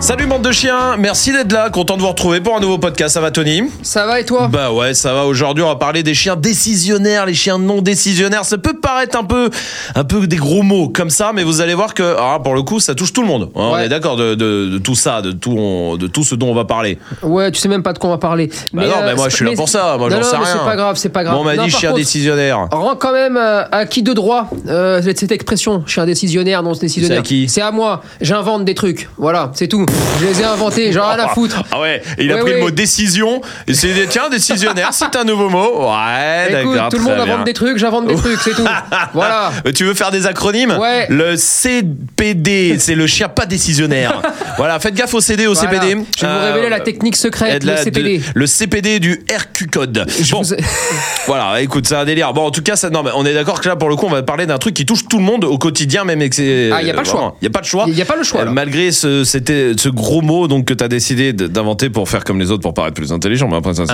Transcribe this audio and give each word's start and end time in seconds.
Salut 0.00 0.26
bande 0.26 0.40
de 0.42 0.50
chiens, 0.50 0.96
merci 0.98 1.30
d'être 1.30 1.52
là, 1.52 1.68
content 1.68 1.96
de 1.96 2.00
vous 2.02 2.08
retrouver 2.08 2.40
pour 2.40 2.56
un 2.56 2.60
nouveau 2.60 2.78
podcast, 2.78 3.12
ça 3.14 3.20
va 3.20 3.30
Tony 3.30 3.64
Ça 3.82 4.06
va 4.06 4.18
et 4.18 4.24
toi? 4.24 4.48
Bah 4.50 4.72
ouais, 4.72 4.94
ça 4.94 5.12
va. 5.12 5.26
Aujourd'hui, 5.26 5.62
on 5.62 5.68
va 5.68 5.76
parler 5.76 6.02
des 6.02 6.14
chiens 6.14 6.36
décisionnaires, 6.36 7.26
les 7.26 7.34
chiens 7.34 7.58
non 7.58 7.82
décisionnaires. 7.82 8.46
Ça 8.46 8.56
peut 8.56 8.72
paraître 8.80 9.16
un 9.18 9.24
peu, 9.24 9.50
un 9.94 10.04
peu 10.04 10.26
des 10.26 10.36
gros 10.36 10.62
mots 10.62 10.88
comme 10.88 11.10
ça, 11.10 11.32
mais 11.34 11.44
vous 11.44 11.60
allez 11.60 11.74
voir 11.74 11.92
que, 11.92 12.16
ah, 12.18 12.38
pour 12.42 12.54
le 12.54 12.62
coup, 12.62 12.80
ça 12.80 12.94
touche 12.94 13.12
tout 13.12 13.20
le 13.20 13.26
monde. 13.28 13.50
On 13.54 13.74
Ouais. 13.74 13.84
est 13.86 13.88
d'accord 13.90 14.16
de, 14.16 14.34
de- 14.34 14.70
de 14.72 14.78
tout 14.78 14.94
ça, 14.94 15.20
de 15.20 15.32
tout, 15.32 15.54
on- 15.56 15.96
de 15.98 16.06
tout 16.06 16.24
ce 16.24 16.34
dont 16.34 16.48
on 16.48 16.54
va 16.54 16.64
parler. 16.64 16.98
Ouais, 17.22 17.50
tu 17.50 17.60
sais 17.60 17.68
même 17.68 17.82
pas 17.82 17.92
de 17.92 17.98
quoi 17.98 18.08
on 18.08 18.12
va 18.14 18.18
parler. 18.18 18.50
Bah 18.72 18.84
non, 18.86 18.94
mais 19.04 19.14
moi, 19.14 19.28
je 19.28 19.36
suis 19.36 19.44
là 19.44 19.52
pour 19.54 19.68
ça, 19.68 19.96
moi, 19.98 20.08
j'en 20.08 20.22
sais 20.22 20.34
rien. 20.36 20.46
C'est 20.46 20.64
pas 20.64 20.76
grave, 20.76 20.96
c'est 20.96 21.08
pas 21.10 21.24
grave. 21.24 21.34
Bon, 21.36 21.42
on 21.42 21.44
m'a 21.44 21.58
dit 21.58 21.70
chien 21.70 21.90
contre, 21.90 22.00
décisionnaire. 22.00 22.68
Rends 22.72 22.96
quand 22.96 23.12
même 23.12 23.36
euh, 23.36 23.64
à 23.70 23.84
qui 23.84 24.02
de 24.02 24.14
droit 24.14 24.48
euh, 24.66 25.02
cette 25.02 25.30
expression, 25.30 25.84
chien 25.86 26.06
décisionnaire, 26.06 26.62
non 26.62 26.72
décisionnaire. 26.72 27.18
C'est 27.18 27.20
à 27.20 27.22
qui? 27.22 27.48
C'est 27.50 27.60
à 27.60 27.70
moi. 27.70 28.00
J'invente 28.22 28.64
des 28.64 28.74
trucs. 28.74 29.10
Voilà, 29.18 29.50
c'est 29.54 29.68
tout. 29.68 29.84
Je 30.20 30.26
les 30.26 30.40
ai 30.40 30.44
inventés, 30.44 30.92
j'en 30.92 31.10
ai 31.12 31.14
rien 31.16 31.24
à 31.24 31.28
foutre. 31.28 31.62
Ah 31.72 31.80
ouais, 31.80 32.02
et 32.18 32.24
il 32.24 32.30
a 32.32 32.34
Ouais, 32.36 32.40
pris 32.42 32.52
le 32.52 32.60
mot 32.60 32.70
décision, 32.70 33.40
et 33.66 33.72
c'est 33.74 33.88
dit, 33.94 34.00
tiens, 34.08 34.28
décisionnaire, 34.28 34.90
c'est 34.92 35.16
un 35.16 35.24
nouveau 35.24 35.48
mot. 35.48 35.86
Ouais, 35.88 36.52
d'accord. 36.52 36.88
tout 36.90 36.98
le 36.98 37.04
monde 37.04 37.20
invente 37.20 37.44
des 37.44 37.54
trucs, 37.54 37.78
j'invente 37.78 38.06
des 38.06 38.14
trucs, 38.16 38.38
c'est 38.40 38.54
tout. 38.54 38.66
Voilà. 39.14 39.50
Euh, 39.66 39.72
Tu 39.72 39.84
veux 39.84 39.94
faire 39.94 40.10
des 40.10 40.26
acronymes? 40.26 40.76
Ouais. 40.78 41.06
Le 41.08 41.36
CPD, 41.36 42.76
c'est 42.78 42.94
le 42.94 43.06
chien 43.06 43.28
pas 43.28 43.46
décisionnaire. 43.46 44.20
voilà, 44.58 44.78
faites 44.78 44.94
gaffe 44.94 45.14
au 45.14 45.20
CD, 45.20 45.46
au 45.46 45.54
Voilà. 45.54 45.70
CPD. 45.80 46.04
Je 46.18 46.26
vais 46.26 46.32
vous 46.32 46.38
Euh, 46.38 46.52
révéler 46.52 46.68
la 46.68 46.80
technique 46.80 47.14
et 47.14 47.18
secrète, 47.18 47.62
de 47.62 47.66
le 47.66 47.72
la- 47.74 47.82
CPD. 47.82 48.18
de- 48.18 48.24
le 48.34 48.46
CPD 48.46 49.00
du 49.00 49.24
RQ 49.34 49.66
code. 49.68 50.04
Je 50.20 50.30
Bon, 50.32 50.42
vous 50.42 50.54
voilà, 51.26 51.60
écoute, 51.62 51.86
c'est 51.86 51.96
un 51.96 52.04
délire. 52.04 52.32
Bon, 52.32 52.46
en 52.46 52.50
tout 52.50 52.62
cas, 52.62 52.76
ça, 52.76 52.90
non, 52.90 53.02
mais 53.02 53.10
on 53.14 53.24
est 53.24 53.34
d'accord 53.34 53.60
que 53.60 53.68
là, 53.68 53.76
pour 53.76 53.88
le 53.88 53.96
coup, 53.96 54.06
on 54.06 54.10
va 54.10 54.22
parler 54.22 54.46
d'un 54.46 54.58
truc 54.58 54.74
qui 54.74 54.84
touche 54.86 55.06
tout 55.08 55.18
le 55.18 55.24
monde 55.24 55.44
au 55.44 55.58
quotidien, 55.58 56.04
même 56.04 56.20
ses. 56.30 56.70
Ah, 56.72 56.82
y 56.82 56.90
a 56.90 56.94
pas 56.94 57.00
le 57.02 57.06
choix. 57.08 57.36
Il 57.40 57.44
y 57.44 57.48
a 57.48 57.50
pas 57.50 57.60
le 57.60 57.66
choix. 57.66 57.84
Il 57.88 57.94
y 57.98 58.02
a 58.02 58.04
pas 58.04 58.16
le 58.16 58.22
choix, 58.22 58.42
Euh, 58.42 58.50
malgré 58.50 58.92
ce, 58.92 59.24
c'était, 59.24 59.72
ce 59.80 59.88
gros 59.88 60.20
mot 60.20 60.46
donc 60.48 60.66
que 60.66 60.74
tu 60.74 60.84
as 60.84 60.88
décidé 60.88 61.32
d'inventer 61.32 61.90
pour 61.90 62.08
faire 62.08 62.24
comme 62.24 62.38
les 62.38 62.50
autres 62.50 62.62
pour 62.62 62.74
paraître 62.74 62.94
plus 62.94 63.12
intelligent. 63.12 63.48
Mais 63.48 63.56
après, 63.56 63.74
ça, 63.74 63.84
c'est. 63.86 63.92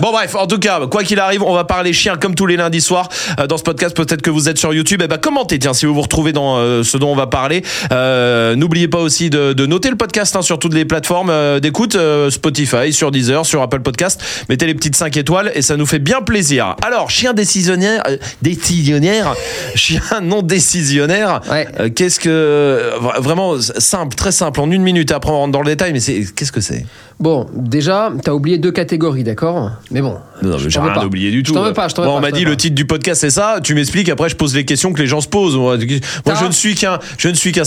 Bon, 0.00 0.12
bref, 0.12 0.34
en 0.36 0.46
tout 0.46 0.58
cas, 0.58 0.80
quoi 0.86 1.02
qu'il 1.04 1.18
arrive, 1.18 1.42
on 1.42 1.54
va 1.54 1.64
parler 1.64 1.92
chiens 1.92 2.16
comme 2.16 2.34
tous 2.34 2.46
les 2.46 2.56
lundis 2.56 2.80
soirs 2.80 3.08
euh, 3.38 3.46
dans 3.46 3.56
ce 3.58 3.62
podcast. 3.62 3.96
Peut-être 3.96 4.22
que 4.22 4.30
vous 4.30 4.48
êtes 4.48 4.58
sur 4.58 4.72
YouTube. 4.72 5.02
Et 5.02 5.08
ben, 5.08 5.18
commentez, 5.18 5.58
tiens, 5.58 5.72
si 5.74 5.86
vous 5.86 5.94
vous 5.94 6.02
retrouvez 6.02 6.32
dans 6.32 6.56
euh, 6.58 6.82
ce 6.82 6.96
dont 6.96 7.10
on 7.10 7.16
va 7.16 7.26
parler. 7.26 7.62
Euh, 7.92 8.54
N'oubliez 8.56 8.88
pas 8.88 8.98
aussi 8.98 9.30
de, 9.30 9.52
de 9.52 9.66
noter 9.66 9.90
le 9.90 9.96
podcast 9.96 10.34
hein, 10.36 10.42
sur 10.42 10.58
toutes 10.58 10.74
les 10.74 10.84
plateformes 10.84 11.30
euh, 11.30 11.60
d'écoute, 11.60 11.94
euh, 11.96 12.30
Spotify, 12.30 12.92
sur 12.92 13.10
Deezer, 13.10 13.44
sur 13.46 13.62
Apple 13.62 13.80
Podcast. 13.80 14.22
Mettez 14.48 14.66
les 14.66 14.74
petites 14.74 14.96
5 14.96 15.16
étoiles 15.16 15.50
et 15.54 15.62
ça 15.62 15.76
nous 15.76 15.86
fait 15.86 15.98
bien 15.98 16.20
plaisir. 16.22 16.76
Alors, 16.82 17.10
chien 17.10 17.32
décisionnaire, 17.32 18.02
euh, 18.08 18.16
décisionnaire, 18.42 19.34
chien 19.74 20.00
non 20.22 20.42
décisionnaire. 20.42 21.40
Ouais. 21.50 21.66
euh, 21.80 21.88
qu'est-ce 21.94 22.20
que 22.20 22.92
vra- 23.00 23.20
vraiment 23.20 23.54
simple, 23.60 24.14
très 24.14 24.32
simple, 24.32 24.59
en 24.60 24.70
une 24.70 24.82
minute. 24.82 25.10
Après, 25.12 25.30
on 25.30 25.38
rentre 25.38 25.52
dans 25.52 25.60
le 25.62 25.66
détail, 25.66 25.92
mais 25.92 26.00
c'est 26.00 26.24
qu'est-ce 26.34 26.52
que 26.52 26.60
c'est? 26.60 26.84
Bon, 27.18 27.46
déjà, 27.54 28.10
t'as 28.22 28.32
oublié 28.32 28.56
deux 28.58 28.72
catégories, 28.72 29.24
d'accord? 29.24 29.72
Mais 29.90 30.00
bon. 30.00 30.16
Non, 30.42 30.52
mais 30.52 30.58
je 30.58 30.68
j'ai 30.68 30.80
rien 30.80 30.92
pas. 30.92 31.04
oublié 31.04 31.30
du 31.30 31.42
tout. 31.42 31.52
Je 31.52 31.58
t'en 31.58 31.64
veux 31.64 31.72
pas, 31.72 31.88
je 31.88 31.94
t'en 31.94 32.02
veux 32.02 32.08
Bon, 32.08 32.14
pas, 32.14 32.18
on 32.18 32.22
m'a 32.22 32.30
dit 32.30 32.44
veux 32.44 32.50
le 32.50 32.56
pas. 32.56 32.60
titre 32.60 32.74
du 32.74 32.86
podcast 32.86 33.20
c'est 33.20 33.30
ça? 33.30 33.60
Tu 33.62 33.74
m'expliques. 33.74 34.08
Après, 34.08 34.28
je 34.28 34.36
pose 34.36 34.54
les 34.54 34.64
questions 34.64 34.92
que 34.92 35.00
les 35.00 35.06
gens 35.06 35.20
se 35.20 35.28
posent. 35.28 35.56
Moi, 35.56 35.76
je 35.78 36.46
ne 36.46 36.50
suis 36.52 36.74
qu'un, 36.74 36.98
je 37.18 37.28
ne 37.28 37.34
suis 37.34 37.52
qu'un 37.52 37.64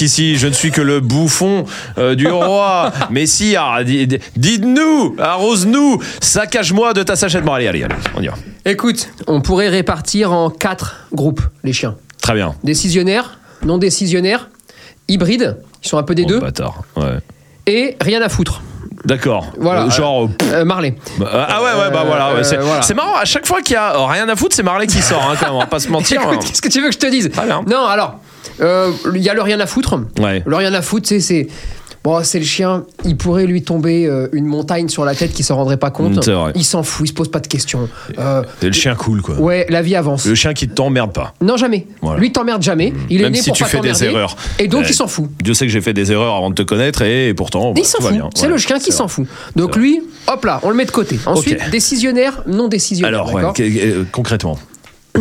ici. 0.00 0.36
Je 0.36 0.46
ne 0.46 0.52
suis 0.52 0.70
que 0.70 0.80
le 0.80 1.00
bouffon 1.00 1.64
euh, 1.98 2.14
du 2.14 2.26
roi. 2.28 2.92
Mais 3.10 3.26
si, 3.26 3.54
ah, 3.56 3.82
di- 3.84 4.06
di- 4.06 4.18
dites-nous, 4.36 5.16
arrose-nous, 5.18 6.00
saccage-moi 6.20 6.94
de 6.94 7.02
ta 7.02 7.16
sachette. 7.16 7.44
Bon, 7.44 7.52
allez, 7.52 7.66
allez, 7.68 7.82
allez, 7.82 7.94
on 8.16 8.22
y 8.22 8.26
va. 8.28 8.34
Écoute, 8.64 9.08
on 9.26 9.40
pourrait 9.40 9.68
répartir 9.68 10.32
en 10.32 10.50
quatre 10.50 11.06
groupes 11.12 11.42
les 11.64 11.72
chiens. 11.72 11.96
Très 12.22 12.34
bien. 12.34 12.54
Décisionnaires, 12.64 13.38
non 13.64 13.78
décisionnaires, 13.78 14.48
hybrides, 15.08 15.58
ils 15.82 15.88
sont 15.88 15.98
un 15.98 16.02
peu 16.02 16.14
des 16.14 16.24
Oh, 16.24 16.28
deux, 16.28 16.40
bâtard. 16.40 16.82
Ouais. 16.96 17.18
et 17.66 17.96
rien 18.00 18.22
à 18.22 18.28
foutre. 18.28 18.62
D'accord. 19.04 19.46
Voilà. 19.58 19.84
Euh, 19.84 19.90
genre. 19.90 20.24
euh, 20.24 20.28
Euh, 20.52 20.64
Marley. 20.64 20.94
bah, 21.18 21.28
ah 21.48 21.62
ouais, 21.62 21.68
ouais, 21.80 21.90
bah 21.92 22.02
voilà. 22.06 22.34
ouais, 22.34 22.42
c'est, 22.44 22.56
voilà. 22.56 22.80
marrant. 22.94 23.16
À 23.16 23.24
chaque 23.24 23.46
fois 23.46 23.60
qu'il 23.62 23.74
y 23.74 23.76
a 23.76 23.92
rien 24.08 24.28
à 24.28 24.34
foutre, 24.36 24.54
c'est 24.56 24.62
Marley 24.64 24.86
qui 24.86 25.00
sort. 25.00 25.22
Hein, 25.30 25.34
quand 25.38 25.46
même, 25.46 25.54
on 25.54 25.60
va 25.60 25.66
pas 25.66 25.78
se 25.78 25.88
mentir. 25.88 26.22
Écoute, 26.22 26.40
qu'est-ce 26.44 26.62
que 26.62 26.68
tu 26.68 26.80
veux 26.80 26.88
que 26.88 26.94
je 26.94 26.98
te 26.98 27.06
dise 27.06 27.30
Très 27.30 27.46
bien. 27.46 27.62
Non, 27.66 27.86
alors, 27.86 28.16
il 28.58 29.22
y 29.22 29.28
a 29.28 29.34
le 29.34 29.42
rien 29.42 29.60
à 29.60 29.66
foutre. 29.66 29.96
Ouais. 30.18 30.42
Le 30.44 30.56
rien 30.56 30.72
à 30.74 30.82
foutre, 30.82 31.08
c'est. 31.20 31.46
C'est 32.06 32.18
Bon, 32.18 32.24
c'est 32.24 32.38
le 32.38 32.44
chien, 32.44 32.84
il 33.04 33.16
pourrait 33.16 33.46
lui 33.46 33.62
tomber 33.62 34.06
euh, 34.06 34.28
une 34.32 34.46
montagne 34.46 34.88
sur 34.88 35.04
la 35.04 35.14
tête 35.14 35.32
qui 35.32 35.42
s'en 35.42 35.56
rendrait 35.56 35.76
pas 35.76 35.90
compte. 35.90 36.16
Mm, 36.16 36.22
c'est 36.22 36.32
vrai. 36.32 36.52
Il 36.54 36.64
s'en 36.64 36.82
fout, 36.82 37.06
il 37.06 37.08
se 37.08 37.14
pose 37.14 37.30
pas 37.30 37.40
de 37.40 37.46
questions. 37.48 37.88
Euh, 38.18 38.42
C'est 38.60 38.66
le 38.66 38.72
chien 38.72 38.94
cool, 38.94 39.22
quoi. 39.22 39.34
ouais, 39.40 39.66
la 39.70 39.82
vie 39.82 39.96
avance. 39.96 40.24
Le 40.26 40.34
chien 40.34 40.54
qui 40.54 40.68
t'emmerde 40.68 41.12
pas. 41.12 41.34
Non, 41.40 41.56
jamais. 41.56 41.86
Voilà. 42.02 42.20
Lui, 42.20 42.30
t'emmerde 42.32 42.62
jamais. 42.62 42.92
Il 43.10 43.20
est 43.20 43.24
Même 43.24 43.32
né 43.32 43.38
si 43.40 43.50
pour 43.50 43.56
tu 43.56 43.62
pas 43.64 43.68
fais 43.68 43.80
des 43.80 43.90
t'emmerder. 43.92 44.06
erreurs. 44.06 44.36
Et 44.58 44.68
donc, 44.68 44.82
Ouais. 44.82 44.86
il 44.90 44.94
s'en 44.94 45.06
fout. 45.08 45.28
Dieu 45.42 45.52
sait 45.54 45.66
que 45.66 45.72
j'ai 45.72 45.80
fait 45.80 45.92
des 45.94 46.12
erreurs 46.12 46.34
avant 46.36 46.50
de 46.50 46.54
te 46.54 46.62
connaître 46.62 47.02
et, 47.02 47.34
pourtant. 47.34 47.72
bah, 47.72 47.80
Il 47.82 47.84
s'en 47.84 47.98
tout 47.98 48.04
va 48.04 48.10
fout. 48.10 48.18
bien. 48.18 48.30
C'est 48.34 48.42
Ouais, 48.46 48.48
le 48.52 48.58
chien 48.58 48.78
qui 48.78 48.84
c'est 48.86 48.92
s'en 48.92 49.06
vrai. 49.06 49.14
fout. 49.14 49.26
Donc 49.56 49.74
lui, 49.76 50.00
hop 50.28 50.44
là, 50.44 50.60
on 50.62 50.70
le 50.70 50.76
met 50.76 50.84
de 50.84 50.90
côté. 50.92 51.18
Ensuite, 51.26 51.58
décisionnaire, 51.70 52.42
non 52.46 52.68
décisionnaire. 52.68 53.08
Alors, 53.14 53.28
ouais, 53.34 53.40
d'accord 53.42 53.54
que- 53.54 53.62
euh, 53.62 54.04
concrètement. 54.12 54.58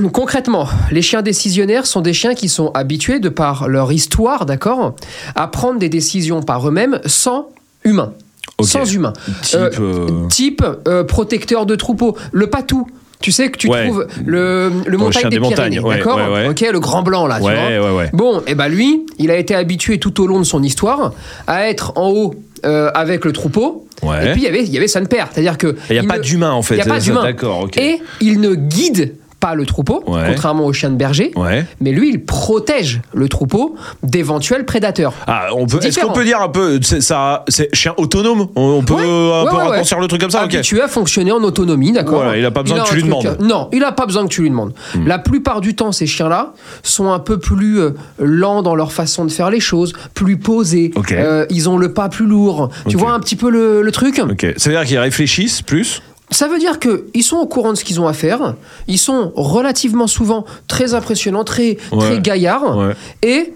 Concrètement, 0.14 0.68
les 0.92 1.02
chiens 1.02 1.22
décisionnaires 1.22 1.86
sont 1.86 2.02
des 2.02 2.14
chiens 2.14 2.34
qui 2.36 2.50
sont 2.50 2.72
habitués, 2.74 3.20
de 3.20 3.30
par 3.30 3.68
leur 3.68 3.92
histoire, 3.92 4.46
d'accord, 4.46 4.96
à 5.36 5.48
prendre 5.48 5.80
des 5.80 5.90
décisions 5.90 6.42
par 6.42 6.68
eux-mêmes 6.68 7.00
sans 7.06 7.50
humain. 7.84 8.14
Sans 8.62 8.86
humain. 8.94 9.14
Type, 9.42 9.60
euh, 9.80 10.28
type, 10.30 10.64
euh, 10.88 11.04
protecteur 11.04 11.66
de 11.66 11.76
troupeau. 11.76 12.16
Le 12.32 12.48
patou. 12.48 12.88
Tu 13.22 13.32
sais 13.32 13.50
que 13.50 13.58
tu 13.58 13.68
Ouais. 13.70 13.86
trouves 13.88 14.06
le, 14.26 14.72
le 14.86 14.98
montagne 14.98 15.22
chien 15.22 15.30
des, 15.30 15.38
des 15.38 15.40
montagnes, 15.40 15.56
Pyrénées, 15.74 15.80
ouais, 15.80 15.98
d'accord 15.98 16.18
ouais. 16.32 16.48
Ok, 16.50 16.66
le 16.72 16.80
grand 16.80 17.02
blanc 17.02 17.26
là, 17.28 17.38
tu 17.38 17.42
vois. 17.44 18.04
Bon, 18.14 18.42
et 18.46 18.56
ben 18.56 18.68
lui, 18.68 19.06
il 19.18 19.32
a 19.32 19.38
été 19.38 19.56
habitué 19.56 20.00
tout 20.00 20.22
au 20.22 20.28
long 20.28 20.38
de 20.40 20.44
son 20.44 20.62
histoire 20.62 21.14
à 21.48 21.68
être 21.70 21.94
en 21.96 22.10
haut 22.12 22.36
euh, 22.66 22.92
avec 22.94 23.26
le 23.26 23.32
troupeau. 23.32 23.88
Et 24.04 24.32
puis 24.34 24.42
il 24.42 24.44
y 24.44 24.48
avait, 24.48 24.64
il 24.64 24.70
y 24.70 24.78
avait 24.78 24.88
son 24.90 25.06
père, 25.06 25.30
c'est-à-dire 25.32 25.58
que 25.58 25.76
Il 25.90 25.94
n'y 25.94 26.00
a 26.00 26.04
pas 26.08 26.18
ne- 26.18 26.24
d'humain 26.24 26.52
en 26.52 26.62
fait. 26.62 26.76
il 26.76 26.78
n'y 26.78 26.84
a 26.84 26.86
pas 26.94 27.00
d'humain. 27.00 27.24
D'accord. 27.24 27.68
Et 27.78 28.00
il 28.22 28.42
ne 28.42 28.54
guide 28.54 29.16
pas 29.40 29.56
le 29.56 29.66
troupeau, 29.66 30.04
Ouais. 30.08 30.24
contrairement 30.30 30.66
au 30.66 30.74
chien 30.74 30.90
de 30.90 30.96
berger. 30.96 31.32
Ouais. 31.36 31.66
Mais 31.80 31.92
lui, 31.92 32.10
il 32.10 32.24
protège 32.26 33.02
le 33.14 33.28
troupeau 33.30 33.76
d'éventuels 34.04 34.66
prédateurs. 34.66 35.14
Ah, 35.28 35.48
on 35.56 35.68
peut, 35.68 35.80
est-ce 35.84 36.00
qu'on 36.00 36.14
peut 36.14 36.24
dire 36.26 36.42
un 36.42 36.50
peu, 36.50 36.80
c'est, 36.82 37.02
ça, 37.02 37.44
c'est 37.48 37.70
chien 37.76 37.94
autonome? 37.98 38.48
On 38.56 38.76
on 38.76 38.84
peut 38.84 38.94
Ouais, 38.96 39.02
euh, 39.06 39.44
un 39.44 39.50
peu 39.50 39.56
raccourcir 39.56 40.00
le 40.00 40.08
truc 40.08 40.22
comme 40.22 40.32
ça? 40.32 40.46
Ok. 40.46 40.54
Habitué 40.56 40.82
à 40.82 40.88
fonctionner 40.88 41.32
en 41.32 41.44
autonomie, 41.44 41.92
d'accord? 41.92 42.24
Voilà, 42.24 42.38
il 42.38 42.46
a 42.46 42.52
pas 42.52 42.64
besoin 42.64 42.80
que 42.84 42.90
tu 42.90 42.96
lui 42.96 43.04
demandes. 43.04 43.38
Non, 43.42 43.70
il 43.72 43.80
n'a 43.80 43.92
pas 43.92 44.06
besoin 44.06 44.24
que 44.24 44.30
tu 44.34 44.42
lui 44.42 44.50
demandes. 44.50 44.74
La 45.06 45.20
plupart 45.20 45.62
du 45.62 45.76
temps, 45.76 45.92
ces 45.92 46.08
chiens-là 46.08 46.54
sont 46.84 47.12
un 47.12 47.20
peu 47.20 47.38
plus 47.40 47.80
euh, 47.80 47.92
lents 48.20 48.62
dans 48.62 48.76
leur 48.76 48.92
façon 48.92 49.26
de 49.26 49.32
faire 49.32 49.50
les 49.50 49.60
choses, 49.60 49.94
plus 50.14 50.38
posés. 50.38 50.92
Euh, 51.12 51.46
ils 51.50 51.70
ont 51.70 51.78
le 51.78 51.94
pas 51.94 52.10
plus 52.10 52.26
lourd. 52.26 52.70
Tu 52.88 52.98
vois 52.98 53.12
un 53.12 53.20
petit 53.20 53.36
peu 53.36 53.50
le, 53.50 53.82
le 53.82 53.92
truc? 53.92 54.20
Ok. 54.30 54.46
Ça 54.58 54.70
veut 54.70 54.76
dire 54.76 54.86
qu'ils 54.86 55.00
réfléchissent 55.00 55.62
plus? 55.62 56.02
Ça 56.32 56.48
veut 56.48 56.58
dire 56.60 56.80
qu'ils 56.80 57.24
sont 57.24 57.38
au 57.38 57.46
courant 57.46 57.72
de 57.74 57.78
ce 57.78 57.84
qu'ils 57.84 58.02
ont 58.02 58.08
à 58.08 58.14
faire. 58.14 58.56
Ils 58.88 58.98
sont 58.98 59.32
relativement 59.36 60.08
souvent 60.08 60.46
très 60.68 60.94
impressionnants, 60.94 61.44
très, 61.44 61.78
Ouais. 61.92 62.00
très 62.00 62.20
gaillards. 62.20 62.78
Ouais. 62.78 62.94
Et 63.24 63.54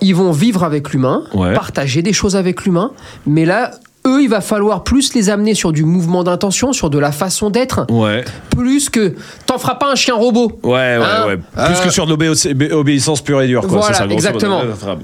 ils 0.00 0.14
vont 0.14 0.30
vivre 0.30 0.62
avec 0.64 0.90
l'humain, 0.90 1.24
Ouais. 1.34 1.54
partager 1.54 2.02
des 2.02 2.12
choses 2.12 2.36
avec 2.36 2.62
l'humain. 2.64 2.92
Mais 3.26 3.44
là, 3.44 3.72
eux, 4.06 4.22
il 4.22 4.28
va 4.28 4.40
falloir 4.40 4.84
plus 4.84 5.12
les 5.14 5.28
amener 5.28 5.54
sur 5.54 5.72
du 5.72 5.84
mouvement 5.84 6.22
d'intention, 6.22 6.72
sur 6.72 6.88
de 6.88 6.98
la 6.98 7.10
façon 7.10 7.50
d'être, 7.50 7.84
Ouais. 7.90 8.24
plus 8.50 8.88
que 8.90 9.14
t'en 9.46 9.58
feras 9.58 9.74
pas 9.74 9.90
un 9.90 9.96
chien 9.96 10.14
robot. 10.14 10.52
Ouais, 10.62 10.70
ouais, 10.70 10.98
Hein 11.02 11.26
ouais. 11.26 11.36
Plus 11.36 11.80
Euh, 11.80 11.84
que 11.84 11.90
sur 11.90 12.06
de 12.06 12.68
l'obéissance 12.70 13.20
pure 13.22 13.42
et 13.42 13.48
dure, 13.48 13.62
quoi. 13.66 13.78
Voilà, 13.80 13.94
ça, 13.94 14.06
exactement. 14.06 14.60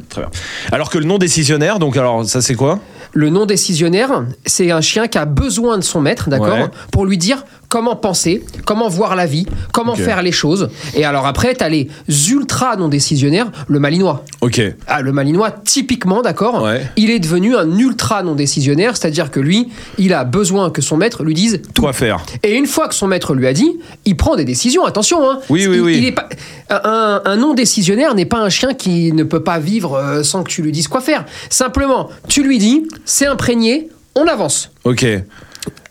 Très 0.09 0.21
bien. 0.23 0.31
Alors 0.71 0.91
que 0.91 0.99
le 0.99 1.05
non 1.05 1.19
décisionnaire, 1.19 1.81
donc 1.81 1.97
alors, 1.97 2.25
ça 2.25 2.41
c'est 2.41 2.55
quoi? 2.55 2.79
Le 3.15 3.31
non 3.31 3.47
décisionnaire, 3.47 4.25
c'est 4.45 4.71
un 4.73 4.81
chien 4.81 5.07
qui 5.07 5.19
a 5.19 5.25
besoin 5.25 5.79
de 5.79 5.85
son 5.85 6.01
maître, 6.01 6.29
d'accord, 6.29 6.49
Ouais. 6.49 6.67
pour 6.91 7.07
lui 7.07 7.17
dire 7.17 7.45
comment 7.69 7.97
penser, 7.97 8.43
comment 8.65 8.89
voir 8.89 9.17
la 9.17 9.27
vie, 9.27 9.47
comment 9.73 9.95
faire 9.95 10.23
les 10.23 10.33
choses. 10.33 10.69
Et 10.95 11.05
alors 11.05 11.27
après, 11.27 11.55
t'as 11.55 11.69
les 11.69 11.89
ultra 12.31 12.77
non 12.77 12.89
décisionnaires, 12.89 13.51
le 13.69 13.79
malinois. 13.79 14.25
Ok. 14.41 14.61
Ah, 14.87 15.03
le 15.03 15.13
malinois, 15.13 15.51
typiquement, 15.51 16.23
d'accord, 16.23 16.63
Ouais. 16.63 16.87
il 16.97 17.11
est 17.11 17.19
devenu 17.19 17.57
un 17.57 17.79
ultra 17.79 18.23
non 18.23 18.35
décisionnaire, 18.35 18.97
c'est-à-dire 18.97 19.31
que 19.31 19.41
lui, 19.41 19.69
il 19.99 20.13
a 20.15 20.25
besoin 20.25 20.71
que 20.71 20.83
son 20.83 20.97
maître 20.97 21.25
lui 21.25 21.35
dise 21.35 21.61
tout. 21.75 21.83
Quoi 21.83 21.93
faire 21.93 22.25
Et 22.43 22.55
une 22.57 22.67
fois 22.67 22.89
que 22.89 22.95
son 22.95 23.07
maître 23.07 23.35
lui 23.35 23.47
a 23.47 23.53
dit, 23.53 23.73
il 24.05 24.17
prend 24.17 24.37
des 24.37 24.45
décisions. 24.45 24.85
Attention, 24.85 25.29
hein. 25.31 25.41
Oui, 25.51 25.67
oui, 25.67 25.77
Il- 25.77 25.83
oui. 25.83 25.95
il 25.99 26.05
est 26.07 26.13
pas, 26.13 26.29
un, 26.71 27.23
un 27.25 27.37
non 27.37 27.55
décisionnaire 27.55 28.15
n'est 28.15 28.25
pas 28.27 28.39
un 28.41 28.49
chien 28.51 28.75
qui 28.75 29.13
ne 29.13 29.25
peut 29.25 29.43
pas 29.43 29.59
vivre 29.59 29.95
euh, 29.97 30.23
sans 30.23 30.43
que 30.43 30.51
tu 30.51 30.63
lui 30.63 30.73
dises 30.73 30.89
quoi 30.89 31.01
faire. 31.01 31.25
Simplement, 31.51 32.09
tu 32.29 32.43
lui 32.43 32.59
dis, 32.59 32.87
c'est 33.05 33.27
imprégné, 33.27 33.89
on 34.15 34.27
avance. 34.27 34.71
Ok. 34.85 35.05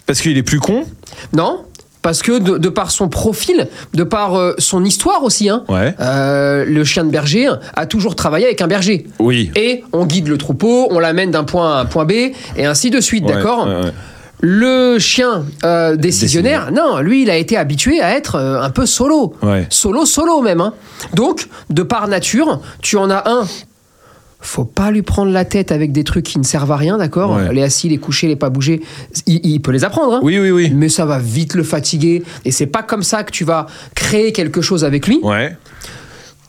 Parce 0.06 0.22
qu'il 0.22 0.38
est 0.38 0.44
plus 0.44 0.60
con 0.60 0.84
Non 1.34 1.66
parce 2.02 2.22
que 2.22 2.38
de, 2.38 2.58
de 2.58 2.68
par 2.68 2.92
son 2.92 3.08
profil, 3.08 3.70
de 3.94 4.04
par 4.04 4.36
euh, 4.38 4.56
son 4.58 4.84
histoire 4.84 5.24
aussi, 5.24 5.48
hein, 5.48 5.64
Ouais. 5.70 5.96
euh, 6.02 6.66
le 6.66 6.84
chien 6.84 7.06
de 7.06 7.10
berger 7.10 7.50
a 7.78 7.86
toujours 7.86 8.18
travaillé 8.18 8.46
avec 8.46 8.60
un 8.60 8.68
berger. 8.68 9.08
Oui. 9.20 9.52
Et 9.56 9.86
on 9.94 10.06
guide 10.06 10.28
le 10.28 10.38
troupeau, 10.38 10.90
on 10.92 11.00
l'amène 11.00 11.32
d'un 11.32 11.46
point 11.46 11.72
A 11.72 11.78
à 11.78 11.82
un 11.84 11.86
point 11.86 12.04
B, 12.04 12.12
et 12.58 12.66
ainsi 12.66 12.90
de 12.90 13.00
suite, 13.00 13.24
Ouais, 13.24 13.34
d'accord 13.36 13.68
ouais. 13.68 13.92
Le 14.42 15.00
chien 15.00 15.46
euh, 15.64 15.96
décisionnaire, 15.96 16.74
non, 16.74 17.00
lui, 17.00 17.22
il 17.22 17.30
a 17.30 17.38
été 17.38 17.56
habitué 17.56 18.02
à 18.02 18.18
être 18.18 18.36
un 18.38 18.70
peu 18.70 18.86
solo. 18.86 19.34
Solo, 19.70 20.06
solo 20.06 20.42
même. 20.42 20.60
hein. 20.60 20.74
Donc, 21.14 21.48
de 21.70 21.84
par 21.84 22.10
nature, 22.10 22.60
tu 22.82 22.98
en 22.98 23.10
as 23.10 23.24
un. 23.30 23.48
Faut 24.45 24.66
pas 24.66 24.92
lui 24.92 25.01
prendre 25.01 25.31
la 25.31 25.45
tête 25.45 25.72
avec 25.72 25.92
des 25.94 26.04
trucs 26.04 26.25
qui 26.25 26.38
ne 26.38 26.44
servent 26.44 26.72
à 26.72 26.75
rien, 26.75 26.98
d'accord 26.98 27.31
Ouais. 27.38 27.54
Les 27.54 27.63
assis, 27.63 27.88
les 27.90 27.98
coucher, 27.98 28.28
les 28.28 28.36
pas 28.36 28.50
bouger, 28.50 28.81
il, 29.25 29.40
il 29.45 29.60
peut 29.62 29.72
les 29.72 29.84
apprendre. 29.86 30.13
hein. 30.16 30.19
Oui, 30.22 30.38
oui, 30.38 30.51
oui. 30.51 30.72
Mais 30.75 30.90
ça 30.90 31.06
va 31.06 31.18
vite 31.18 31.56
le 31.56 31.63
fatiguer. 31.63 32.24
Et 32.45 32.51
c'est 32.51 32.68
pas 32.68 32.84
comme 32.84 33.04
ça 33.04 33.24
que 33.24 33.31
tu 33.31 33.45
vas 33.45 33.68
créer 33.95 34.34
quelque 34.34 34.62
chose 34.62 34.84
avec 34.84 35.07
lui. 35.07 35.19
Ouais. 35.24 35.56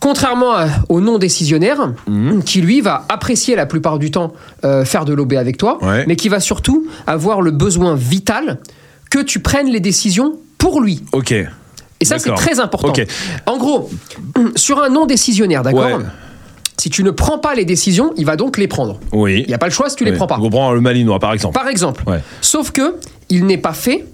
Contrairement 0.01 0.53
au 0.89 0.99
non 1.01 1.17
décisionnaire, 1.17 1.93
Mhm. 2.07 2.43
qui 2.43 2.61
lui 2.61 2.81
va 2.81 3.05
apprécier 3.09 3.55
la 3.55 3.65
plupart 3.65 3.97
du 3.97 4.11
temps 4.11 4.33
euh, 4.63 4.85
faire 4.85 5.05
de 5.05 5.13
l'OB 5.13 5.33
avec 5.33 5.57
toi, 5.57 5.79
Ouais. 5.83 6.03
mais 6.07 6.15
qui 6.15 6.29
va 6.29 6.39
surtout 6.39 6.85
avoir 7.07 7.41
le 7.41 7.51
besoin 7.51 7.95
vital 7.95 8.59
que 9.09 9.19
tu 9.19 9.39
prennes 9.39 9.67
les 9.69 9.79
décisions 9.79 10.35
pour 10.57 10.81
lui. 10.81 11.01
Ok. 11.13 11.31
Et 11.31 12.05
ça, 12.05 12.19
c'est 12.19 12.33
très 12.35 12.59
important. 12.59 12.93
En 13.45 13.57
gros, 13.57 13.89
sur 14.57 14.83
un 14.83 14.89
non 14.89 15.05
décisionnaire, 15.05 15.63
d'accord 15.63 15.97
Ouais. 15.97 16.05
Si 16.77 16.89
tu 16.89 17.03
ne 17.03 17.11
prends 17.11 17.39
pas 17.39 17.55
les 17.55 17.65
décisions, 17.65 18.13
il 18.17 18.25
va 18.25 18.35
donc 18.35 18.57
les 18.57 18.67
prendre. 18.67 18.99
Oui. 19.11 19.41
Il 19.41 19.47
n'y 19.47 19.53
a 19.53 19.57
pas 19.57 19.67
le 19.67 19.71
choix 19.71 19.89
si 19.89 19.95
tu 19.95 20.03
les 20.05 20.11
Oui. 20.11 20.17
prends 20.17 20.27
pas. 20.27 20.39
On 20.39 20.71
le 20.71 20.81
malinois, 20.81 21.19
par 21.19 21.33
exemple. 21.33 21.53
Par 21.53 21.67
exemple. 21.67 22.03
Ouais. 22.07 22.19
Sauf 22.41 22.71
que 22.71 22.95
il 23.29 23.45
n'est 23.45 23.57
pas 23.57 23.73
fait 23.73 24.05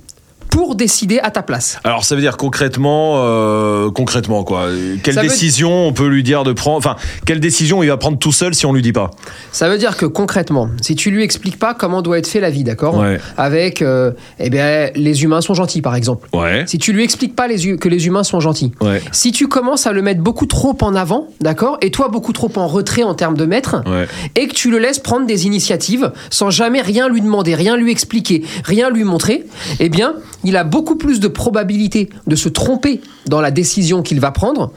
pour 0.51 0.75
décider 0.75 1.17
à 1.19 1.31
ta 1.31 1.41
place. 1.41 1.79
Alors 1.83 2.03
ça 2.03 2.13
veut 2.13 2.21
dire 2.21 2.37
concrètement, 2.37 3.13
euh, 3.23 3.89
concrètement 3.89 4.43
quoi. 4.43 4.67
Quelle 5.01 5.15
Ça 5.15 5.21
veut- 5.23 5.27
décision 5.29 5.87
on 5.87 5.93
peut 5.93 6.07
lui 6.07 6.21
dire 6.21 6.43
de 6.43 6.51
prendre 6.53 6.77
Enfin, 6.77 6.97
quelle 7.25 7.39
décision 7.39 7.81
il 7.83 7.87
va 7.87 7.97
prendre 7.97 8.19
tout 8.19 8.31
seul 8.33 8.53
si 8.53 8.65
on 8.65 8.73
lui 8.73 8.81
dit 8.83 8.91
pas? 8.91 9.09
Ça 9.51 9.69
veut 9.69 9.77
dire 9.79 9.97
que 9.97 10.05
concrètement, 10.05 10.69
si 10.81 10.95
tu 10.95 11.09
lui 11.09 11.23
expliques 11.23 11.57
pas 11.57 11.73
comment 11.73 12.01
doit 12.01 12.17
être 12.19 12.27
fait 12.27 12.39
la 12.41 12.49
vie, 12.49 12.63
d'accord? 12.63 12.97
Ouais. 12.97 13.19
Avec, 13.37 13.81
euh, 13.81 14.11
eh 14.39 14.49
bien, 14.49 14.89
les 14.95 15.23
humains 15.23 15.41
sont 15.41 15.53
gentils, 15.53 15.81
par 15.81 15.95
exemple. 15.95 16.27
Ouais. 16.33 16.65
Si 16.67 16.77
tu 16.77 16.91
lui 16.93 17.03
expliques 17.03 17.35
pas 17.35 17.47
les 17.47 17.77
que 17.77 17.87
les 17.89 18.05
humains 18.07 18.23
sont 18.23 18.39
gentils, 18.41 18.71
Ouais. 18.81 19.01
si 19.13 19.31
tu 19.31 19.47
commences 19.47 19.87
à 19.87 19.93
le 19.93 20.01
mettre 20.01 20.19
beaucoup 20.21 20.45
trop 20.47 20.77
en 20.81 20.95
avant, 20.95 21.27
d'accord, 21.39 21.77
et 21.81 21.91
toi 21.91 22.09
beaucoup 22.09 22.33
trop 22.33 22.51
en 22.57 22.67
retrait 22.67 23.03
en 23.03 23.13
termes 23.13 23.37
de 23.37 23.45
maître, 23.45 23.81
Ouais. 23.85 24.07
et 24.35 24.47
que 24.47 24.53
tu 24.53 24.69
le 24.69 24.79
laisses 24.79 24.99
prendre 24.99 25.25
des 25.25 25.45
initiatives 25.45 26.11
sans 26.29 26.49
jamais 26.49 26.81
rien 26.81 27.07
lui 27.07 27.21
demander, 27.21 27.55
rien 27.55 27.77
lui 27.77 27.91
expliquer, 27.91 28.43
rien 28.65 28.89
lui 28.89 29.03
montrer, 29.05 29.45
eh 29.79 29.87
bien, 29.89 30.15
il 30.43 30.57
a 30.57 30.63
beaucoup 30.63 30.95
plus 30.95 31.19
de 31.19 31.27
probabilité 31.27 32.09
de 32.27 32.35
se 32.35 32.49
tromper 32.49 33.01
dans 33.27 33.41
la 33.41 33.51
décision 33.51 34.01
qu'il 34.01 34.19
va 34.19 34.31
prendre 34.31 34.71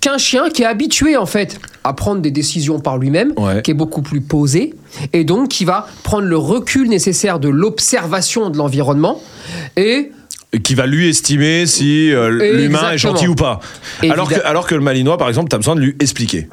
qu'un 0.00 0.18
chien 0.18 0.48
qui 0.50 0.62
est 0.62 0.66
habitué 0.66 1.16
en 1.16 1.26
fait 1.26 1.60
à 1.84 1.92
prendre 1.92 2.20
des 2.20 2.30
décisions 2.30 2.80
par 2.80 2.98
lui-même, 2.98 3.32
Ouais. 3.36 3.62
qui 3.62 3.70
est 3.70 3.74
beaucoup 3.74 4.02
plus 4.02 4.20
posé 4.20 4.74
et 5.12 5.24
donc 5.24 5.48
qui 5.48 5.64
va 5.64 5.86
prendre 6.02 6.26
le 6.26 6.36
recul 6.38 6.88
nécessaire 6.88 7.38
de 7.38 7.48
l'observation 7.48 8.50
de 8.50 8.56
l'environnement 8.58 9.20
et 9.76 10.10
Qui 10.62 10.74
va 10.74 10.86
lui 10.86 11.08
estimer 11.08 11.66
si 11.66 12.12
euh, 12.12 12.28
l'humain 12.56 12.92
est 12.92 12.98
gentil 12.98 13.26
ou 13.26 13.34
pas. 13.34 13.60
Alors 14.08 14.28
que, 14.28 14.40
alors 14.44 14.66
que 14.66 14.74
le 14.74 14.80
malinois, 14.80 15.18
par 15.18 15.28
exemple, 15.28 15.48
t'as 15.48 15.56
besoin 15.56 15.74
de 15.74 15.80
lui 15.80 15.96
expliquer, 16.00 16.48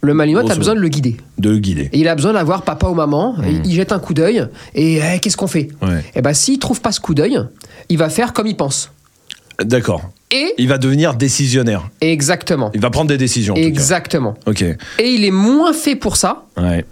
le 0.00 0.14
malinois, 0.14 0.44
tu 0.44 0.52
as 0.52 0.56
besoin 0.56 0.74
de 0.74 0.80
le 0.80 0.88
guider. 0.88 1.16
de 1.38 1.50
le 1.50 1.58
guider. 1.58 1.90
Et 1.92 1.98
il 1.98 2.08
a 2.08 2.14
besoin 2.14 2.32
d'avoir 2.32 2.62
papa 2.62 2.86
ou 2.86 2.94
maman, 2.94 3.36
et 3.44 3.60
il 3.64 3.74
jette 3.74 3.92
un 3.92 3.98
coup 3.98 4.14
d'œil, 4.14 4.46
et 4.74 4.98
eh, 4.98 5.18
qu'est-ce 5.20 5.36
qu'on 5.36 5.46
fait? 5.46 5.68
Ouais. 5.82 6.04
Et 6.14 6.22
ben 6.22 6.32
s'il 6.34 6.58
trouve 6.58 6.80
pas 6.80 6.92
ce 6.92 7.00
coup 7.00 7.14
d'œil, 7.14 7.38
il 7.88 7.98
va 7.98 8.08
faire 8.08 8.32
comme 8.32 8.46
il 8.46 8.56
pense. 8.56 8.90
D'accord. 9.62 10.10
Et 10.30 10.54
Il 10.56 10.66
va 10.68 10.78
devenir 10.78 11.14
décisionnaire. 11.14 11.90
exactement. 12.00 12.70
Il 12.74 12.80
va 12.80 12.88
prendre 12.88 13.08
des 13.08 13.18
décisions. 13.18 13.52
en 13.52 13.56
tout 13.56 13.62
cas. 13.62 13.68
Exactement. 13.68 14.34
Ok. 14.46 14.62
Et 14.62 14.76
il 15.10 15.24
est 15.26 15.30
moins 15.30 15.74
fait 15.74 15.94
pour 15.94 16.16
ça 16.16 16.46
Ouais. 16.56 16.86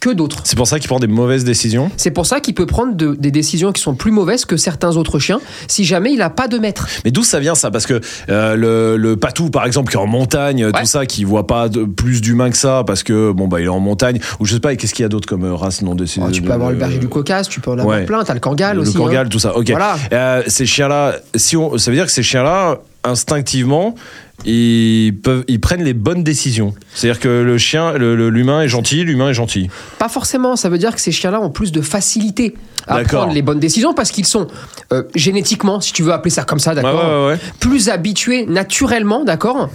Que 0.00 0.10
d'autres. 0.10 0.40
C'est 0.44 0.56
pour 0.56 0.66
ça 0.66 0.78
qu'il 0.78 0.88
prend 0.88 0.98
des 1.00 1.06
mauvaises 1.06 1.44
décisions. 1.44 1.90
C'est 1.96 2.10
pour 2.10 2.26
ça 2.26 2.40
qu'il 2.40 2.54
peut 2.54 2.66
prendre 2.66 2.94
de- 2.94 3.14
des 3.18 3.30
décisions 3.30 3.72
qui 3.72 3.80
sont 3.82 3.94
plus 3.94 4.10
mauvaises 4.12 4.44
que 4.44 4.56
certains 4.56 4.96
autres 4.96 5.18
chiens 5.18 5.40
si 5.68 5.84
jamais 5.84 6.12
il 6.12 6.18
n'a 6.18 6.30
pas 6.30 6.48
de 6.48 6.58
maître. 6.58 6.86
Mais 7.04 7.10
d'où 7.10 7.22
ça 7.24 7.40
vient 7.40 7.54
ça? 7.54 7.70
Parce 7.70 7.86
que 7.86 8.00
euh, 8.28 8.56
le, 8.56 8.96
le 8.96 9.16
patou, 9.16 9.50
par 9.50 9.64
exemple, 9.66 9.90
qui 9.90 9.96
est 9.96 10.00
en 10.00 10.06
montagne, 10.06 10.64
Ouais. 10.66 10.72
tout 10.72 10.84
ça, 10.86 11.06
qui 11.06 11.24
voit 11.24 11.46
pas 11.46 11.68
de, 11.68 11.84
plus 11.84 12.20
d'humains 12.20 12.50
que 12.50 12.56
ça, 12.56 12.82
parce 12.86 13.02
que 13.02 13.32
bon 13.32 13.48
bah 13.48 13.60
il 13.60 13.64
est 13.64 13.68
en 13.68 13.80
montagne, 13.80 14.20
ou 14.40 14.44
je 14.46 14.54
sais 14.54 14.60
pas. 14.60 14.72
et 14.72 14.76
Qu'est-ce 14.76 14.94
qu'il 14.94 15.02
y 15.02 15.06
a 15.06 15.08
d'autre 15.08 15.26
comme 15.28 15.44
euh, 15.44 15.54
race 15.54 15.82
non 15.82 15.94
décidée 15.94 16.26
Oh, 16.28 16.30
tu 16.30 16.42
peux 16.42 16.52
avoir 16.52 16.70
le 16.70 16.76
berger 16.76 16.98
du 16.98 17.08
Caucase, 17.08 17.48
tu 17.48 17.60
peux 17.60 17.70
en 17.70 17.78
avoir 17.78 17.98
ouais. 17.98 18.04
plein, 18.04 18.22
t'as 18.24 18.34
le 18.34 18.40
Kangal 18.40 18.76
le 18.76 18.82
aussi. 18.82 18.94
Kangal, 18.94 19.26
hein. 19.26 19.28
tout 19.30 19.38
ça. 19.38 19.56
Ok. 19.56 19.70
Voilà. 19.70 19.96
Euh, 20.12 20.42
ces 20.46 20.66
chiens-là, 20.66 21.16
si 21.34 21.56
on, 21.56 21.78
ça 21.78 21.90
veut 21.90 21.96
dire 21.96 22.06
que 22.06 22.12
ces 22.12 22.22
chiens-là, 22.22 22.78
instinctivement, 23.04 23.94
ils 24.44 25.14
peuvent, 25.22 25.44
ils 25.48 25.60
prennent 25.60 25.82
les 25.82 25.94
bonnes 25.94 26.22
décisions. 26.22 26.74
C'est-à-dire 26.94 27.20
que 27.20 27.28
le 27.28 27.58
chien, 27.58 27.94
l'humain 27.94 28.62
est 28.62 28.68
gentil, 28.68 29.02
l'humain 29.04 29.30
est 29.30 29.34
gentil. 29.34 29.68
Pas 29.98 30.08
forcément, 30.08 30.56
ça 30.56 30.68
veut 30.68 30.78
dire 30.78 30.94
que 30.94 31.00
ces 31.00 31.12
chiens-là 31.12 31.40
ont 31.40 31.50
plus 31.50 31.72
de 31.72 31.80
facilité 31.80 32.54
à 32.86 33.02
prendre 33.02 33.32
les 33.32 33.42
bonnes 33.42 33.58
décisions 33.60 33.94
parce 33.94 34.10
qu'ils 34.12 34.26
sont 34.26 34.46
euh, 34.92 35.02
génétiquement, 35.14 35.80
si 35.80 35.92
tu 35.92 36.02
veux 36.02 36.12
appeler 36.12 36.30
ça 36.30 36.44
comme 36.44 36.60
ça, 36.60 36.74
d'accord, 36.74 36.94
Ouais, 36.94 37.26
ouais, 37.26 37.32
ouais. 37.32 37.38
plus 37.58 37.88
habitués 37.88 38.46
naturellement, 38.46 39.24
d'accord, 39.24 39.68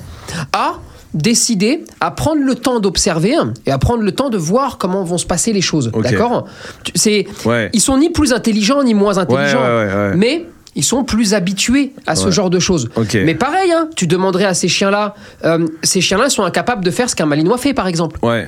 à 0.54 0.76
décider, 1.14 1.84
à 2.00 2.12
prendre 2.12 2.42
le 2.42 2.56
temps 2.56 2.80
d'observer 2.80 3.36
et 3.66 3.72
à 3.72 3.78
prendre 3.78 4.02
le 4.04 4.14
temps 4.14 4.30
de 4.30 4.38
voir 4.38 4.78
comment 4.78 5.04
vont 5.04 5.18
se 5.18 5.26
passer 5.26 5.52
les 5.52 5.60
choses, 5.60 5.90
Ok. 5.94 6.04
d'accord 6.04 6.48
C'est, 6.96 7.28
Ouais. 7.44 7.70
ils 7.74 7.82
sont 7.82 7.98
ni 7.98 8.10
plus 8.12 8.32
intelligents 8.32 8.82
ni 8.84 8.94
moins 8.94 9.18
intelligents, 9.18 9.62
ouais, 9.62 9.86
ouais, 9.88 9.94
ouais. 9.94 10.16
mais 10.16 10.46
ils 10.76 10.84
sont 10.84 11.04
plus 11.04 11.34
habitués 11.34 11.94
à 12.08 12.16
ce 12.16 12.26
Ouais. 12.26 12.32
genre 12.32 12.50
de 12.50 12.60
choses. 12.60 12.90
Mais 13.14 13.36
pareil, 13.36 13.72
hein, 13.72 13.90
tu 13.96 14.08
demanderais 14.08 14.46
à 14.46 14.54
ces 14.54 14.68
chiens-là, 14.68 15.16
euh, 15.44 15.68
ces 15.84 16.02
chiens-là 16.02 16.30
sont 16.30 16.44
incapables 16.44 16.84
de 16.86 16.92
faire 16.92 17.10
ce 17.10 17.16
qu'un 17.16 17.26
malinois 17.26 17.58
fait, 17.58 17.74
par 17.74 17.88
exemple. 17.88 18.20
Ouais. 18.24 18.48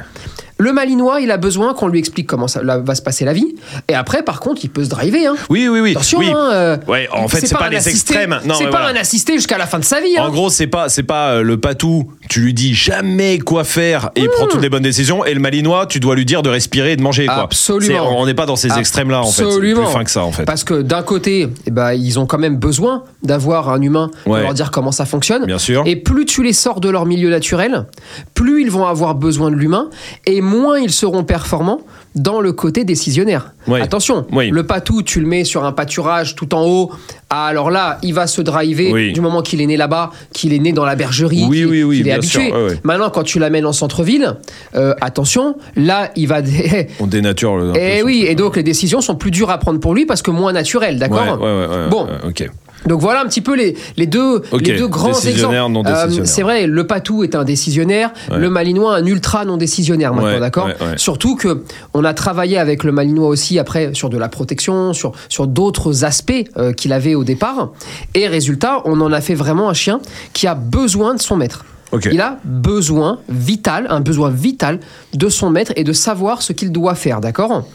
Le 0.59 0.71
malinois, 0.71 1.19
il 1.19 1.31
a 1.31 1.37
besoin 1.37 1.73
qu'on 1.73 1.87
lui 1.87 1.97
explique 1.99 2.27
comment 2.27 2.47
ça 2.47 2.61
va 2.63 2.95
se 2.95 3.01
passer 3.01 3.25
la 3.25 3.33
vie. 3.33 3.55
Et 3.89 3.95
après, 3.95 4.23
par 4.23 4.39
contre, 4.39 4.61
il 4.63 4.69
peut 4.69 4.83
se 4.83 4.89
driver. 4.89 5.25
Hein. 5.25 5.35
Oui, 5.49 5.67
oui, 5.67 5.79
oui. 5.81 5.91
Attention, 5.91 6.19
oui. 6.19 6.31
hein, 6.33 6.49
euh, 6.53 6.77
Ouais, 6.87 7.09
en 7.11 7.27
fait, 7.27 7.45
c'est 7.45 7.57
pas 7.57 7.65
un 7.65 7.69
les 7.69 7.77
assisté- 7.77 8.13
extrêmes. 8.13 8.39
C'est 8.57 8.65
pas 8.65 8.69
voilà. 8.69 8.87
un 8.89 8.95
assisté 8.95 9.33
jusqu'à 9.33 9.57
la 9.57 9.65
fin 9.65 9.79
de 9.79 9.83
sa 9.83 9.99
vie. 9.99 10.15
hein. 10.17 10.25
En 10.27 10.29
gros, 10.29 10.49
c'est 10.49 10.67
pas, 10.67 10.89
c'est 10.89 11.03
pas 11.03 11.31
euh, 11.31 11.41
le 11.41 11.59
patou. 11.59 12.11
Tu 12.29 12.39
lui 12.39 12.53
dis 12.53 12.73
jamais 12.73 13.37
quoi 13.39 13.63
faire 13.63 14.09
et 14.15 14.21
il 14.21 14.29
prend 14.29 14.47
toutes 14.47 14.61
les 14.61 14.69
bonnes 14.69 14.83
décisions. 14.83 15.25
Et 15.25 15.33
le 15.33 15.39
malinois, 15.39 15.85
tu 15.87 15.99
dois 15.99 16.15
lui 16.15 16.25
dire 16.25 16.41
de 16.41 16.49
respirer 16.49 16.93
et 16.93 16.95
de 16.95 17.01
manger. 17.01 17.25
Quoi. 17.25 17.43
Absolument. 17.43 18.19
On 18.19 18.25
n'est 18.25 18.33
pas 18.33 18.45
dans 18.45 18.55
ces 18.55 18.71
extrêmes-là 18.77 19.21
en 19.21 19.25
fait. 19.31 19.43
Absolument. 19.43 19.83
plus 19.83 19.91
fin 19.93 20.03
que 20.03 20.11
ça 20.11 20.23
en 20.23 20.31
fait. 20.31 20.45
Parce 20.45 20.63
que 20.63 20.81
d'un 20.81 21.03
côté, 21.03 21.47
eh 21.67 21.71
ben, 21.71 21.93
ils 21.93 22.19
ont 22.19 22.25
quand 22.25 22.37
même 22.37 22.57
besoin 22.57 23.03
d'avoir 23.23 23.69
un 23.69 23.81
humain 23.81 24.09
pour 24.23 24.33
Ouais. 24.33 24.41
leur 24.41 24.53
dire 24.53 24.71
comment 24.71 24.91
ça 24.91 25.05
fonctionne. 25.05 25.45
Bien 25.45 25.57
sûr. 25.59 25.83
Et 25.85 25.95
plus 25.95 26.25
tu 26.25 26.43
les 26.43 26.53
sors 26.53 26.79
de 26.79 26.89
leur 26.89 27.05
milieu 27.05 27.29
naturel, 27.29 27.85
plus 28.33 28.61
ils 28.63 28.71
vont 28.71 28.85
avoir 28.85 29.15
besoin 29.15 29.51
de 29.51 29.55
l'humain 29.55 29.89
et 30.25 30.41
moins 30.41 30.79
ils 30.79 30.91
seront 30.91 31.23
performants 31.23 31.81
dans 32.15 32.41
le 32.41 32.53
côté 32.53 32.83
décisionnaire. 32.83 33.53
Oui. 33.67 33.81
Attention, 33.81 34.27
Oui. 34.31 34.49
le 34.51 34.63
patou, 34.67 35.01
tu 35.01 35.19
le 35.19 35.25
mets 35.25 35.43
sur 35.45 35.63
un 35.65 35.71
pâturage 35.71 36.35
tout 36.35 36.53
en 36.53 36.63
haut. 36.63 36.91
Ah, 37.31 37.47
alors 37.47 37.71
là, 37.71 37.97
il 38.03 38.13
va 38.13 38.27
se 38.27 38.41
driver 38.43 38.91
Oui. 38.93 39.13
du 39.13 39.21
moment 39.21 39.41
qu'il 39.41 39.61
est 39.61 39.65
né 39.65 39.77
là-bas, 39.77 40.11
qu'il 40.31 40.53
est 40.53 40.59
né 40.59 40.73
dans 40.73 40.85
la 40.85 40.95
bergerie, 40.95 41.45
Oui, 41.49 41.57
qu'il 41.57 41.65
oui, 41.67 41.83
oui, 41.83 41.97
qu'il 41.97 42.07
est 42.07 42.11
habitué. 42.15 42.47
sûr, 42.47 42.55
ouais, 42.55 42.65
ouais. 42.71 42.79
Maintenant, 42.83 43.09
quand 43.09 43.23
tu 43.23 43.39
l'amènes 43.39 43.65
en 43.65 43.73
centre-ville, 43.73 44.35
euh, 44.75 44.93
attention, 45.01 45.55
là, 45.75 46.11
il 46.15 46.27
va. 46.27 46.41
On 46.99 47.07
dénature 47.07 47.57
le. 47.57 47.71
peu 47.73 47.79
Et 47.79 48.03
oui, 48.03 48.25
et 48.27 48.35
donc 48.35 48.55
les 48.55 48.63
décisions 48.63 49.01
sont 49.01 49.15
plus 49.15 49.31
dures 49.31 49.49
à 49.49 49.57
prendre 49.57 49.79
pour 49.79 49.93
lui 49.93 50.05
parce 50.05 50.21
que 50.21 50.31
moins 50.31 50.53
naturelles, 50.53 50.99
d'accord 50.99 51.39
ouais, 51.41 51.45
ouais, 51.47 51.67
ouais, 51.67 51.89
Bon. 51.89 52.07
ok. 52.27 52.49
Donc 52.85 52.99
voilà 52.99 53.21
un 53.21 53.25
petit 53.27 53.39
peu 53.39 53.55
les, 53.55 53.77
les, 53.95 54.07
deux, 54.07 54.41
Ok, 54.51 54.67
les 54.67 54.75
deux 54.77 54.89
grands 54.89 55.07
exemples. 55.13 55.53
décisionnaire. 55.55 56.25
c'est 56.27 56.41
vrai, 56.41 56.67
le 56.67 56.85
patou 56.85 57.23
est 57.23 57.33
un 57.33 57.45
décisionnaire, 57.45 58.11
Ouais. 58.29 58.37
le 58.39 58.49
malinois 58.49 58.95
un 58.97 59.05
ultra 59.05 59.45
non 59.45 59.55
décisionnaire 59.55 60.13
maintenant, 60.13 60.31
Ouais, 60.33 60.39
d'accord 60.41 60.65
ouais. 60.65 60.97
Surtout 60.97 61.37
que 61.37 61.63
on 61.93 62.03
a 62.03 62.13
travaillé 62.13 62.57
avec 62.57 62.83
le 62.83 62.91
malinois 62.91 63.29
aussi 63.29 63.57
après 63.57 63.91
sur 63.93 64.09
de 64.09 64.17
la 64.17 64.27
protection, 64.27 64.91
sur, 64.91 65.13
sur 65.29 65.47
d'autres 65.47 66.03
aspects 66.03 66.33
euh, 66.57 66.73
qu'il 66.73 66.91
avait 66.91 67.15
au 67.15 67.23
départ. 67.23 67.69
Et 68.15 68.27
résultat, 68.27 68.81
on 68.83 68.99
en 68.99 69.13
a 69.13 69.21
fait 69.21 69.35
vraiment 69.35 69.69
un 69.69 69.73
chien 69.73 70.01
qui 70.33 70.45
a 70.47 70.53
besoin 70.55 71.15
de 71.15 71.21
son 71.21 71.37
maître. 71.37 71.63
Il 72.11 72.21
a 72.21 72.39
besoin 72.43 73.19
vital, 73.29 73.87
un 73.89 73.99
besoin 74.01 74.29
vital 74.29 74.79
de 75.13 75.29
son 75.29 75.49
maître 75.49 75.71
et 75.75 75.83
de 75.83 75.93
savoir 75.93 76.41
ce 76.41 76.53
qu'il 76.53 76.71
doit 76.71 76.95
faire, 76.95 77.21
d'accord? 77.21 77.67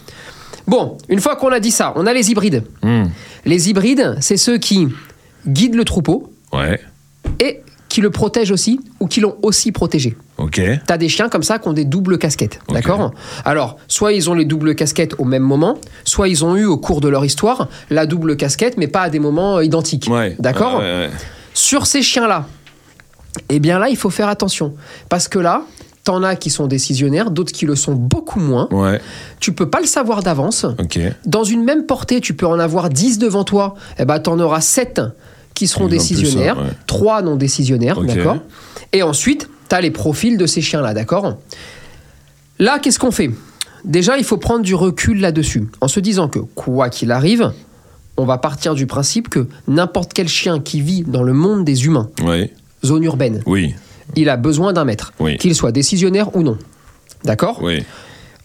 Bon, 0.66 0.98
une 1.08 1.20
fois 1.20 1.36
qu'on 1.36 1.48
a 1.52 1.60
dit 1.60 1.70
ça, 1.70 1.92
on 1.96 2.06
a 2.06 2.12
les 2.12 2.30
hybrides. 2.30 2.64
Hmm. 2.82 3.04
Les 3.44 3.70
hybrides, 3.70 4.16
c'est 4.20 4.36
ceux 4.36 4.58
qui 4.58 4.88
guident 5.46 5.76
le 5.76 5.84
troupeau 5.84 6.32
Ouais. 6.52 6.80
et 7.40 7.60
qui 7.88 8.00
le 8.02 8.10
protègent 8.10 8.50
aussi 8.50 8.80
ou 9.00 9.06
qui 9.06 9.20
l'ont 9.20 9.36
aussi 9.42 9.72
protégé. 9.72 10.14
Ok. 10.36 10.60
T'as 10.86 10.98
des 10.98 11.08
chiens 11.08 11.28
comme 11.30 11.42
ça 11.42 11.58
qui 11.58 11.68
ont 11.68 11.72
des 11.72 11.86
doubles 11.86 12.18
casquettes, 12.18 12.60
d'accord? 12.70 13.12
Alors, 13.46 13.78
soit 13.88 14.12
ils 14.12 14.28
ont 14.28 14.34
les 14.34 14.44
doubles 14.44 14.74
casquettes 14.74 15.14
au 15.18 15.24
même 15.24 15.42
moment, 15.42 15.78
soit 16.04 16.28
ils 16.28 16.44
ont 16.44 16.54
eu 16.54 16.66
au 16.66 16.76
cours 16.76 17.00
de 17.00 17.08
leur 17.08 17.24
histoire 17.24 17.68
la 17.88 18.04
double 18.06 18.36
casquette, 18.36 18.76
mais 18.76 18.88
pas 18.88 19.02
à 19.02 19.10
des 19.10 19.20
moments 19.20 19.60
identiques, 19.60 20.08
Ouais. 20.10 20.36
d'accord? 20.38 20.80
Ouais. 20.80 21.08
Sur 21.54 21.86
ces 21.86 22.02
chiens-là, 22.02 22.46
eh 23.48 23.60
bien 23.60 23.78
là, 23.78 23.88
il 23.88 23.96
faut 23.96 24.10
faire 24.10 24.28
attention. 24.28 24.74
Parce 25.08 25.28
que 25.28 25.38
là, 25.38 25.62
t'en 26.04 26.22
as 26.22 26.36
qui 26.36 26.50
sont 26.50 26.66
décisionnaires, 26.66 27.30
d'autres 27.30 27.52
qui 27.52 27.66
le 27.66 27.76
sont 27.76 27.92
beaucoup 27.92 28.40
moins. 28.40 28.68
Ouais. 28.70 29.00
Tu 29.40 29.52
peux 29.52 29.68
pas 29.68 29.80
le 29.80 29.86
savoir 29.86 30.22
d'avance. 30.22 30.64
Dans 31.26 31.44
une 31.44 31.64
même 31.64 31.84
portée, 31.84 32.20
tu 32.20 32.34
peux 32.34 32.46
en 32.46 32.58
avoir 32.58 32.88
10 32.88 33.18
devant 33.18 33.44
toi, 33.44 33.74
eh 33.98 34.04
ben, 34.04 34.18
tu 34.18 34.30
en 34.30 34.40
auras 34.40 34.62
7 34.62 35.02
qui 35.54 35.66
seront 35.66 35.86
Ils 35.86 35.90
décisionnaires, 35.90 36.56
ça, 36.56 36.62
ouais. 36.62 36.70
3 36.86 37.22
non 37.22 37.36
décisionnaires, 37.36 38.00
d'accord? 38.00 38.38
Et 38.92 39.02
ensuite, 39.02 39.50
tu 39.68 39.74
as 39.74 39.80
les 39.80 39.90
profils 39.90 40.38
de 40.38 40.46
ces 40.46 40.62
chiens-là, 40.62 40.94
d'accord? 40.94 41.36
Là, 42.58 42.78
qu'est-ce 42.78 42.98
qu'on 42.98 43.10
fait? 43.10 43.30
Déjà, 43.84 44.18
il 44.18 44.24
faut 44.24 44.38
prendre 44.38 44.62
du 44.62 44.74
recul 44.74 45.20
là-dessus, 45.20 45.68
en 45.80 45.88
se 45.88 46.00
disant 46.00 46.28
que, 46.28 46.38
quoi 46.38 46.88
qu'il 46.88 47.12
arrive, 47.12 47.52
on 48.16 48.24
va 48.24 48.38
partir 48.38 48.74
du 48.74 48.86
principe 48.86 49.28
que 49.28 49.46
n'importe 49.66 50.12
quel 50.12 50.28
chien 50.28 50.58
qui 50.58 50.80
vit 50.80 51.02
dans 51.02 51.22
le 51.22 51.32
monde 51.32 51.64
des 51.64 51.84
humains. 51.84 52.08
Zone 52.84 53.04
urbaine, 53.04 53.42
Oui. 53.46 53.74
il 54.16 54.28
a 54.28 54.36
besoin 54.36 54.72
d'un 54.72 54.84
maître, 54.84 55.12
Oui. 55.20 55.36
qu'il 55.38 55.54
soit 55.54 55.72
décisionnaire 55.72 56.34
ou 56.36 56.42
non. 56.42 56.58
D'accord 57.24 57.60
Oui. 57.62 57.84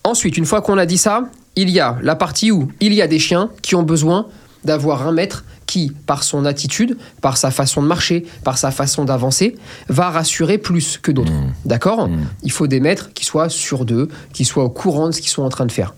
Ensuite, 0.03 0.37
une 0.37 0.45
fois 0.45 0.61
qu'on 0.61 0.77
a 0.77 0.85
dit 0.85 0.97
ça, 0.97 1.23
il 1.55 1.69
y 1.69 1.79
a 1.79 1.97
la 2.01 2.15
partie 2.15 2.51
où 2.51 2.69
il 2.81 2.93
y 2.93 3.01
a 3.01 3.07
des 3.07 3.19
chiens 3.19 3.49
qui 3.61 3.75
ont 3.75 3.83
besoin 3.83 4.27
d'avoir 4.65 5.07
un 5.07 5.11
maître 5.11 5.43
qui, 5.65 5.91
par 6.05 6.23
son 6.23 6.45
attitude, 6.45 6.97
par 7.21 7.37
sa 7.37 7.51
façon 7.51 7.81
de 7.81 7.87
marcher, 7.87 8.25
par 8.43 8.57
sa 8.57 8.71
façon 8.71 9.05
d'avancer, 9.05 9.55
va 9.87 10.09
rassurer 10.09 10.57
plus 10.57 10.97
que 10.97 11.11
d'autres. 11.11 11.31
D'accord 11.65 12.09
Il 12.43 12.51
faut 12.51 12.67
des 12.67 12.79
maîtres 12.79 13.11
qui 13.13 13.23
soient 13.25 13.49
sûrs 13.49 13.85
d'eux, 13.85 14.09
qui 14.33 14.45
soient 14.45 14.63
au 14.65 14.69
courant 14.69 15.07
de 15.07 15.13
ce 15.13 15.21
qu'ils 15.21 15.31
sont 15.31 15.43
en 15.43 15.49
train 15.49 15.65
de 15.65 15.71
faire. 15.71 15.93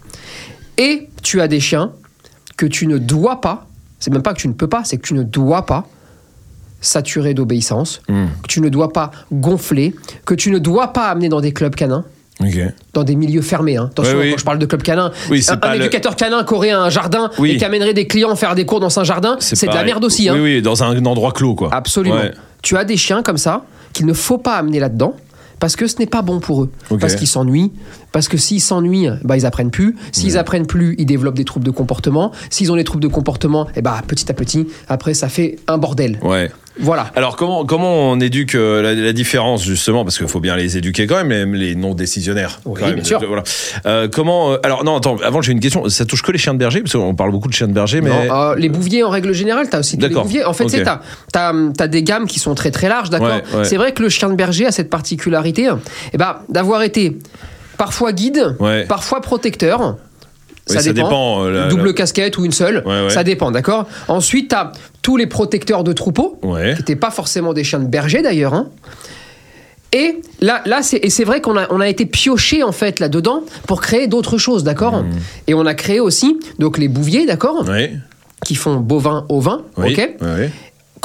Et 0.77 1.09
tu 1.23 1.41
as 1.41 1.47
des 1.47 1.59
chiens 1.59 1.91
que 2.57 2.65
tu 2.65 2.85
ne 2.87 2.97
dois 2.97 3.41
pas, 3.41 3.67
c'est 3.99 4.11
même 4.11 4.21
pas 4.21 4.33
que 4.33 4.39
tu 4.39 4.47
ne 4.47 4.53
peux 4.53 4.67
pas, 4.67 4.83
c'est 4.83 4.97
que 4.97 5.05
tu 5.07 5.13
ne 5.13 5.23
dois 5.23 5.65
pas 5.65 5.87
saturer 6.85 7.33
d'obéissance, 7.33 8.01
Hmm. 8.07 8.25
que 8.43 8.47
tu 8.47 8.61
ne 8.61 8.69
dois 8.69 8.93
pas 8.93 9.11
gonfler, 9.31 9.93
que 10.25 10.33
tu 10.33 10.51
ne 10.51 10.59
dois 10.59 10.93
pas 10.93 11.07
amener 11.09 11.29
dans 11.29 11.41
des 11.41 11.51
clubs 11.53 11.75
canins 11.75 12.05
dans 12.93 13.03
des 13.05 13.15
milieux 13.15 13.41
fermés. 13.41 13.77
hein. 13.77 13.87
Attention, 13.91 14.17
oui. 14.19 14.31
quand 14.31 14.37
je 14.37 14.43
parle 14.43 14.59
de 14.59 14.65
club 14.65 14.83
canin, 14.83 15.11
Oui, 15.31 15.41
un, 15.49 15.69
le- 15.73 15.81
éducateur 15.81 16.17
canin 16.17 16.43
qui 16.43 16.53
aurait 16.53 16.71
un 16.71 16.89
jardin 16.89 17.29
Oui. 17.39 17.51
et 17.51 17.57
qui 17.57 17.63
amènerait 17.63 17.93
des 17.93 18.07
clients 18.07 18.35
faire 18.35 18.55
des 18.55 18.65
cours 18.65 18.81
dans 18.81 18.99
un 18.99 19.05
jardin, 19.05 19.37
c'est 19.39 19.67
de 19.67 19.73
la 19.73 19.83
merde 19.85 20.03
aussi. 20.03 20.27
hein. 20.27 20.33
Oui, 20.35 20.41
oui, 20.55 20.61
dans 20.61 20.83
un 20.83 21.05
endroit 21.05 21.31
clos, 21.31 21.55
quoi. 21.55 21.69
Absolument. 21.73 22.15
Ouais. 22.17 22.31
Tu 22.61 22.75
as 22.75 22.83
des 22.83 22.97
chiens 22.97 23.23
comme 23.23 23.37
ça 23.37 23.63
qu'il 23.93 24.05
ne 24.05 24.11
faut 24.13 24.37
pas 24.37 24.55
amener 24.55 24.79
là-dedans. 24.79 25.15
Parce 25.57 25.77
que 25.77 25.87
ce 25.87 25.95
n'est 25.99 26.05
pas 26.05 26.21
bon 26.21 26.41
pour 26.41 26.63
eux. 26.63 26.71
Parce 26.99 27.15
qu'ils 27.15 27.29
s'ennuient. 27.29 27.71
Parce 28.11 28.27
que 28.27 28.35
s'ils 28.35 28.59
s'ennuient, 28.59 29.07
bah, 29.23 29.37
ils 29.37 29.45
apprennent 29.45 29.71
plus. 29.71 29.95
S'ils 30.11 30.37
apprennent 30.37 30.67
plus, 30.67 30.95
ils 30.97 31.05
développent 31.05 31.35
des 31.37 31.45
troubles 31.45 31.65
de 31.65 31.71
comportement. 31.71 32.33
S'ils 32.49 32.73
ont 32.73 32.75
des 32.75 32.83
troubles 32.83 33.01
de 33.01 33.07
comportement, 33.07 33.65
et 33.77 33.81
bah, 33.81 34.01
petit 34.05 34.29
à 34.29 34.33
petit, 34.33 34.67
après, 34.89 35.13
ça 35.13 35.29
fait 35.29 35.55
un 35.69 35.77
bordel. 35.77 36.19
Ouais. 36.21 36.51
Voilà. 36.77 37.09
Alors 37.15 37.35
comment 37.37 37.65
comment 37.65 38.11
on 38.11 38.19
éduque 38.19 38.55
euh, 38.55 38.81
la, 38.81 38.93
la 38.93 39.13
différence 39.13 39.63
justement 39.63 40.03
parce 40.03 40.17
qu'il 40.17 40.27
faut 40.27 40.41
bien 40.41 40.55
les 40.57 40.77
éduquer 40.77 41.07
quand 41.07 41.23
même 41.23 41.53
les, 41.53 41.67
les 41.69 41.75
non 41.75 41.93
décisionnaires. 41.93 42.59
Oui, 42.65 42.79
quand 42.79 42.87
même. 42.87 42.95
bien 42.95 43.03
sûr. 43.05 43.23
Voilà. 43.25 43.43
Euh, 43.85 44.07
comment 44.11 44.51
euh, 44.51 44.57
alors 44.63 44.83
non 44.83 44.97
attends 44.97 45.15
avant 45.23 45.41
j'ai 45.41 45.53
une 45.53 45.61
question 45.61 45.87
ça 45.89 46.05
touche 46.05 46.21
que 46.21 46.31
les 46.33 46.37
chiens 46.37 46.53
de 46.53 46.59
berger 46.59 46.81
parce 46.81 46.91
qu'on 46.93 47.15
parle 47.15 47.31
beaucoup 47.31 47.47
de 47.47 47.53
chiens 47.53 47.67
de 47.67 47.73
berger 47.73 48.01
mais 48.01 48.09
Non, 48.09 48.51
euh, 48.51 48.55
les 48.55 48.67
bouviers 48.69 49.03
en 49.03 49.09
règle 49.09 49.31
générale, 49.33 49.69
tu 49.69 49.75
as 49.75 49.79
aussi 49.79 49.95
des 49.97 50.09
bouviers. 50.09 50.43
En 50.43 50.53
fait, 50.53 50.65
Ok. 50.65 50.71
tu 51.33 51.39
as, 51.39 51.87
des 51.87 52.03
gammes 52.03 52.27
qui 52.27 52.39
sont 52.39 52.55
très 52.55 52.71
très 52.71 52.89
larges, 52.89 53.09
d'accord 53.09 53.29
Ouais, 53.29 53.57
ouais. 53.59 53.63
C'est 53.65 53.77
vrai 53.77 53.93
que 53.93 54.03
le 54.03 54.09
chien 54.09 54.29
de 54.29 54.35
berger 54.35 54.65
a 54.65 54.71
cette 54.71 54.89
particularité 54.89 55.69
eh 56.13 56.17
ben, 56.17 56.37
d'avoir 56.49 56.81
été 56.83 57.17
parfois 57.77 58.11
guide, 58.11 58.55
Ouais. 58.59 58.85
parfois 58.85 59.21
protecteur. 59.21 59.97
Oui, 60.69 60.77
ça 60.79 60.93
dépend, 60.93 61.43
euh, 61.45 61.51
la- 61.51 61.67
Double 61.67 61.87
la- 61.87 61.93
casquette 61.93 62.37
ou 62.39 62.45
une 62.45 62.51
seule, 62.51 62.81
Ouais, 62.85 63.03
ouais. 63.03 63.09
ça 63.11 63.23
dépend, 63.23 63.51
d'accord 63.51 63.85
Ensuite, 64.07 64.49
tu 64.49 64.55
as 64.55 64.71
tous 65.05 65.17
les 65.17 65.27
protecteurs 65.27 65.83
de 65.83 65.93
troupeaux, 65.93 66.39
ouais 66.41 66.71
qui 66.73 66.79
n'étaient 66.79 66.95
pas 66.95 67.11
forcément 67.11 67.53
des 67.53 67.63
chiens 67.63 67.77
de 67.77 67.85
berger 67.85 68.23
d'ailleurs. 68.23 68.55
hein. 68.55 68.69
Et 69.93 70.19
là, 70.41 70.63
là 70.65 70.81
c'est, 70.81 71.23
vrai 71.23 71.41
qu'on 71.41 71.55
a, 71.57 71.67
on 71.69 71.79
a 71.79 71.87
été 71.87 72.07
pioché 72.07 72.63
en 72.63 72.71
fait 72.71 72.99
là-dedans 72.99 73.43
pour 73.67 73.81
créer 73.81 74.07
d'autres 74.07 74.39
choses, 74.39 74.63
d'accord? 74.63 75.03
Hmm. 75.03 75.11
Et 75.45 75.53
on 75.53 75.67
a 75.67 75.75
créé 75.75 75.99
aussi 75.99 76.39
donc 76.57 76.79
les 76.79 76.87
bouviers, 76.87 77.27
d'accord? 77.27 77.69
Ouais 77.69 77.93
qui 78.45 78.55
font 78.55 78.75
bovin 78.77 79.25
au 79.29 79.39
vin, 79.39 79.63
oui 79.77 79.93
ok? 79.93 80.21
ouais. 80.21 80.51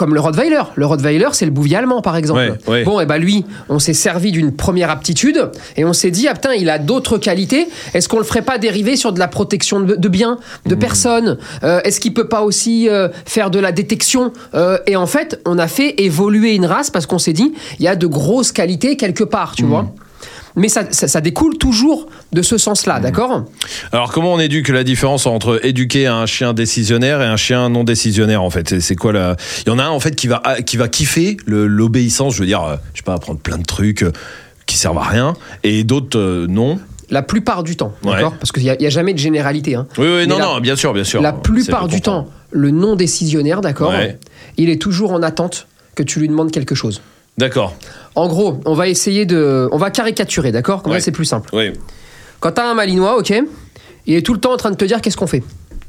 Comme 0.01 0.15
le 0.15 0.21
Rottweiler. 0.21 0.63
Le 0.77 0.87
Rottweiler, 0.87 1.29
c'est 1.33 1.45
le 1.45 1.51
bouvier 1.51 1.77
allemand, 1.77 2.01
par 2.01 2.17
exemple. 2.17 2.57
Ouais, 2.67 2.73
ouais. 2.73 2.85
Bon, 2.85 3.01
et 3.01 3.05
ben 3.05 3.19
lui, 3.19 3.45
on 3.69 3.79
s'est 3.79 3.93
servi 3.93 4.33
d'une 4.33 4.51
première 4.51 4.89
aptitude 4.89 5.51
et 5.77 5.85
on 5.85 5.93
s'est 5.93 6.11
dit, 6.11 6.27
ah 6.27 6.33
putain, 6.33 6.55
il 6.55 6.71
a 6.71 6.79
d'autres 6.79 7.19
qualités. 7.19 7.69
Est-ce 7.93 8.09
qu'on 8.09 8.17
le 8.17 8.25
ferait 8.25 8.41
pas 8.41 8.57
dériver 8.57 8.97
sur 8.97 9.13
de 9.13 9.19
la 9.19 9.29
protection 9.29 9.81
de, 9.81 9.95
de 9.97 10.09
biens, 10.09 10.39
de 10.65 10.75
Mmh. 10.75 10.79
personnes? 10.79 11.39
Euh, 11.65 11.83
Est-ce 11.85 12.01
qu'il 12.01 12.15
peut 12.15 12.29
pas 12.29 12.41
aussi 12.41 12.89
euh, 12.89 13.09
faire 13.27 13.51
de 13.51 13.59
la 13.59 13.73
détection? 13.73 14.33
Euh, 14.55 14.79
Et 14.87 14.97
en 14.97 15.05
fait, 15.07 15.39
on 15.45 15.59
a 15.59 15.69
fait 15.69 16.01
évoluer 16.01 16.55
une 16.55 16.65
race 16.65 16.89
parce 16.89 17.05
qu'on 17.05 17.19
s'est 17.19 17.35
dit, 17.35 17.53
il 17.79 17.85
y 17.85 17.89
a 17.89 17.95
de 17.95 18.07
grosses 18.07 18.53
qualités 18.53 18.97
quelque 18.97 19.25
part, 19.25 19.51
Mmh. 19.53 19.57
tu 19.57 19.65
vois. 19.65 19.85
Mais 20.57 20.69
ça, 20.69 20.85
ça, 20.91 21.07
ça 21.09 21.21
découle 21.21 21.57
toujours 21.59 22.07
de 22.33 22.43
ce 22.43 22.59
sens-là, 22.59 22.99
Mmh. 22.99 23.03
d'accord? 23.03 23.45
Alors 23.93 24.11
comment 24.13 24.33
on 24.35 24.41
éduque 24.41 24.69
la 24.69 24.83
différence 24.85 25.27
entre 25.27 25.65
éduquer 25.65 26.07
un 26.07 26.27
chien 26.27 26.53
décisionnaire 26.53 27.23
et 27.23 27.27
un 27.27 27.37
chien 27.37 27.69
non 27.69 27.85
décisionnaire 27.85 28.43
en 28.43 28.51
fait? 28.51 28.81
C'est- 28.81 28.97
quoi 28.97 29.13
la 29.13 29.37
Il 29.67 29.69
y 29.69 29.73
en 29.73 29.79
a 29.79 29.85
un 29.85 29.91
en 29.91 30.01
fait 30.01 30.17
qui 30.17 30.27
va 30.27 30.43
qui 30.67 30.77
va 30.77 30.89
kiffer 30.89 31.37
l'obéissance, 31.47 32.35
je 32.35 32.41
veux 32.41 32.47
dire, 32.47 32.63
euh, 32.65 32.77
je 32.95 32.99
sais 32.99 33.05
pas, 33.05 33.15
apprendre 33.15 33.39
plein 33.41 33.59
de 33.59 33.65
trucs 33.65 34.03
euh, 34.03 34.13
qui 34.67 34.77
servent 34.77 34.99
à 34.99 35.03
rien 35.05 35.35
et 35.63 35.85
d'autres 35.85 36.19
euh, 36.19 36.47
non? 36.49 36.79
La 37.11 37.23
plupart 37.23 37.65
du 37.65 37.77
temps, 37.77 37.93
Ouais. 38.05 38.13
d'accord? 38.13 38.35
Parce 38.39 38.53
qu'il 38.53 38.63
n'y 38.63 38.71
a, 38.71 38.77
a 38.79 38.89
jamais 38.89 39.13
de 39.15 39.19
généralité. 39.19 39.75
Hein. 39.75 39.87
Oui 39.99 40.07
oui 40.07 40.27
non 40.29 40.39
la- 40.39 40.45
non, 40.45 40.61
bien 40.61 40.77
sûr 40.77 40.93
bien 40.93 41.03
sûr. 41.05 41.21
La 41.23 41.33
plupart 41.33 41.89
du 41.89 42.01
temps, 42.01 42.29
le 42.53 42.71
non 42.71 42.95
décisionnaire, 42.97 43.61
d'accord, 43.63 43.91
Ouais. 43.91 44.19
il 44.57 44.71
est 44.71 44.81
toujours 44.81 45.13
en 45.13 45.23
attente 45.23 45.67
que 45.97 46.03
tu 46.05 46.21
lui 46.21 46.29
demandes 46.29 46.51
quelque 46.53 46.75
chose. 46.77 47.03
D'accord. 47.41 47.75
En 48.15 48.29
gros, 48.29 48.61
on 48.65 48.75
va 48.75 48.89
essayer 48.89 49.27
de. 49.27 49.69
On 49.73 49.77
va 49.79 49.91
caricaturer, 49.91 50.53
d'accord? 50.53 50.83
Comme 50.83 50.93
Ouais. 50.93 50.99
ça, 51.01 51.07
c'est 51.07 51.11
plus 51.13 51.25
simple. 51.25 51.49
Oui. 51.53 51.73
Quand 52.39 52.53
t'as 52.53 52.71
un 52.71 52.75
malinois, 52.75 53.19
ok, 53.19 53.33
il 54.07 54.15
est 54.15 54.23
tout 54.23 54.35
le 54.35 54.41
temps 54.41 54.53
en 54.53 54.57
train 54.57 54.71
de 54.71 54.77
te 54.77 54.85
dire 54.85 55.01
qu'est-ce 55.01 55.17
qu'on 55.17 55.27
fait. 55.27 55.43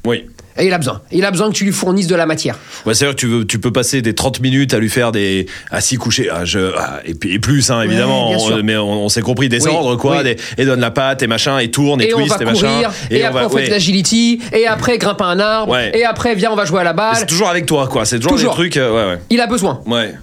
Oui. 0.05 0.25
Et 0.57 0.65
il 0.67 0.73
a 0.73 0.77
besoin. 0.77 1.01
Il 1.13 1.23
a 1.23 1.31
besoin 1.31 1.47
que 1.49 1.53
tu 1.55 1.63
lui 1.63 1.71
fournisses 1.71 2.07
de 2.07 2.15
la 2.15 2.25
matière. 2.25 2.57
Ouais, 2.85 2.93
c'est 2.93 3.05
vrai 3.05 3.13
que 3.13 3.19
tu, 3.19 3.27
veux, 3.27 3.45
tu 3.47 3.57
peux 3.59 3.71
passer 3.71 4.01
des 4.01 4.13
30 4.13 4.41
minutes 4.41 4.73
à 4.73 4.79
lui 4.79 4.89
faire 4.89 5.13
des 5.13 5.45
assis 5.71 5.95
couchés 5.95 6.27
ah, 6.29 6.43
je, 6.43 6.73
ah, 6.77 6.99
et, 7.05 7.13
puis- 7.13 7.33
et 7.33 7.39
plus 7.39 7.71
hein, 7.71 7.81
évidemment 7.83 8.27
bien 8.29 8.37
on- 8.37 8.39
sûr. 8.47 8.61
mais 8.63 8.75
on, 8.75 9.05
on 9.05 9.09
s'est 9.09 9.21
compris 9.21 9.47
descendre 9.47 9.95
quoi 9.95 10.17
oui. 10.17 10.23
des- 10.23 10.37
et 10.57 10.65
donne 10.65 10.81
la 10.81 10.91
patte 10.91 11.23
et 11.23 11.27
machin 11.27 11.57
et 11.59 11.71
tourne 11.71 12.01
et, 12.01 12.09
Et, 12.09 12.13
on 12.13 12.17
twist 12.17 12.35
va 12.35 12.41
et 12.41 12.45
machin 12.45 12.67
courir, 12.67 12.91
et, 13.09 13.23
on 13.23 13.27
après 13.27 13.39
va- 13.39 13.45
on 13.45 13.49
fait 13.49 13.55
ouais. 13.55 13.65
de 13.67 13.71
l'agility, 13.71 14.41
et 14.51 14.67
après 14.67 14.97
grimpe 14.97 15.21
à 15.21 15.25
un 15.27 15.39
arbre, 15.39 15.71
Ouais. 15.71 15.97
et 15.97 16.03
après 16.03 16.35
viens 16.35 16.51
on 16.51 16.55
va 16.57 16.65
jouer 16.65 16.81
à 16.81 16.83
la 16.83 16.93
balle. 16.93 17.15
c'est 17.15 17.27
toujours 17.27 17.47
avec 17.47 17.65
toi 17.65 17.87
quoi 17.87 18.03
c'est 18.03 18.17
toujours, 18.19 18.33
Toujours. 18.33 18.51
des 18.51 18.57
trucs 18.57 18.77
euh, 18.77 19.13
ouais 19.13 19.19
Il 19.29 19.39
a 19.39 19.47
besoin. 19.47 19.79
ouais 19.85 19.93
ouais 19.93 20.13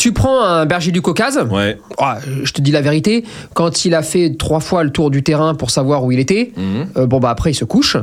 Tu 0.00 0.12
prends 0.12 0.42
un 0.42 0.64
berger 0.64 0.92
du 0.92 1.02
Caucase. 1.02 1.38
ouais 1.50 1.78
Ah, 1.98 2.16
je 2.42 2.50
te 2.54 2.62
dis 2.62 2.70
la 2.70 2.80
vérité, 2.80 3.22
quand 3.52 3.84
il 3.84 3.94
a 3.94 4.02
fait 4.02 4.34
trois 4.38 4.60
fois 4.60 4.82
le 4.82 4.88
tour 4.90 5.10
du 5.10 5.22
terrain 5.22 5.54
pour 5.54 5.70
savoir 5.70 6.04
où 6.04 6.10
il 6.10 6.18
était, 6.18 6.52
Mhm. 6.56 6.86
euh, 6.96 7.06
bon 7.06 7.18
bah 7.20 7.28
après 7.28 7.50
il 7.50 7.54
se 7.54 7.66
couche, 7.66 7.98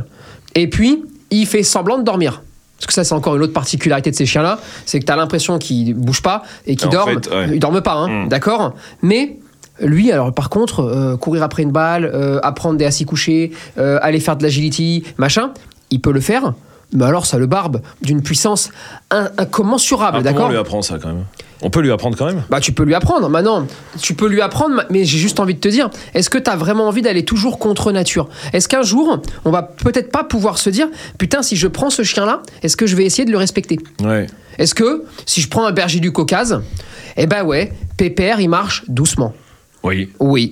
et 0.53 0.69
puis 0.69 1.03
il 1.31 1.47
fait 1.47 1.63
semblant 1.63 1.97
de 1.97 2.03
dormir. 2.03 2.43
Parce 2.77 2.85
que 2.85 2.93
ça 2.93 3.03
c'est 3.03 3.15
encore 3.15 3.35
une 3.35 3.41
autre 3.41 3.53
particularité 3.53 4.11
de 4.11 4.15
ces 4.15 4.27
chiens-là, 4.27 4.59
c'est 4.85 4.99
que 4.99 5.05
tu 5.05 5.11
as 5.11 5.15
l'impression 5.15 5.57
qu'ils 5.57 5.95
bougent 5.95 6.21
pas 6.21 6.43
et 6.67 6.75
qu'ils 6.75 6.87
En 6.89 6.91
dorment. 6.91 7.13
fait, 7.23 7.33
ouais. 7.33 7.49
Ils 7.53 7.59
dorment 7.59 7.81
pas, 7.81 7.93
hein, 7.95 8.07
Mhm. 8.25 8.29
d'accord 8.29 8.75
Mais 9.01 9.37
lui, 9.79 10.11
alors 10.11 10.31
par 10.31 10.51
contre, 10.51 10.81
euh, 10.81 11.17
courir 11.17 11.41
après 11.41 11.63
une 11.63 11.71
balle, 11.71 12.05
euh, 12.05 12.39
apprendre 12.43 12.77
des 12.77 12.85
assis 12.85 13.05
couchés, 13.05 13.53
euh, 13.79 13.97
aller 14.03 14.19
faire 14.19 14.37
de 14.37 14.43
l'agility, 14.43 15.03
machin, 15.17 15.49
il 15.89 15.99
peut 15.99 16.11
le 16.11 16.21
faire. 16.21 16.53
Mais 16.93 17.05
alors 17.05 17.25
ça 17.25 17.39
le 17.39 17.47
barbe 17.47 17.81
d'une 18.03 18.21
puissance 18.21 18.69
in- 19.09 19.31
incommensurable, 19.39 20.17
Ah, 20.19 20.21
comment 20.21 20.29
on 20.29 20.33
d'accord 20.35 20.51
lui 20.51 20.57
apprend 20.57 20.81
ça 20.83 20.99
quand 21.01 21.07
même? 21.09 21.25
On 21.61 21.69
peut 21.69 21.81
lui 21.81 21.91
apprendre 21.91 22.15
quand 22.17 22.25
même 22.25 22.43
bah, 22.49 22.59
tu 22.59 22.71
peux 22.71 22.83
lui 22.83 22.93
apprendre. 22.93 23.29
Maintenant, 23.29 23.65
tu 23.99 24.13
peux 24.13 24.27
lui 24.27 24.41
apprendre, 24.41 24.83
mais 24.89 25.05
j'ai 25.05 25.17
juste 25.17 25.39
envie 25.39 25.55
de 25.55 25.59
te 25.59 25.67
dire, 25.67 25.89
est-ce 26.13 26.29
que 26.29 26.37
tu 26.37 26.49
as 26.49 26.55
vraiment 26.55 26.87
envie 26.87 27.01
d'aller 27.01 27.25
toujours 27.25 27.57
contre 27.59 27.91
nature? 27.91 28.29
Est-ce 28.53 28.67
qu'un 28.67 28.83
jour, 28.83 29.21
on 29.45 29.51
va 29.51 29.63
peut-être 29.63 30.11
pas 30.11 30.23
pouvoir 30.23 30.57
se 30.57 30.69
dire, 30.69 30.87
putain, 31.17 31.41
si 31.41 31.55
je 31.55 31.67
prends 31.67 31.89
ce 31.89 32.03
chien-là, 32.03 32.41
est-ce 32.63 32.77
que 32.77 32.85
je 32.87 32.95
vais 32.95 33.05
essayer 33.05 33.25
de 33.25 33.31
le 33.31 33.37
respecter? 33.37 33.79
Ouais 34.03 34.27
Est-ce 34.59 34.75
que, 34.75 35.03
si 35.25 35.41
je 35.41 35.49
prends 35.49 35.65
un 35.65 35.71
berger 35.71 35.99
du 35.99 36.11
Caucase, 36.11 36.61
eh 37.17 37.25
ben 37.27 37.43
ouais, 37.43 37.71
Pépère, 37.97 38.39
il 38.39 38.49
marche 38.49 38.83
doucement. 38.87 39.33
oui 39.83 40.09
Oui. 40.19 40.51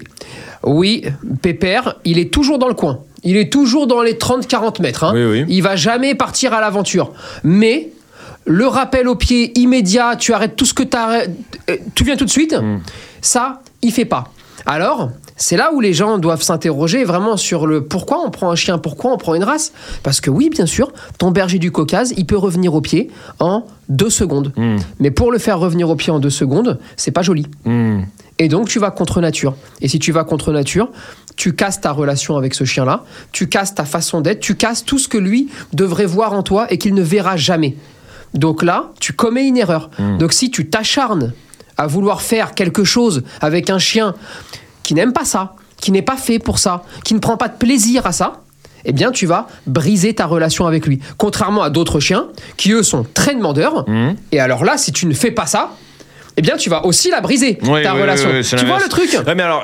Oui, 0.63 1.03
Pépère, 1.43 1.97
il 2.05 2.17
est 2.17 2.33
toujours 2.33 2.57
dans 2.57 2.67
le 2.67 2.73
coin. 2.73 3.01
Il 3.23 3.37
est 3.37 3.51
toujours 3.51 3.85
dans 3.87 4.01
les 4.01 4.13
30-40 4.13 4.81
mètres. 4.81 5.03
hein. 5.03 5.11
Oui, 5.15 5.23
oui. 5.25 5.45
Il 5.47 5.61
va 5.61 5.75
jamais 5.75 6.15
partir 6.15 6.53
à 6.53 6.61
l'aventure. 6.61 7.11
Mais 7.43 7.89
le 8.45 8.67
rappel 8.67 9.07
au 9.07 9.15
pied 9.15 9.57
immédiat, 9.59 10.15
tu 10.15 10.33
arrêtes 10.33 10.55
tout 10.55 10.65
ce 10.65 10.73
que 10.73 10.83
tu 10.83 10.95
as. 10.97 11.25
Tu 11.95 12.03
viens 12.03 12.15
tout 12.15 12.25
de 12.25 12.29
suite, 12.29 12.53
Mm. 12.53 12.79
ça, 13.21 13.61
il 13.81 13.91
fait 13.91 14.05
pas. 14.05 14.25
Alors, 14.67 15.09
c'est 15.37 15.57
là 15.57 15.71
où 15.73 15.79
les 15.81 15.93
gens 15.93 16.17
doivent 16.17 16.41
s'interroger 16.41 17.03
vraiment 17.03 17.37
sur 17.37 17.67
le 17.67 17.83
pourquoi 17.83 18.21
on 18.25 18.31
prend 18.31 18.49
un 18.49 18.55
chien, 18.55 18.77
pourquoi 18.77 19.11
on 19.11 19.17
prend 19.17 19.35
une 19.35 19.43
race. 19.43 19.73
Parce 20.01 20.21
que 20.21 20.29
oui, 20.29 20.49
bien 20.49 20.65
sûr, 20.65 20.91
ton 21.17 21.31
berger 21.31 21.59
du 21.59 21.71
Caucase, 21.71 22.13
il 22.17 22.25
peut 22.25 22.37
revenir 22.37 22.73
au 22.73 22.81
pied 22.81 23.11
en 23.39 23.65
deux 23.89 24.09
secondes. 24.09 24.53
Mm. 24.55 24.77
Mais 24.99 25.11
pour 25.11 25.31
le 25.31 25.37
faire 25.37 25.59
revenir 25.59 25.89
au 25.89 25.95
pied 25.95 26.11
en 26.11 26.19
deux 26.19 26.29
secondes, 26.29 26.79
c'est 26.95 27.11
pas 27.11 27.21
joli. 27.21 27.47
Hmm. 27.65 28.01
Et 28.39 28.47
donc 28.49 28.67
tu 28.67 28.79
vas 28.79 28.91
contre 28.91 29.21
nature. 29.21 29.55
Et 29.81 29.87
si 29.87 29.99
tu 29.99 30.11
vas 30.11 30.23
contre 30.23 30.51
nature, 30.51 30.89
tu 31.37 31.53
casses 31.53 31.79
ta 31.81 31.91
relation 31.91 32.35
avec 32.37 32.53
ce 32.53 32.63
chien-là, 32.63 33.03
tu 33.31 33.47
casses 33.47 33.75
ta 33.75 33.85
façon 33.85 34.21
d'être, 34.21 34.39
tu 34.39 34.55
casses 34.55 34.83
tout 34.83 34.97
ce 34.99 35.07
que 35.07 35.17
lui 35.17 35.49
devrait 35.73 36.05
voir 36.05 36.33
en 36.33 36.43
toi 36.43 36.67
et 36.71 36.77
qu'il 36.77 36.93
ne 36.95 37.01
verra 37.01 37.37
jamais. 37.37 37.75
Donc 38.35 38.63
là, 38.63 38.91
tu 38.99 39.13
commets 39.13 39.47
une 39.47 39.57
erreur. 39.57 39.89
Donc 40.19 40.33
si 40.33 40.51
tu 40.51 40.69
t'acharnes 40.69 41.33
à 41.77 41.87
vouloir 41.87 42.21
faire 42.21 42.53
quelque 42.53 42.83
chose 42.83 43.23
avec 43.41 43.69
un 43.69 43.79
chien 43.79 44.13
qui 44.83 44.93
n'aime 44.93 45.13
pas 45.13 45.25
ça, 45.25 45.55
qui 45.81 45.91
n'est 45.91 46.01
pas 46.01 46.17
fait 46.17 46.39
pour 46.39 46.59
ça, 46.59 46.83
qui 47.03 47.13
ne 47.13 47.19
prend 47.19 47.37
pas 47.37 47.47
de 47.47 47.57
plaisir 47.57 48.05
à 48.05 48.11
ça, 48.11 48.41
eh 48.85 48.91
bien 48.93 49.11
tu 49.11 49.25
vas 49.25 49.47
briser 49.65 50.13
ta 50.13 50.25
relation 50.25 50.67
avec 50.67 50.85
lui. 50.85 50.99
Contrairement 51.17 51.63
à 51.63 51.69
d'autres 51.69 51.99
chiens 51.99 52.27
qui 52.55 52.71
eux 52.71 52.83
sont 52.83 53.05
très 53.13 53.33
demandeurs. 53.35 53.85
Et 54.31 54.39
alors 54.39 54.63
là, 54.63 54.77
si 54.77 54.91
tu 54.91 55.05
ne 55.07 55.13
fais 55.13 55.31
pas 55.31 55.47
ça, 55.47 55.71
eh 56.37 56.41
bien 56.41 56.55
tu 56.57 56.69
vas 56.69 56.85
aussi 56.85 57.09
la 57.09 57.21
briser 57.21 57.57
Oui, 57.63 57.81
ta 57.83 57.95
oui, 57.95 58.01
relation. 58.01 58.29
oui, 58.31 58.43
tu 58.43 58.65
vois 58.65 58.79
le 58.79 58.89
truc? 58.89 59.17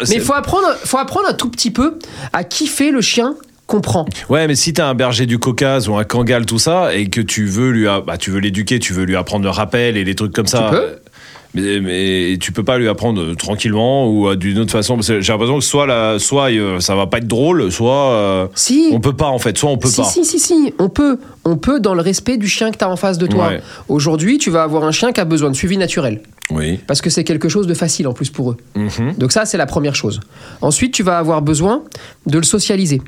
Mais 0.09 0.15
il 0.15 0.21
faut 0.21 0.33
apprendre, 0.33 0.67
faut 0.85 0.97
apprendre 0.97 1.27
un 1.29 1.33
tout 1.33 1.49
petit 1.49 1.71
peu 1.71 1.99
à 2.33 2.43
kiffer 2.45 2.91
le 2.91 3.01
chien 3.01 3.35
comprend. 3.71 4.05
Ouais, 4.29 4.47
mais 4.47 4.55
si 4.55 4.73
t'as 4.73 4.87
un 4.87 4.93
berger 4.93 5.25
du 5.25 5.39
Caucase 5.39 5.87
ou 5.89 5.95
un 5.95 6.03
Kangal, 6.03 6.45
tout 6.45 6.59
ça, 6.59 6.93
et 6.93 7.07
que 7.09 7.21
tu 7.21 7.45
veux 7.45 7.69
lui, 7.71 7.87
a- 7.87 8.01
bah, 8.01 8.17
tu 8.17 8.29
veux 8.31 8.39
l'éduquer, 8.39 8.79
tu 8.79 8.93
veux 8.93 9.03
lui 9.05 9.15
apprendre 9.15 9.43
le 9.45 9.49
rappel 9.49 9.97
et 9.97 10.03
les 10.03 10.13
trucs 10.15 10.33
comme 10.33 10.47
ça. 10.47 10.67
peux. 10.69 10.75
euh, 10.77 10.95
Mais, 11.53 11.81
mais 11.81 12.37
tu 12.37 12.53
peux 12.53 12.63
pas 12.63 12.77
lui 12.77 12.87
apprendre 12.87 13.21
euh, 13.21 13.35
tranquillement 13.35 14.07
ou 14.09 14.29
euh, 14.29 14.37
d'une 14.37 14.57
autre 14.59 14.71
façon. 14.71 14.95
Parce 14.95 15.07
que 15.09 15.19
j'ai 15.19 15.33
l'impression 15.33 15.57
que 15.59 15.63
soit, 15.65 15.85
la, 15.85 16.17
soit 16.17 16.47
ça 16.79 16.95
va 16.95 17.07
pas 17.07 17.17
être 17.17 17.27
drôle, 17.27 17.69
soit 17.71 18.11
euh, 18.11 18.47
Si. 18.55 18.87
on 18.93 19.01
peut 19.01 19.11
pas 19.17 19.27
en 19.27 19.37
fait. 19.37 19.57
Soit 19.57 19.69
on 19.69 19.77
peut 19.77 19.89
si, 19.89 19.97
pas. 20.01 20.07
si, 20.07 20.23
si, 20.23 20.39
si, 20.39 20.73
on 20.79 20.87
peut. 20.87 21.17
On 21.43 21.57
peut 21.57 21.79
dans 21.81 21.93
le 21.93 22.01
respect 22.01 22.37
du 22.37 22.47
chien 22.47 22.71
que 22.71 22.77
tu 22.77 22.85
as 22.85 22.89
en 22.89 22.95
face 22.95 23.17
de 23.17 23.27
toi. 23.27 23.47
Ouais. 23.49 23.61
Aujourd'hui, 23.89 24.37
tu 24.37 24.49
vas 24.49 24.63
avoir 24.63 24.83
un 24.85 24.91
chien 24.93 25.11
qui 25.11 25.19
a 25.19 25.25
besoin 25.25 25.49
de 25.49 25.55
suivi 25.55 25.77
naturel. 25.77 26.21
Oui. 26.51 26.79
Parce 26.87 27.01
que 27.01 27.09
c'est 27.09 27.23
quelque 27.25 27.49
chose 27.49 27.67
de 27.67 27.73
facile 27.73 28.07
en 28.07 28.13
plus 28.13 28.29
pour 28.29 28.51
eux. 28.51 28.57
Mhm. 28.75 29.15
Donc 29.17 29.31
ça, 29.33 29.43
c'est 29.45 29.57
la 29.57 29.65
première 29.65 29.95
chose. 29.95 30.19
Ensuite, 30.61 30.93
tu 30.93 31.03
vas 31.03 31.17
avoir 31.17 31.41
besoin 31.41 31.83
de 32.27 32.37
le 32.37 32.43
socialiser. 32.43 33.01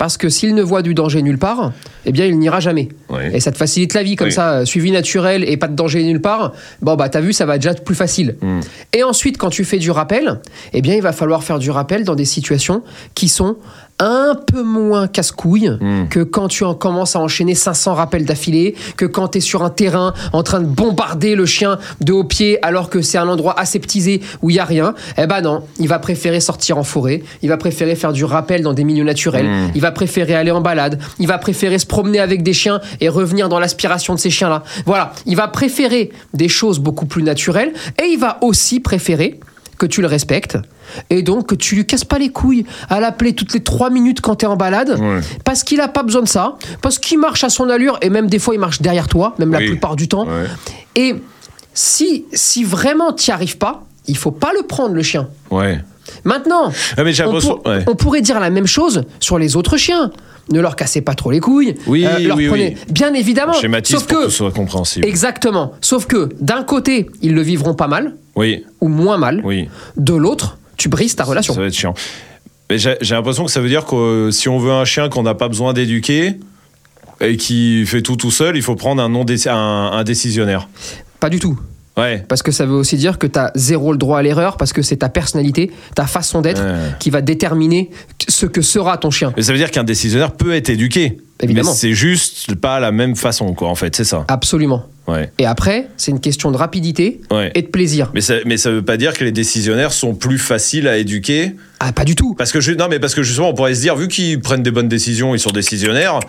Parce 0.00 0.16
que 0.16 0.30
s'il 0.30 0.54
ne 0.54 0.62
voit 0.62 0.80
du 0.80 0.94
danger 0.94 1.20
nulle 1.20 1.36
part, 1.36 1.72
eh 2.06 2.12
bien, 2.12 2.24
il 2.24 2.38
n'ira 2.38 2.58
jamais. 2.58 2.88
Oui. 3.10 3.20
Et 3.34 3.40
ça 3.40 3.52
te 3.52 3.58
facilite 3.58 3.92
la 3.92 4.02
vie 4.02 4.16
comme 4.16 4.28
Oui. 4.28 4.32
ça, 4.32 4.52
euh, 4.52 4.64
suivi 4.64 4.90
naturel 4.92 5.44
et 5.46 5.58
pas 5.58 5.68
de 5.68 5.76
danger 5.76 6.02
nulle 6.02 6.22
part. 6.22 6.54
Bon, 6.80 6.96
bah, 6.96 7.10
t'as 7.10 7.20
vu, 7.20 7.34
ça 7.34 7.44
va 7.44 7.58
déjà 7.58 7.72
être 7.72 7.84
plus 7.84 7.94
facile. 7.94 8.36
Mm. 8.40 8.60
Et 8.94 9.02
ensuite, 9.04 9.36
quand 9.36 9.50
tu 9.50 9.62
fais 9.62 9.76
du 9.76 9.90
rappel, 9.90 10.40
eh 10.72 10.80
bien, 10.80 10.94
il 10.94 11.02
va 11.02 11.12
falloir 11.12 11.44
faire 11.44 11.58
du 11.58 11.70
rappel 11.70 12.04
dans 12.04 12.14
des 12.14 12.24
situations 12.24 12.82
qui 13.14 13.28
sont 13.28 13.58
un 14.00 14.34
peu 14.34 14.62
moins 14.62 15.06
casse-couilles 15.06 15.76
Mm. 15.80 16.08
que 16.08 16.20
quand 16.20 16.48
tu 16.48 16.64
en 16.64 16.74
commences 16.74 17.14
à 17.16 17.20
enchaîner 17.20 17.54
500 17.54 17.94
rappels 17.94 18.24
d'affilée, 18.24 18.74
que 18.96 19.04
quand 19.04 19.28
tu 19.28 19.38
es 19.38 19.40
sur 19.40 19.62
un 19.62 19.70
terrain 19.70 20.14
en 20.32 20.42
train 20.42 20.60
de 20.60 20.66
bombarder 20.66 21.34
le 21.36 21.46
chien 21.46 21.78
de 22.00 22.12
haut 22.12 22.24
pied 22.24 22.58
alors 22.64 22.90
que 22.90 23.02
c'est 23.02 23.18
un 23.18 23.28
endroit 23.28 23.58
aseptisé 23.60 24.20
où 24.42 24.50
il 24.50 24.56
y 24.56 24.58
a 24.58 24.64
rien. 24.64 24.94
Eh 25.18 25.26
ben 25.26 25.42
non, 25.42 25.62
il 25.78 25.86
va 25.88 25.98
préférer 25.98 26.40
sortir 26.40 26.78
en 26.78 26.82
forêt, 26.82 27.22
il 27.42 27.48
va 27.48 27.56
préférer 27.56 27.94
faire 27.94 28.12
du 28.12 28.24
rappel 28.24 28.62
dans 28.62 28.72
des 28.72 28.84
milieux 28.84 29.04
naturels, 29.04 29.46
Mm. 29.46 29.70
il 29.74 29.80
va 29.80 29.92
préférer 29.92 30.34
aller 30.34 30.50
en 30.50 30.60
balade, 30.60 30.98
il 31.18 31.26
va 31.26 31.38
préférer 31.38 31.78
se 31.78 31.86
promener 31.86 32.20
avec 32.20 32.42
des 32.42 32.52
chiens 32.54 32.80
et 33.00 33.08
revenir 33.08 33.48
dans 33.48 33.60
l'aspiration 33.60 34.14
de 34.14 34.18
ces 34.18 34.30
chiens-là. 34.30 34.62
Voilà, 34.86 35.12
il 35.26 35.36
va 35.36 35.46
préférer 35.48 36.10
des 36.34 36.48
choses 36.48 36.78
beaucoup 36.78 37.06
plus 37.06 37.22
naturelles 37.22 37.72
et 38.02 38.06
il 38.06 38.18
va 38.18 38.38
aussi 38.40 38.80
préférer 38.80 39.40
que 39.78 39.86
tu 39.86 40.00
le 40.00 40.06
respectes 40.06 40.58
et 41.10 41.22
donc 41.22 41.46
que 41.48 41.54
tu 41.54 41.74
lui 41.76 41.86
casses 41.86 42.04
pas 42.04 42.18
les 42.18 42.30
couilles 42.30 42.64
à 42.88 43.00
l'appeler 43.00 43.32
toutes 43.34 43.52
les 43.52 43.60
trois 43.60 43.90
minutes 43.90 44.20
quand 44.20 44.36
tu 44.36 44.44
es 44.44 44.48
en 44.48 44.56
balade 44.56 44.96
Ouais. 45.00 45.20
parce 45.44 45.62
qu'il 45.64 45.80
a 45.80 45.88
pas 45.88 46.02
besoin 46.02 46.22
de 46.22 46.28
ça, 46.28 46.56
parce 46.82 46.98
qu'il 46.98 47.18
marche 47.18 47.44
à 47.44 47.48
son 47.48 47.68
allure 47.68 47.98
et 48.02 48.10
même 48.10 48.28
des 48.28 48.38
fois 48.38 48.54
il 48.54 48.60
marche 48.60 48.80
derrière 48.82 49.08
toi, 49.08 49.34
même 49.38 49.52
la 49.52 49.58
plupart 49.58 49.96
du 49.96 50.08
temps. 50.08 50.26
Ouais. 50.26 50.46
Et 50.96 51.14
si, 51.74 52.24
si 52.32 52.64
vraiment 52.64 53.12
tu 53.12 53.30
n'y 53.30 53.34
arrives 53.34 53.58
pas, 53.58 53.84
il 54.06 54.16
faut 54.16 54.30
pas 54.32 54.52
le 54.58 54.66
prendre 54.66 54.94
le 54.94 55.02
chien. 55.02 55.28
Ouais. 55.50 55.78
Maintenant, 56.24 56.72
Ah, 56.96 57.04
mais 57.04 57.20
on, 57.20 57.24
l'impression. 57.24 57.56
pour- 57.58 57.66
ouais. 57.72 57.84
on 57.86 57.94
pourrait 57.94 58.20
dire 58.22 58.40
la 58.40 58.50
même 58.50 58.66
chose 58.66 59.04
sur 59.20 59.38
les 59.38 59.56
autres 59.56 59.76
chiens. 59.76 60.10
Ne 60.50 60.58
leur 60.60 60.74
cassez 60.74 61.00
pas 61.00 61.14
trop 61.14 61.30
les 61.30 61.38
couilles. 61.38 61.70
Euh, 61.70 61.82
Oui, 61.86 62.02
leur 62.24 62.36
oui, 62.36 62.48
prenez- 62.48 62.76
oui. 62.76 62.92
Bien 62.92 63.14
évidemment. 63.14 63.52
Schématise 63.52 63.94
Sauf 63.96 64.06
pour 64.08 64.18
que 64.18 64.24
que, 64.24 64.30
ce 64.30 64.36
soit 64.38 64.50
compréhensible. 64.50 65.06
exactement. 65.06 65.72
Sauf 65.80 66.06
que 66.06 66.30
d'un 66.40 66.64
côté, 66.64 67.08
ils 67.22 67.34
le 67.34 67.42
vivront 67.42 67.74
pas 67.74 67.86
mal 67.86 68.14
Oui, 68.34 68.64
ou 68.80 68.88
moins 68.88 69.16
mal. 69.18 69.40
oui. 69.44 69.68
De 69.96 70.14
l'autre, 70.14 70.58
tu 70.80 70.88
brises 70.88 71.14
ta 71.14 71.24
relation. 71.24 71.54
Ça 71.54 71.60
va 71.60 71.66
être 71.66 71.74
chiant. 71.74 71.94
Mais 72.70 72.78
j'ai 72.78 72.96
j'ai 73.00 73.14
l'impression 73.14 73.44
que 73.44 73.50
ça 73.50 73.60
veut 73.60 73.68
dire 73.68 73.84
que 73.84 73.94
euh, 73.94 74.30
si 74.30 74.48
on 74.48 74.58
veut 74.58 74.72
un 74.72 74.84
chien 74.84 75.08
qu'on 75.08 75.22
n'a 75.22 75.34
pas 75.34 75.48
besoin 75.48 75.72
d'éduquer 75.72 76.36
et 77.20 77.36
qui 77.36 77.84
fait 77.84 78.00
tout 78.02 78.16
tout 78.16 78.30
seul, 78.30 78.56
il 78.56 78.62
faut 78.62 78.76
prendre 78.76 79.02
un, 79.02 79.08
non 79.08 79.26
un, 79.46 79.90
un 79.92 80.04
décisionnaire. 80.04 80.68
Pas 81.20 81.28
du 81.28 81.38
tout. 81.38 81.58
Ouais. 81.96 82.24
Parce 82.28 82.42
que 82.42 82.50
ça 82.52 82.64
veut 82.64 82.74
aussi 82.74 82.96
dire 82.96 83.18
que 83.18 83.26
tu 83.26 83.38
as 83.38 83.50
zéro 83.56 83.92
le 83.92 83.98
droit 83.98 84.18
à 84.20 84.22
l'erreur, 84.22 84.56
parce 84.56 84.72
que 84.72 84.80
c'est 84.80 84.96
ta 84.98 85.08
personnalité, 85.10 85.70
ta 85.94 86.06
façon 86.06 86.40
d'être 86.40 86.62
Ouais. 86.62 86.94
qui 86.98 87.10
va 87.10 87.20
déterminer 87.20 87.90
ce 88.28 88.46
que 88.46 88.62
sera 88.62 88.96
ton 88.96 89.10
chien. 89.10 89.34
Mais 89.36 89.42
ça 89.42 89.52
veut 89.52 89.58
dire 89.58 89.70
qu'un 89.70 89.84
décisionnaire 89.84 90.32
peut 90.32 90.54
être 90.54 90.70
éduqué. 90.70 91.18
Évidemment. 91.42 91.70
Mais 91.70 91.76
c'est 91.76 91.92
juste 91.92 92.54
pas 92.54 92.80
la 92.80 92.92
même 92.92 93.16
façon, 93.16 93.52
quoi, 93.54 93.68
en 93.68 93.74
fait, 93.74 93.94
c'est 93.96 94.04
ça. 94.04 94.24
Absolument. 94.28 94.84
Ouais. 95.10 95.30
Et 95.38 95.46
après, 95.46 95.88
c'est 95.96 96.10
une 96.10 96.20
question 96.20 96.50
de 96.50 96.56
rapidité 96.56 97.20
Ouais. 97.30 97.50
et 97.54 97.62
de 97.62 97.66
plaisir. 97.68 98.10
Mais 98.14 98.20
ça, 98.20 98.34
mais 98.46 98.56
ça 98.56 98.70
veut 98.70 98.82
pas 98.84 98.96
dire 98.96 99.12
que 99.14 99.24
les 99.24 99.32
décisionnaires 99.32 99.92
sont 99.92 100.14
plus 100.14 100.38
faciles 100.38 100.86
à 100.88 100.96
éduquer. 100.96 101.54
Ah, 101.80 101.92
pas 101.92 102.04
du 102.04 102.14
tout. 102.14 102.34
Parce 102.34 102.52
que, 102.52 102.60
je- 102.60 102.72
non, 102.72 102.86
mais 102.88 102.98
parce 102.98 103.14
que 103.14 103.22
justement, 103.22 103.48
on 103.50 103.54
pourrait 103.54 103.74
se 103.74 103.80
dire, 103.80 103.96
vu 103.96 104.08
qu'ils 104.08 104.40
prennent 104.40 104.62
des 104.62 104.70
bonnes 104.70 104.88
décisions, 104.88 105.34
ils 105.34 105.38
sont 105.40 105.50
décisionnaires, 105.50 106.20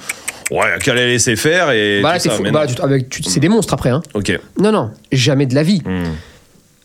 ouais, 0.52 0.60
qu'à 0.84 0.94
les 0.96 1.08
laisser 1.08 1.36
faire 1.36 1.72
et. 1.72 2.02
Bah 2.02 2.14
Bah, 2.14 2.20
c'est 2.20 3.40
des 3.40 3.50
monstres 3.50 3.74
après. 3.74 3.90
Hein. 3.90 4.02
Ok. 4.14 4.38
Non, 4.60 4.72
non, 4.72 4.92
jamais 5.12 5.46
de 5.46 5.56
la 5.56 5.64
vie. 5.64 5.82
Hmm. 5.86 6.04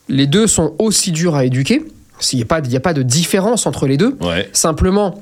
Les 0.08 0.26
deux 0.26 0.46
sont 0.46 0.74
aussi 0.78 1.12
durs 1.12 1.34
à 1.34 1.44
éduquer. 1.44 1.82
Il 2.32 2.36
n'y 2.38 2.42
a, 2.42 2.76
a 2.76 2.80
pas 2.80 2.92
de 2.94 3.02
différence 3.02 3.66
entre 3.66 3.86
les 3.86 3.96
deux. 3.96 4.16
Ouais. 4.20 4.48
Simplement, 4.52 5.20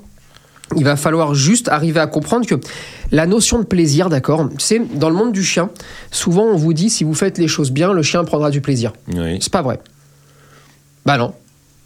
il 0.76 0.84
va 0.84 0.96
falloir 0.96 1.34
juste 1.34 1.68
arriver 1.68 2.00
à 2.00 2.06
comprendre 2.06 2.46
que 2.46 2.54
la 3.12 3.26
notion 3.26 3.58
de 3.58 3.64
plaisir, 3.64 4.08
d'accord, 4.08 4.48
c'est 4.58 4.80
dans 4.98 5.10
le 5.10 5.14
monde 5.16 5.32
du 5.32 5.44
chien, 5.44 5.68
souvent 6.10 6.44
on 6.44 6.56
vous 6.56 6.72
dit 6.72 6.90
si 6.90 7.04
vous 7.04 7.14
faites 7.14 7.38
les 7.38 7.48
choses 7.48 7.70
bien, 7.70 7.92
le 7.92 8.02
chien 8.02 8.24
prendra 8.24 8.50
du 8.50 8.60
plaisir. 8.60 8.92
Oui. 9.14 9.38
C'est 9.40 9.52
pas 9.52 9.62
vrai. 9.62 9.78
Bah 11.06 11.18
non. 11.18 11.34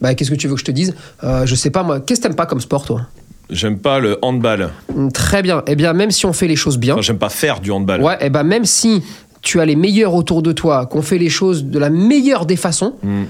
Bah 0.00 0.14
qu'est-ce 0.14 0.30
que 0.30 0.36
tu 0.36 0.46
veux 0.48 0.54
que 0.54 0.60
je 0.60 0.64
te 0.64 0.70
dise? 0.70 0.94
Euh, 1.24 1.44
Je 1.44 1.54
sais 1.54 1.70
pas 1.70 1.82
moi. 1.82 2.00
Qu'est-ce 2.00 2.20
que 2.20 2.26
t'aimes 2.28 2.36
pas 2.36 2.46
comme 2.46 2.60
sport 2.60 2.84
toi? 2.86 3.02
J'aime 3.50 3.78
pas 3.78 3.98
le 3.98 4.18
handball. 4.22 4.70
Hum, 4.94 5.10
Très 5.10 5.42
bien. 5.42 5.62
Eh 5.66 5.74
bien 5.74 5.92
même 5.92 6.10
si 6.10 6.26
on 6.26 6.32
fait 6.32 6.46
les 6.48 6.56
choses 6.56 6.78
bien, 6.78 6.94
Enfin, 6.94 7.02
j'aime 7.02 7.18
pas 7.18 7.30
faire 7.30 7.60
du 7.60 7.70
handball. 7.72 8.00
ouais, 8.02 8.16
eh 8.20 8.30
ben 8.30 8.44
même 8.44 8.64
si 8.64 9.02
tu 9.42 9.60
as 9.60 9.64
les 9.64 9.76
meilleurs 9.76 10.14
autour 10.14 10.42
de 10.42 10.52
toi, 10.52 10.86
qu'on 10.86 11.02
fait 11.02 11.18
les 11.18 11.28
choses 11.30 11.64
de 11.64 11.78
la 11.78 11.90
meilleure 11.90 12.46
des 12.46 12.56
façons, 12.56 12.94
Hmm. 13.02 13.24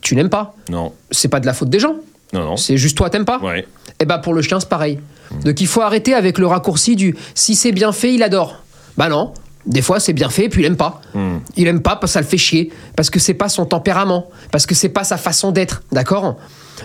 tu 0.00 0.14
n'aimes 0.16 0.30
pas. 0.30 0.54
Non. 0.70 0.92
C'est 1.10 1.28
pas 1.28 1.40
de 1.40 1.46
la 1.46 1.52
faute 1.52 1.68
des 1.70 1.78
gens. 1.80 1.96
Non, 2.32 2.44
non. 2.44 2.56
C'est 2.56 2.76
juste 2.76 2.96
toi 2.96 3.10
t'aimes 3.10 3.24
pas. 3.24 3.38
Ouais. 3.38 3.66
Et 4.00 4.04
bah 4.06 4.18
pour 4.18 4.34
le 4.34 4.42
chien 4.42 4.58
c'est 4.60 4.68
pareil. 4.68 4.98
Donc 5.44 5.60
il 5.60 5.66
faut 5.66 5.80
arrêter 5.82 6.14
avec 6.14 6.38
le 6.38 6.46
raccourci 6.46 6.96
du 6.96 7.14
si 7.34 7.54
c'est 7.54 7.72
bien 7.72 7.92
fait 7.92 8.12
il 8.14 8.22
adore. 8.22 8.56
Bah 8.96 9.08
non. 9.08 9.32
Des 9.66 9.80
fois 9.82 9.98
c'est 9.98 10.12
bien 10.12 10.28
fait 10.28 10.44
et 10.44 10.48
puis 10.48 10.62
il 10.62 10.66
aime 10.66 10.76
pas. 10.76 11.00
Hmm. 11.14 11.38
Il 11.56 11.66
aime 11.68 11.80
pas 11.80 11.96
parce 11.96 12.12
que 12.12 12.14
ça 12.14 12.20
le 12.20 12.26
fait 12.26 12.36
chier, 12.38 12.70
parce 12.96 13.08
que 13.08 13.18
c'est 13.18 13.34
pas 13.34 13.48
son 13.48 13.64
tempérament, 13.64 14.28
parce 14.52 14.66
que 14.66 14.74
c'est 14.74 14.90
pas 14.90 15.04
sa 15.04 15.16
façon 15.16 15.52
d'être, 15.52 15.82
d'accord? 15.90 16.36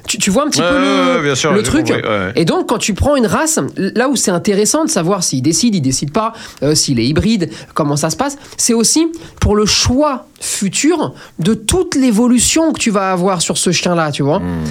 Tu, 0.07 0.17
tu 0.17 0.29
vois 0.29 0.43
un 0.45 0.49
petit 0.49 0.61
Ouais, 0.61 0.69
peu 0.69 0.75
ouais, 0.75 0.81
le, 0.81 1.15
ouais, 1.17 1.23
bien 1.23 1.35
sûr, 1.35 1.51
le 1.51 1.57
j'ai 1.57 1.63
truc 1.63 1.87
compris. 1.87 2.01
Et 2.35 2.45
donc 2.45 2.69
quand 2.69 2.77
tu 2.77 2.93
prends 2.93 3.15
une 3.17 3.25
race, 3.25 3.59
là 3.75 4.07
où 4.07 4.15
c'est 4.15 4.31
intéressant 4.31 4.85
de 4.85 4.89
savoir 4.89 5.23
s'il 5.23 5.41
décide, 5.41 5.75
il 5.75 5.81
décide 5.81 6.13
pas, 6.13 6.31
euh, 6.63 6.73
s'il 6.73 6.99
est 6.99 7.05
hybride, 7.05 7.49
comment 7.73 7.97
ça 7.97 8.09
se 8.11 8.15
passe, 8.15 8.37
c'est 8.55 8.73
aussi 8.73 9.07
pour 9.41 9.55
le 9.57 9.65
choix 9.65 10.27
futur 10.39 11.13
de 11.39 11.53
toute 11.55 11.95
l'évolution 11.95 12.71
que 12.71 12.79
tu 12.79 12.91
vas 12.91 13.11
avoir 13.11 13.41
sur 13.41 13.57
ce 13.57 13.71
chien-là, 13.71 14.11
tu 14.11 14.23
vois? 14.23 14.39
Hmm. 14.39 14.63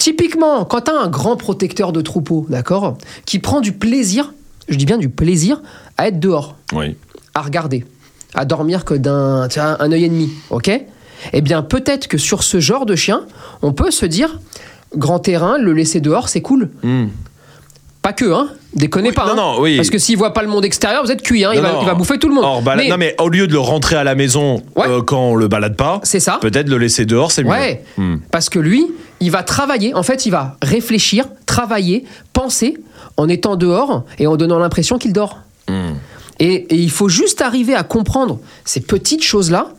Typiquement, 0.00 0.64
quand 0.64 0.80
tu 0.80 0.90
as 0.90 0.98
un 0.98 1.08
grand 1.08 1.36
protecteur 1.36 1.92
de 1.92 2.00
troupeau, 2.00 2.46
d'accord, 2.48 2.96
qui 3.26 3.38
prend 3.38 3.60
du 3.60 3.72
plaisir, 3.72 4.32
je 4.66 4.76
dis 4.76 4.86
bien 4.86 4.96
du 4.96 5.10
plaisir, 5.10 5.60
à 5.98 6.08
être 6.08 6.18
dehors, 6.18 6.56
Oui. 6.72 6.96
à 7.34 7.42
regarder, 7.42 7.84
à 8.34 8.46
dormir 8.46 8.86
que 8.86 8.94
d'un 8.94 9.46
vois, 9.48 9.76
un 9.78 9.92
œil 9.92 10.04
et 10.04 10.08
demi, 10.08 10.30
ok? 10.48 10.70
Eh 11.34 11.40
bien, 11.42 11.60
peut-être 11.60 12.08
que 12.08 12.16
sur 12.16 12.42
ce 12.44 12.60
genre 12.60 12.86
de 12.86 12.96
chien, 12.96 13.26
on 13.60 13.74
peut 13.74 13.90
se 13.90 14.06
dire, 14.06 14.40
grand 14.96 15.18
terrain, 15.18 15.58
le 15.58 15.74
laisser 15.74 16.00
dehors, 16.00 16.30
c'est 16.30 16.40
cool. 16.40 16.70
Hmm. 16.82 17.08
Pas 18.00 18.14
que, 18.14 18.24
hein 18.32 18.48
Déconnez 18.72 19.08
Oui, 19.10 19.14
pas. 19.14 19.26
non, 19.26 19.32
hein. 19.32 19.34
non, 19.36 19.60
oui. 19.60 19.76
Parce 19.76 19.90
que 19.90 19.98
s'il 19.98 20.16
voit 20.16 20.32
pas 20.32 20.40
le 20.40 20.48
monde 20.48 20.64
extérieur, 20.64 21.04
vous 21.04 21.12
êtes 21.12 21.20
cuit, 21.20 21.44
hein 21.44 21.50
il, 21.52 21.60
va, 21.60 21.72
non. 21.72 21.82
il 21.82 21.86
va 21.86 21.92
bouffer 21.92 22.18
tout 22.18 22.28
le 22.30 22.34
monde. 22.34 22.64
Balade- 22.64 22.84
Mais 22.84 22.88
Non, 22.88 22.96
mais 22.96 23.14
au 23.20 23.28
lieu 23.28 23.46
de 23.46 23.52
le 23.52 23.58
rentrer 23.58 23.96
à 23.96 24.04
la 24.04 24.14
maison 24.14 24.62
Ouais. 24.76 24.88
euh, 24.88 25.02
quand 25.02 25.20
on 25.20 25.34
le 25.34 25.48
balade 25.48 25.76
pas, 25.76 26.00
c'est 26.04 26.20
ça. 26.20 26.38
peut-être 26.40 26.70
le 26.70 26.78
laisser 26.78 27.04
dehors, 27.04 27.32
c'est 27.32 27.42
mieux. 27.44 27.50
Ouais, 27.50 27.84
Hmm. 27.98 28.16
parce 28.30 28.48
que 28.48 28.58
lui, 28.58 28.86
il 29.20 29.30
va 29.30 29.42
travailler, 29.42 29.94
en 29.94 30.02
fait, 30.02 30.26
il 30.26 30.30
va 30.30 30.56
réfléchir, 30.62 31.26
travailler, 31.46 32.04
penser 32.32 32.78
en 33.16 33.28
étant 33.28 33.56
dehors 33.56 34.04
et 34.18 34.26
en 34.26 34.36
donnant 34.36 34.58
l'impression 34.58 34.98
qu'il 34.98 35.12
dort. 35.12 35.40
Hmm. 35.68 35.92
Et, 36.38 36.54
et 36.54 36.76
il 36.76 36.90
faut 36.90 37.08
juste 37.08 37.42
arriver 37.42 37.74
à 37.74 37.82
comprendre 37.82 38.40
ces 38.64 38.80
petites 38.80 39.22
choses-là 39.22 39.72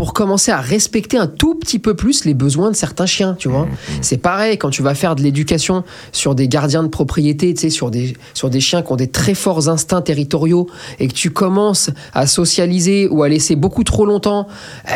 pour 0.00 0.14
commencer 0.14 0.50
à 0.50 0.62
respecter 0.62 1.18
un 1.18 1.26
tout 1.26 1.54
petit 1.56 1.78
peu 1.78 1.92
plus 1.94 2.24
les 2.24 2.32
besoins 2.32 2.70
de 2.70 2.74
certains 2.74 3.04
chiens, 3.04 3.36
tu 3.38 3.50
vois. 3.50 3.68
C'est 4.00 4.16
pareil 4.16 4.56
quand 4.56 4.70
tu 4.70 4.80
vas 4.80 4.94
faire 4.94 5.14
de 5.14 5.20
l'éducation 5.20 5.84
sur 6.10 6.34
des 6.34 6.48
gardiens 6.48 6.82
de 6.82 6.88
propriété, 6.88 7.52
tu 7.52 7.60
sais, 7.60 7.68
sur 7.68 7.90
des, 7.90 8.16
sur 8.32 8.48
des 8.48 8.60
chiens 8.60 8.80
qui 8.80 8.90
ont 8.92 8.96
des 8.96 9.08
très 9.10 9.34
forts 9.34 9.68
instincts 9.68 10.00
territoriaux 10.00 10.68
et 11.00 11.06
que 11.06 11.12
tu 11.12 11.28
commences 11.28 11.90
à 12.14 12.26
socialiser 12.26 13.08
ou 13.10 13.22
à 13.22 13.28
laisser 13.28 13.56
beaucoup 13.56 13.84
trop 13.84 14.06
longtemps 14.06 14.48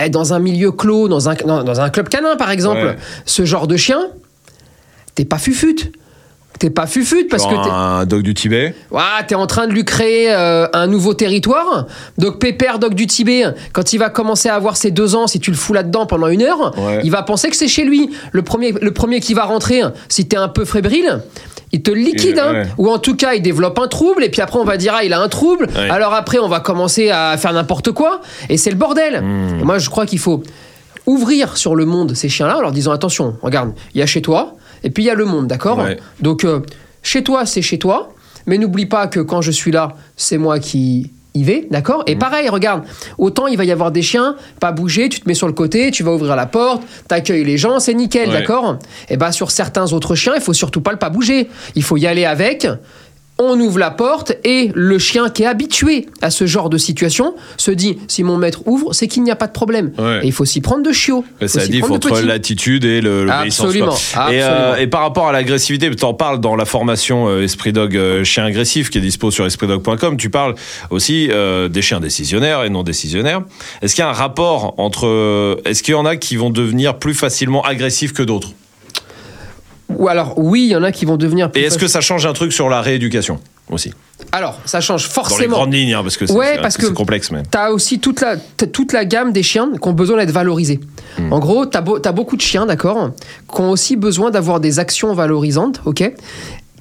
eh, 0.03 0.09
dans 0.09 0.33
un 0.33 0.39
milieu 0.39 0.73
clos, 0.73 1.07
dans 1.09 1.29
un, 1.29 1.35
dans, 1.35 1.63
dans 1.65 1.81
un 1.83 1.91
club 1.91 2.09
canin 2.09 2.37
par 2.37 2.51
exemple, 2.51 2.81
Ouais. 2.87 2.97
ce 3.27 3.45
genre 3.45 3.67
de 3.67 3.77
chien, 3.77 4.01
t'es 5.15 5.27
pas 5.27 5.37
fufute. 5.37 5.93
T'es 6.59 6.71
pas 6.71 6.87
fufute 6.87 7.29
parce 7.29 7.43
Genre 7.43 7.53
que 7.63 7.65
t'es... 7.69 7.71
un 7.75 8.07
dog 8.07 8.23
du 8.23 8.33
Tibet. 8.33 8.75
Ouah, 8.93 9.23
t'es 9.27 9.35
en 9.35 9.47
train 9.47 9.67
de 9.67 9.73
lui 9.73 9.85
créer 9.85 10.33
euh, 10.33 10.67
un 10.73 10.87
nouveau 10.87 11.13
territoire. 11.13 11.87
Donc 12.17 12.39
Pépère, 12.39 12.79
Dog 12.79 12.95
du 12.95 13.07
Tibet, 13.09 13.45
quand 13.73 13.93
il 13.93 13.99
va 13.99 14.09
commencer 14.09 14.49
à 14.49 14.55
avoir 14.55 14.77
ses 14.77 14.91
deux 14.93 15.17
ans, 15.17 15.27
si 15.27 15.41
tu 15.41 15.51
le 15.51 15.57
fous 15.57 15.73
là-dedans 15.73 16.07
pendant 16.07 16.29
une 16.29 16.43
heure, 16.43 16.73
Ouais. 16.79 17.01
il 17.03 17.11
va 17.11 17.23
penser 17.23 17.51
que 17.51 17.57
c'est 17.57 17.69
chez 17.69 17.85
lui. 17.85 18.09
Le 18.33 18.43
premier, 18.43 18.71
le 18.73 18.93
premier 18.93 19.21
qui 19.21 19.35
va 19.35 19.45
rentrer, 19.45 19.83
si 20.09 20.27
t'es 20.27 20.37
un 20.37 20.49
peu 20.49 20.65
fébrile, 20.65 21.23
il 21.73 21.83
te 21.83 21.91
liquide. 21.91 22.39
Hein. 22.39 22.53
ouais. 22.53 22.67
Ou 22.79 22.89
en 22.89 22.99
tout 22.99 23.17
cas, 23.17 23.35
il 23.35 23.43
développe 23.43 23.79
un 23.81 23.89
trouble. 23.89 24.23
Et 24.23 24.29
puis 24.29 24.41
après, 24.41 24.61
on 24.61 24.65
va 24.65 24.77
dire, 24.77 24.95
ah, 24.97 25.03
il 25.05 25.13
a 25.13 25.21
un 25.21 25.29
trouble. 25.29 25.67
Ouais. 25.75 25.91
Alors 25.91 26.15
après, 26.15 26.39
on 26.39 26.49
va 26.49 26.61
commencer 26.61 27.11
à 27.11 27.37
faire 27.37 27.53
n'importe 27.53 27.91
quoi. 27.91 28.21
Et 28.49 28.57
c'est 28.59 28.71
le 28.71 28.77
bordel. 28.77 29.21
Hmm. 29.23 29.61
Et 29.61 29.65
moi, 29.65 29.79
je 29.79 29.91
crois 29.91 30.07
qu'il 30.07 30.21
faut 30.21 30.43
ouvrir 31.07 31.57
sur 31.57 31.75
le 31.75 31.85
monde 31.85 32.15
ces 32.15 32.29
chiens-là 32.29 32.59
en 32.59 32.61
leur 32.61 32.73
disant, 32.73 32.93
attention, 32.93 33.37
regarde, 33.43 33.73
il 33.95 33.99
y 33.99 34.03
a 34.03 34.07
chez 34.07 34.23
toi, 34.23 34.55
et 34.85 34.91
puis 34.91 35.03
il 35.03 35.07
y 35.07 35.11
a 35.11 35.15
le 35.15 35.25
monde, 35.25 35.49
d'accord 35.49 35.79
Ouais. 35.79 35.99
donc, 36.21 36.45
euh, 36.45 36.61
chez 37.03 37.25
toi, 37.25 37.45
c'est 37.47 37.63
chez 37.63 37.79
toi. 37.79 38.11
Mais 38.47 38.59
n'oublie 38.59 38.85
pas 38.87 39.07
que 39.07 39.21
quand 39.21 39.41
je 39.41 39.51
suis 39.51 39.73
là, 39.73 39.97
c'est 40.17 40.37
moi 40.37 40.59
qui 40.59 41.11
y 41.37 41.43
vais, 41.43 41.67
d'accord. 41.71 42.05
Et 42.07 42.15
pareil, 42.15 42.49
regarde, 42.51 42.83
autant 43.19 43.47
il 43.49 43.57
va 43.57 43.65
y 43.65 43.73
avoir 43.73 43.91
des 43.91 44.03
chiens, 44.03 44.37
pas 44.61 44.71
bouger, 44.71 45.09
tu 45.09 45.19
te 45.21 45.27
mets 45.27 45.35
sur 45.35 45.47
le 45.49 45.53
côté, 45.55 45.91
tu 45.91 46.03
vas 46.05 46.13
ouvrir 46.13 46.37
la 46.37 46.47
porte, 46.47 46.83
t'accueilles 47.09 47.43
les 47.45 47.57
gens, 47.59 47.81
c'est 47.81 47.95
nickel, 47.95 48.29
Ouais. 48.29 48.35
d'accord 48.41 48.79
Et 49.09 49.17
bah 49.17 49.33
sur 49.33 49.51
certains 49.51 49.93
autres 49.95 50.15
chiens, 50.15 50.35
il 50.37 50.43
faut 50.43 50.53
surtout 50.53 50.81
pas 50.83 50.93
le 50.93 50.99
pas 50.99 51.09
bouger. 51.11 51.49
Il 51.75 51.83
faut 51.83 51.97
y 51.97 52.07
aller 52.07 52.25
avec. 52.27 52.69
On 53.39 53.59
ouvre 53.59 53.81
la 53.81 53.91
porte 53.91 54.33
et 54.45 54.71
le 54.75 54.97
chien 54.99 55.29
qui 55.29 55.43
est 55.43 55.47
habitué 55.47 56.07
à 56.23 56.31
ce 56.31 56.47
genre 56.47 56.71
de 56.71 56.79
situation 56.79 57.35
se 57.57 57.73
dit 57.73 57.99
si 58.07 58.23
mon 58.23 58.37
maître 58.37 58.63
ouvre, 58.67 58.93
c'est 58.93 59.09
qu'il 59.09 59.25
n'y 59.25 59.31
a 59.33 59.37
pas 59.37 59.49
de 59.49 59.53
problème. 59.53 59.91
Ouais. 59.99 60.21
Et 60.23 60.27
il 60.27 60.33
faut 60.33 60.45
s'y 60.45 60.61
prendre 60.61 60.85
de 60.85 60.93
chiot. 60.93 61.25
Ouais, 61.41 61.49
Faut 61.49 61.59
ça 61.59 61.67
dit, 61.67 61.83
entre 61.83 62.21
l'attitude 62.21 62.85
et 62.85 63.01
le-. 63.01 63.29
Absolument, 63.29 63.87
quoi. 63.87 64.33
Et, 64.33 64.41
euh, 64.41 64.47
absolument. 64.47 64.77
et 64.77 64.87
par 64.87 65.01
rapport 65.01 65.27
à 65.27 65.33
l'agressivité, 65.33 65.91
tu 65.91 66.05
en 66.05 66.15
parles 66.15 66.41
dans 66.41 66.55
la 66.55 66.65
formation 66.65 67.27
euh, 67.29 67.43
Esprit 67.43 67.73
Dog 67.73 67.97
euh, 67.97 68.23
chien 68.23 68.45
agressif 68.45 68.89
qui 68.89 68.99
est 68.99 69.01
dispo 69.01 69.33
sur 69.33 69.45
espritdog.com. 69.47 70.17
Tu 70.17 70.31
parles 70.31 70.55
aussi 70.91 71.29
des 71.29 71.83
chiens 71.83 71.99
décisionnaires 71.99 72.63
et 72.63 72.71
non 72.71 72.85
décisionnaires. 72.85 73.43
Est-ce 73.83 73.97
qu'il 73.97 74.03
y 74.03 74.07
a 74.07 74.11
un 74.11 74.13
rapport 74.13 74.75
entre. 74.79 75.61
Est-ce 75.65 75.83
qu'il 75.83 75.93
y 75.93 75.97
en 75.97 76.07
a 76.07 76.17
qui 76.17 76.37
vont 76.37 76.51
devenir 76.51 76.99
plus 76.99 77.15
facilement 77.15 77.63
agressifs 77.63 78.13
que 78.13 78.23
d'autres? 78.23 78.53
Ou 79.91 80.09
alors, 80.09 80.35
oui, 80.39 80.63
il 80.65 80.69
y 80.71 80.77
en 80.77 80.83
a 80.83 80.93
qui 80.93 81.05
vont 81.05 81.17
devenir 81.17 81.51
plus 81.51 81.61
Et 81.61 81.65
est-ce 81.65 81.79
que 81.79 81.87
ça 81.87 82.01
change 82.01 82.27
un 82.27 82.33
truc 82.33 82.53
sur 82.53 82.69
la 82.69 82.81
rééducation 82.81 83.39
aussi? 83.71 83.93
Alors, 84.33 84.59
ça 84.65 84.81
change 84.81 85.03
Dans 85.03 85.09
les 85.09 85.13
forcément. 85.15 85.57
grandes 85.57 85.75
lignes, 85.75 85.95
hein, 85.95 86.03
parce 86.03 86.17
que 86.17 86.27
c'est 86.27 86.33
Ouais, 86.33 86.59
complexe. 86.95 87.31
Mais... 87.31 87.43
T'as 87.51 87.71
aussi 87.71 87.99
toute 88.01 88.21
la, 88.21 88.37
toute 88.37 88.93
la 88.93 89.05
gamme 89.05 89.33
des 89.33 89.43
chiens 89.43 89.71
qui 89.81 89.89
ont 89.89 89.93
besoin 89.93 90.17
d'être 90.19 90.31
valorisés. 90.31 90.81
Hmm. 91.19 91.33
En 91.33 91.39
gros, 91.39 91.67
beau- 91.85 91.99
t'as 91.99 92.13
beaucoup 92.13 92.37
de 92.37 92.41
chiens, 92.43 92.67
d'accord, 92.67 93.11
qui 93.55 93.61
ont 93.61 93.71
aussi 93.71 93.97
besoin 93.97 94.31
d'avoir 94.31 94.61
des 94.61 94.79
actions 94.79 95.13
valorisantes, 95.15 95.81
ok, 95.85 96.13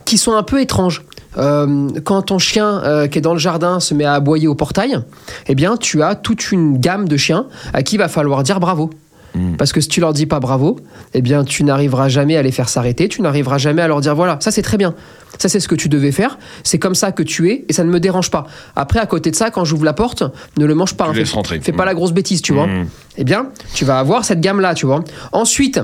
qui 0.06 0.18
sont 0.18 0.34
un 0.34 0.44
peu 0.44 0.62
étranges. 0.62 1.04
Euh, 1.38 1.90
quand 2.04 2.22
ton 2.24 2.38
chien 2.38 2.82
euh, 2.84 3.08
qui 3.08 3.18
est 3.18 3.22
dans 3.22 3.34
le 3.34 3.40
jardin 3.40 3.80
se 3.80 3.94
met 3.96 4.06
à 4.06 4.14
aboyer 4.14 4.48
au 4.48 4.54
portail, 4.56 5.00
eh 5.48 5.56
bien, 5.56 5.78
tu 5.78 6.04
as 6.04 6.14
toute 6.16 6.52
une 6.52 6.78
gamme 6.78 7.08
de 7.08 7.18
chiens 7.18 7.48
à 7.74 7.82
qui 7.82 7.96
il 7.96 7.98
va 7.98 8.08
falloir 8.08 8.44
dire 8.44 8.60
bravo. 8.60 8.92
Hmm. 9.36 9.56
Parce 9.58 9.72
que 9.74 9.82
si 9.82 9.88
tu 9.88 10.00
leur 10.00 10.14
dis 10.14 10.26
pas 10.28 10.40
bravo, 10.40 10.80
eh 11.14 11.22
bien, 11.22 11.44
tu 11.44 11.64
n'arriveras 11.64 12.08
jamais 12.08 12.38
à 12.38 12.42
les 12.44 12.52
faire 12.52 12.70
s'arrêter, 12.70 13.08
tu 13.10 13.22
n'arriveras 13.24 13.58
jamais 13.58 13.82
à 13.82 13.88
leur 13.88 14.00
dire 14.02 14.14
voilà, 14.16 14.38
ça 14.42 14.52
c'est 14.52 14.62
très 14.62 14.78
bien. 14.78 14.94
Ça 15.40 15.50
c'est 15.50 15.60
ce 15.60 15.68
que 15.68 15.74
tu 15.74 15.90
devais 15.90 16.12
faire, 16.12 16.38
c'est 16.64 16.78
comme 16.78 16.94
ça 16.94 17.12
que 17.12 17.24
tu 17.24 17.50
es 17.50 17.66
et 17.68 17.74
ça 17.74 17.84
ne 17.84 17.90
me 17.90 18.00
dérange 18.00 18.30
pas. 18.30 18.46
Après, 18.76 19.00
à 19.00 19.08
côté 19.08 19.32
de 19.32 19.36
ça, 19.36 19.50
quand 19.50 19.66
j'ouvre 19.66 19.86
la 19.86 19.94
porte, 19.94 20.24
ne 20.58 20.66
le 20.66 20.76
mange 20.76 20.94
pas. 20.94 21.12
Tu 21.12 21.22
hein, 21.22 21.42
fais, 21.62 21.72
pas 21.72 21.84
Mm. 21.84 21.86
la 21.88 21.94
grosse 21.96 22.12
bêtise, 22.14 22.44
tu 22.44 22.54
vois. 22.54 22.68
Mm. 22.68 22.88
Eh 23.18 23.24
bien, 23.24 23.48
tu 23.74 23.84
vas 23.86 23.98
avoir 23.98 24.24
cette 24.26 24.40
gamme-là, 24.42 24.76
tu 24.76 24.86
vois. 24.86 25.04
Ensuite, 25.32 25.80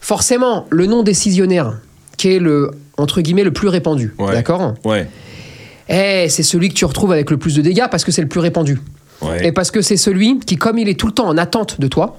forcément, 0.00 0.66
le 0.70 0.86
non 0.86 1.02
décisionnaire, 1.02 1.78
qui 2.16 2.32
est 2.34 2.38
le 2.38 2.70
entre 2.96 3.20
guillemets 3.20 3.44
le 3.44 3.52
plus 3.52 3.68
répandu, 3.68 4.14
Ouais. 4.18 4.32
d'accord? 4.32 4.74
Ouais. 4.84 5.06
Eh, 5.88 6.28
c'est 6.28 6.42
celui 6.42 6.68
que 6.68 6.74
tu 6.74 6.84
retrouves 6.84 7.12
avec 7.12 7.30
le 7.30 7.36
plus 7.36 7.54
de 7.54 7.62
dégâts 7.62 7.86
parce 7.90 8.04
que 8.04 8.10
c'est 8.12 8.22
le 8.22 8.28
plus 8.28 8.40
répandu. 8.40 8.80
ouais. 9.22 9.46
Et 9.48 9.52
parce 9.52 9.70
que 9.70 9.82
c'est 9.82 9.96
celui 9.96 10.38
qui, 10.40 10.56
comme 10.56 10.78
il 10.78 10.88
est 10.88 10.98
tout 10.98 11.06
le 11.06 11.12
temps 11.12 11.28
en 11.28 11.36
attente 11.38 11.80
de 11.80 11.86
toi, 11.88 12.18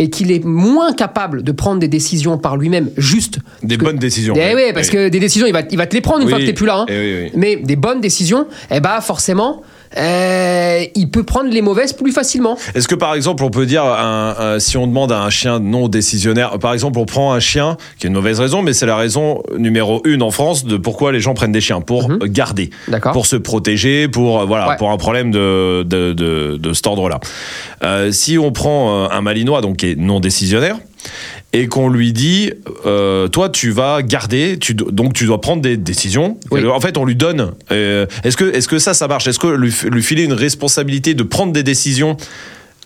et 0.00 0.08
qu'il 0.08 0.32
est 0.32 0.42
moins 0.44 0.94
capable 0.94 1.42
de 1.42 1.52
prendre 1.52 1.78
des 1.78 1.86
décisions 1.86 2.38
par 2.38 2.56
lui-même, 2.56 2.88
juste. 2.96 3.38
Des 3.62 3.76
que- 3.76 3.84
bonnes 3.84 3.98
décisions. 3.98 4.34
Eh 4.34 4.54
oui, 4.54 4.62
parce 4.72 4.88
que 4.88 5.08
des 5.10 5.20
décisions, 5.20 5.46
il 5.46 5.52
va, 5.52 5.60
il 5.70 5.76
va 5.76 5.86
te 5.86 5.94
les 5.94 6.00
prendre 6.00 6.20
une 6.20 6.24
Oui. 6.26 6.30
fois 6.32 6.40
que 6.40 6.46
t'es 6.46 6.54
plus 6.54 6.64
là. 6.66 6.78
hein. 6.80 6.86
Eh 6.88 7.24
oui. 7.24 7.30
Mais 7.36 7.56
des 7.56 7.76
bonnes 7.76 8.00
décisions, 8.00 8.46
eh 8.70 8.80
bah 8.80 9.00
forcément, 9.02 9.62
euh, 9.96 10.84
il 10.94 11.10
peut 11.10 11.24
prendre 11.24 11.50
les 11.50 11.62
mauvaises 11.62 11.92
plus 11.92 12.12
facilement. 12.12 12.56
Est-ce 12.74 12.88
que 12.88 12.94
par 12.94 13.14
exemple 13.14 13.42
on 13.44 13.50
peut 13.50 13.66
dire 13.66 13.84
un- 13.84 14.34
un- 14.38 14.58
si 14.60 14.76
on 14.76 14.86
demande 14.86 15.12
à 15.12 15.20
un 15.22 15.30
chien 15.30 15.58
non 15.60 15.88
décisionnaire, 15.88 16.58
par 16.58 16.72
exemple 16.72 16.98
on 16.98 17.04
prend 17.06 17.32
un 17.32 17.40
chien 17.40 17.76
qui 17.98 18.06
est 18.06 18.08
une 18.08 18.14
mauvaise 18.14 18.38
raison, 18.40 18.62
mais 18.62 18.72
c'est 18.72 18.86
la 18.86 18.96
raison 18.96 19.42
numéro 19.58 20.00
une 20.04 20.22
en 20.22 20.30
France 20.30 20.64
de 20.64 20.76
pourquoi 20.76 21.12
les 21.12 21.20
gens 21.20 21.34
prennent 21.34 21.52
des 21.52 21.60
chiens 21.60 21.80
pour 21.80 22.08
Mhm. 22.08 22.18
garder, 22.26 22.70
pour 23.12 23.26
se 23.26 23.36
protéger, 23.36 24.08
pour 24.08 24.40
euh, 24.40 24.44
voilà, 24.44 24.68
Ouais. 24.70 24.76
pour 24.76 24.90
un 24.90 24.96
problème 24.96 25.30
de 25.30 25.82
de, 25.86 26.12
de, 26.12 26.56
de 26.56 26.72
cet 26.72 26.86
ordre-là. 26.86 27.18
Euh, 27.82 28.12
si 28.12 28.38
on 28.38 28.52
prend 28.52 29.10
un 29.10 29.20
malinois 29.22 29.60
donc 29.60 29.78
qui 29.78 29.86
est 29.92 29.96
non 29.98 30.20
décisionnaire 30.20 30.76
et 31.52 31.66
qu'on 31.66 31.88
lui 31.88 32.12
dit 32.12 32.52
euh, 32.86 33.26
toi 33.28 33.48
tu 33.48 33.70
vas 33.70 34.02
garder 34.02 34.56
tu 34.60 34.74
donc 34.74 35.14
tu 35.14 35.24
dois 35.26 35.40
prendre 35.40 35.60
des 35.62 35.76
décisions 35.76 36.38
Oui. 36.52 36.64
en 36.66 36.80
fait 36.80 36.96
on 36.96 37.04
lui 37.04 37.16
donne 37.16 37.52
euh, 37.72 38.06
est-ce 38.22 38.36
que 38.36 38.44
est-ce 38.54 38.68
que 38.68 38.78
ça 38.78 38.94
ça 38.94 39.08
marche? 39.08 39.26
Est-ce 39.26 39.38
que 39.40 39.48
lui, 39.48 40.02
filer 40.02 40.22
une 40.24 40.32
responsabilité 40.32 41.14
de 41.14 41.22
prendre 41.24 41.52
des 41.52 41.62
décisions 41.64 42.16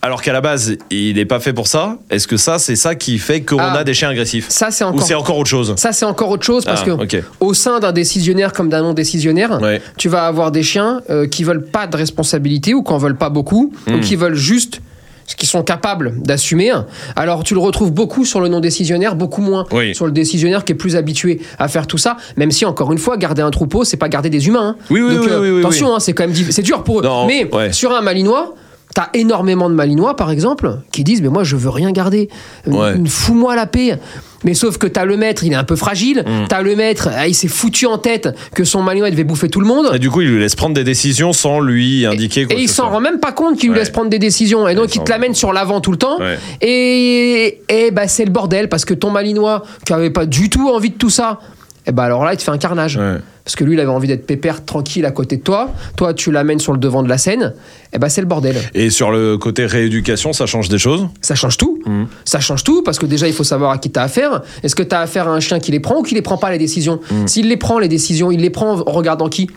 alors 0.01 0.21
qu'à 0.23 0.33
la 0.33 0.41
base 0.41 0.77
il 0.91 1.17
n'est 1.17 1.25
pas 1.27 1.41
fait 1.41 1.53
pour 1.53 1.67
ça 1.67 1.99
est-ce 2.11 2.27
que 2.27 2.37
ça 2.39 2.59
c'est 2.59 2.77
ça 2.77 2.95
qui 2.95 3.19
fait 3.19 3.43
qu'on 3.43 3.59
Ah. 3.59 3.73
a 3.79 3.85
des 3.85 3.93
chiens 3.95 4.09
agressifs? 4.11 4.47
Ça, 4.49 4.71
c'est 4.71 4.85
ou 4.85 4.89
encore. 4.89 5.07
c'est 5.07 5.15
encore 5.15 5.39
autre 5.39 5.49
chose? 5.51 5.75
Ça, 5.77 5.93
c'est 5.93 6.05
encore 6.07 6.31
autre 6.31 6.45
chose 6.45 6.65
parce 6.65 6.83
Ah, 6.87 7.07
que 7.07 7.19
au 7.41 7.53
sein 7.55 7.81
d'un 7.81 7.93
décisionnaire 7.93 8.53
comme 8.55 8.69
d'un 8.71 8.83
non 8.83 8.93
décisionnaire, 8.95 9.61
Ouais. 9.63 9.81
tu 9.99 10.09
vas 10.09 10.27
avoir 10.27 10.51
des 10.53 10.63
chiens 10.63 11.01
euh, 11.11 11.27
qui 11.27 11.43
veulent 11.45 11.65
pas 11.67 11.87
de 11.87 11.97
responsabilité 11.97 12.73
ou 12.75 12.83
qui 12.83 12.93
en 12.93 12.99
veulent 12.99 13.17
pas 13.19 13.31
beaucoup 13.31 13.73
Hmm. 13.87 13.95
ou 13.95 14.01
qui 14.01 14.17
veulent 14.17 14.35
juste 14.37 14.81
ce 15.27 15.37
qu'ils 15.37 15.49
sont 15.49 15.63
capables 15.63 16.15
d'assumer. 16.23 16.73
Alors 17.17 17.45
tu 17.45 17.55
le 17.55 17.61
retrouves 17.61 17.93
beaucoup 17.93 18.25
sur 18.25 18.41
le 18.41 18.49
non 18.49 18.61
décisionnaire, 18.61 19.17
beaucoup 19.17 19.41
moins 19.41 19.65
Oui. 19.73 19.95
sur 19.95 20.07
le 20.07 20.13
décisionnaire 20.13 20.65
qui 20.65 20.73
est 20.73 20.77
plus 20.77 20.97
habitué 20.97 21.41
à 21.59 21.69
faire 21.69 21.87
tout 21.87 21.99
ça. 21.99 22.17
Même 22.37 22.51
si 22.51 22.65
encore 22.65 22.93
une 22.93 22.99
fois, 22.99 23.17
garder 23.17 23.43
un 23.43 23.51
troupeau, 23.51 23.85
c'est 23.85 23.97
pas 23.97 24.09
garder 24.09 24.31
des 24.31 24.47
humains. 24.49 24.77
hein. 24.79 24.85
Oui, 24.91 25.01
oui, 25.01 25.15
Donc, 25.15 25.25
oui, 25.25 25.31
euh, 25.31 25.41
oui, 25.41 25.51
oui, 25.51 25.59
attention, 25.61 25.95
hein, 25.95 26.01
c'est 26.01 26.13
quand 26.13 26.27
même 26.27 26.35
c'est 26.35 26.63
dur 26.63 26.83
pour 26.85 27.01
eux. 27.01 27.03
Non, 27.03 27.27
Mais 27.27 27.49
ouais. 27.55 27.73
sur 27.73 27.93
un 27.93 28.01
malinois. 28.01 28.55
T'as 28.95 29.09
énormément 29.13 29.69
de 29.69 29.75
malinois, 29.75 30.15
par 30.15 30.31
exemple, 30.31 30.79
qui 30.93 31.03
disent 31.03 31.21
Mais 31.21 31.29
moi, 31.29 31.43
je 31.43 31.57
veux 31.57 31.69
rien 31.71 31.91
garder. 31.91 32.29
Ouais. 32.65 32.93
Fous-moi 33.09 33.57
la 33.57 33.67
paix. 33.67 33.99
Mais 34.45 34.55
sauf 34.55 34.79
que 34.79 34.87
t'as 34.87 35.05
le 35.05 35.17
maître, 35.17 35.45
il 35.45 35.53
est 35.53 35.57
un 35.57 35.65
peu 35.65 35.77
fragile. 35.77 36.25
Mm. 36.27 36.49
T'as 36.49 36.63
le 36.63 36.77
maître, 36.77 37.09
ah, 37.15 37.29
il 37.29 37.35
s'est 37.35 37.49
foutu 37.49 37.87
en 37.87 37.99
tête 37.99 38.29
que 38.55 38.65
son 38.65 38.83
malinois 38.83 39.11
devait 39.11 39.25
bouffer 39.25 39.49
tout 39.49 39.61
le 39.61 39.67
monde. 39.67 39.91
et 39.95 39.99
du 39.99 40.11
coup 40.11 40.21
il 40.23 40.29
lui 40.29 40.41
laisse 40.41 40.55
prendre 40.55 40.75
des 40.75 40.85
décisions 40.85 41.33
sans 41.33 41.61
lui 41.61 42.07
indiquer 42.07 42.47
quoi 42.47 42.57
Et 42.57 42.63
il 42.63 42.69
s'en 42.69 42.89
rend 42.89 43.01
même 43.01 43.21
pas 43.21 43.33
compte 43.33 43.59
qu'il 43.59 43.71
lui 43.71 43.79
laisse 43.79 43.91
prendre 43.91 44.11
des 44.11 44.19
décisions. 44.19 44.67
Et 44.69 44.75
donc, 44.75 44.95
il 44.95 45.05
il 45.05 45.05
te 45.05 45.11
l'amène 45.11 45.35
sur 45.35 45.53
l'avant 45.53 45.81
tout 45.81 45.91
le 45.91 45.99
temps. 45.99 46.19
Ouais. 46.19 46.39
Et, 46.63 47.61
et 47.69 47.91
bah, 47.91 48.09
c'est 48.09 48.25
le 48.25 48.31
bordel 48.31 48.69
parce 48.69 48.85
que 48.85 48.95
ton 48.95 49.11
malinois, 49.11 49.65
qui 49.85 49.93
avait 49.93 50.11
pas 50.11 50.25
du 50.25 50.49
tout 50.49 50.71
envie 50.71 50.91
de 50.91 50.97
tout 50.97 51.11
ça, 51.11 51.41
et 51.87 51.93
bah 51.93 52.05
alors 52.05 52.25
là, 52.25 52.33
il 52.33 52.37
te 52.37 52.43
fait 52.43 52.51
un 52.51 52.59
carnage. 52.59 52.97
Ouais. 52.97 53.19
Parce 53.45 53.57
que 53.57 53.65
lui, 53.65 53.75
il 53.75 53.81
avait 53.81 53.91
envie 53.91 54.09
d'être 54.09 54.27
pépère, 54.27 54.65
tranquille 54.65 55.05
à 55.05 55.11
côté 55.11 55.37
de 55.37 55.43
toi. 55.43 55.71
Toi, 55.97 56.15
tu 56.15 56.33
l'amènes 56.33 56.59
sur 56.59 56.73
le 56.73 56.79
devant 56.79 57.03
de 57.03 57.09
la 57.11 57.19
scène. 57.19 57.53
Et 57.93 57.99
bah, 57.99 58.09
c'est 58.09 58.23
le 58.23 58.27
bordel. 58.27 58.57
et 58.73 58.89
sur 58.89 59.11
le 59.11 59.37
côté 59.37 59.67
rééducation 59.67 60.33
ça 60.33 60.47
change 60.47 60.71
des 60.71 60.79
choses? 60.79 61.09
Ça 61.21 61.35
change 61.35 61.59
tout. 61.59 61.79
Mhm. 61.85 62.07
Ça 62.25 62.41
change 62.41 62.65
tout 62.65 62.83
parce 62.83 62.99
que 62.99 63.05
déjà, 63.05 63.29
il 63.29 63.35
faut 63.35 63.45
savoir 63.45 63.73
à 63.73 63.79
qui 63.79 63.91
t'as 63.91 64.03
affaire. 64.03 64.43
Est-ce 64.63 64.75
que 64.75 64.83
t'as 64.83 65.01
affaire 65.01 65.29
à 65.29 65.33
un 65.33 65.41
chien 65.41 65.61
qui 65.61 65.73
les 65.73 65.81
prend 65.81 65.99
ou 65.99 66.03
qui 66.03 66.15
les 66.15 66.23
prend 66.23 66.39
pas 66.39 66.51
les 66.51 66.59
décisions? 66.59 67.01
Mhm. 67.11 67.29
S'il 67.29 67.49
les 67.49 67.59
prend 67.59 67.79
les 67.79 67.89
décisions, 67.89 68.31
il 68.31 68.41
les 68.41 68.51
prend 68.51 68.81
en 68.81 68.93
regardant 68.93 69.29
qui? 69.29 69.51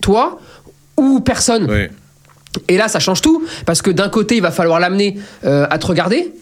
Toi 0.00 0.38
ou 0.96 1.20
personne? 1.20 1.66
Oui 1.68 1.88
Et 2.68 2.76
là, 2.76 2.86
ça 2.88 3.00
change 3.00 3.20
tout, 3.20 3.44
parce 3.66 3.82
que 3.82 3.90
d'un 3.90 4.08
côté, 4.08 4.36
il 4.36 4.42
va 4.42 4.50
falloir 4.50 4.80
l'amener 4.80 5.18
euh, 5.44 5.66
à 5.70 5.78
te 5.78 5.86
regarder, 5.86 6.32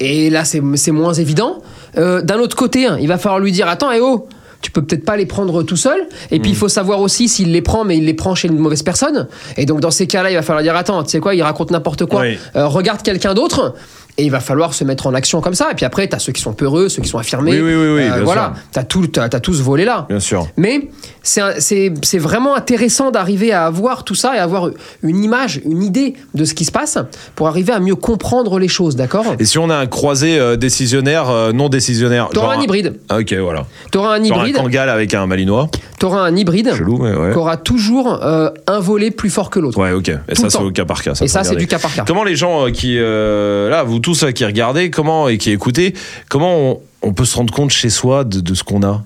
et 0.00 0.30
là, 0.30 0.44
c'est 0.44 0.90
moins 0.90 1.14
évident. 1.14 1.62
Euh, 1.96 2.20
d'un 2.20 2.38
autre 2.38 2.56
côté, 2.56 2.86
hein, 2.86 2.98
il 3.00 3.08
va 3.08 3.18
falloir 3.18 3.40
lui 3.40 3.52
dire 3.52 3.68
Attends, 3.68 3.90
eh 3.90 4.00
oh 4.00 4.28
tu 4.66 4.72
peux 4.72 4.82
peut-être 4.82 5.04
pas 5.04 5.16
les 5.16 5.26
prendre 5.26 5.62
tout 5.62 5.76
seul. 5.76 6.08
Et 6.32 6.40
puis 6.40 6.50
il 6.50 6.56
faut 6.56 6.68
savoir 6.68 7.00
aussi 7.00 7.28
s'il 7.28 7.52
les 7.52 7.62
prend, 7.62 7.84
mais 7.84 7.98
il 7.98 8.04
les 8.04 8.14
prend 8.14 8.34
chez 8.34 8.48
une 8.48 8.58
mauvaise 8.58 8.82
personne. 8.82 9.28
Et 9.56 9.64
donc 9.64 9.78
dans 9.78 9.92
ces 9.92 10.08
cas-là, 10.08 10.28
il 10.32 10.34
va 10.34 10.42
falloir 10.42 10.64
dire 10.64 10.74
attends, 10.74 11.04
tu 11.04 11.10
sais 11.10 11.20
quoi, 11.20 11.36
il 11.36 11.42
raconte 11.42 11.70
n'importe 11.70 12.04
quoi. 12.06 12.22
Oui. 12.22 12.36
Euh, 12.56 12.66
regarde 12.66 13.00
quelqu'un 13.00 13.32
d'autre. 13.32 13.76
Et 14.18 14.24
il 14.24 14.30
va 14.30 14.40
falloir 14.40 14.72
se 14.72 14.82
mettre 14.84 15.06
en 15.06 15.14
action 15.14 15.40
comme 15.42 15.54
ça. 15.54 15.68
Et 15.70 15.74
puis 15.74 15.84
après, 15.84 16.06
t'as 16.08 16.18
ceux 16.18 16.32
qui 16.32 16.40
sont 16.40 16.54
peureux, 16.54 16.88
ceux 16.88 17.02
qui 17.02 17.08
sont 17.08 17.18
affirmés. 17.18 17.52
Oui, 17.52 17.60
oui, 17.60 17.74
oui, 17.74 17.94
oui, 17.96 18.02
bien 18.10 18.22
voilà, 18.24 18.52
sûr. 18.54 18.62
t'as 18.72 18.82
tout, 18.84 19.06
t'as 19.08 19.28
tout 19.28 19.52
ce 19.52 19.62
volet-là. 19.62 20.06
bien 20.08 20.20
sûr 20.20 20.46
Mais 20.56 20.88
c'est 21.22 21.40
un- 21.42 22.18
vraiment 22.18 22.54
intéressant 22.56 23.10
d'arriver 23.10 23.52
à 23.52 23.66
avoir 23.66 24.04
tout 24.04 24.14
ça 24.14 24.34
et 24.34 24.38
avoir 24.38 24.70
une 25.02 25.22
image, 25.22 25.60
une 25.64 25.82
idée 25.82 26.14
de 26.34 26.44
ce 26.44 26.54
qui 26.54 26.64
se 26.64 26.72
passe 26.72 26.98
pour 27.34 27.48
arriver 27.48 27.72
à 27.72 27.80
mieux 27.80 27.94
comprendre 27.94 28.58
les 28.58 28.68
choses, 28.68 28.96
d'accord? 28.96 29.24
Et 29.38 29.44
si 29.44 29.58
on 29.58 29.68
a 29.70 29.76
un 29.76 29.86
croisé 29.86 30.38
euh, 30.38 30.56
décisionnaire 30.56 31.28
euh, 31.28 31.52
non 31.52 31.68
décisionnaire 31.68 32.28
T'auras 32.32 32.52
genre 32.54 32.60
un 32.60 32.62
hybride. 32.62 32.98
Ah, 33.08 33.18
ok 33.18 33.34
voilà 33.34 33.66
T'auras 33.90 34.14
un 34.16 34.22
hybride. 34.24 34.56
un 34.56 34.62
kangal 34.62 34.88
avec 34.88 35.12
un 35.14 35.26
malinois 35.26 35.68
T'auras 35.98 36.20
un 36.22 36.36
hybride 36.36 36.74
chelou 36.74 36.98
mais 36.98 37.14
ouais 37.14 37.32
qui 37.32 37.38
aura 37.38 37.56
toujours 37.56 38.22
euh, 38.22 38.50
un 38.66 38.80
volet 38.80 39.10
plus 39.10 39.30
fort 39.30 39.50
que 39.50 39.58
l'autre. 39.60 39.78
Ouais, 39.78 39.92
ok. 39.92 40.08
Et 40.08 40.34
Tout 40.34 40.42
ça, 40.42 40.50
c'est 40.50 40.58
au 40.62 40.70
cas 40.70 40.84
par 40.84 41.02
cas. 41.02 41.12
Et 41.20 41.28
ça, 41.28 41.44
c'est 41.44 41.56
du 41.56 41.66
cas 41.66 41.78
par 41.78 41.92
cas. 41.94 42.04
Comment 42.06 42.24
les 42.24 42.36
gens 42.36 42.66
euh, 42.66 42.70
qui, 42.70 42.96
euh, 42.98 43.68
là, 43.70 43.82
vous 43.82 43.98
tous 44.06 44.24
qui 44.34 44.44
regardez, 44.44 44.90
comment 44.90 45.28
et 45.28 45.36
qui 45.36 45.50
écoutez, 45.50 45.92
comment 46.28 46.56
on, 46.56 46.80
on 47.02 47.12
peut 47.12 47.24
se 47.24 47.36
rendre 47.36 47.52
compte 47.52 47.70
chez 47.70 47.90
soi 47.90 48.22
de, 48.24 48.40
de 48.40 48.54
ce 48.54 48.62
qu'on 48.62 48.82
a? 48.84 49.02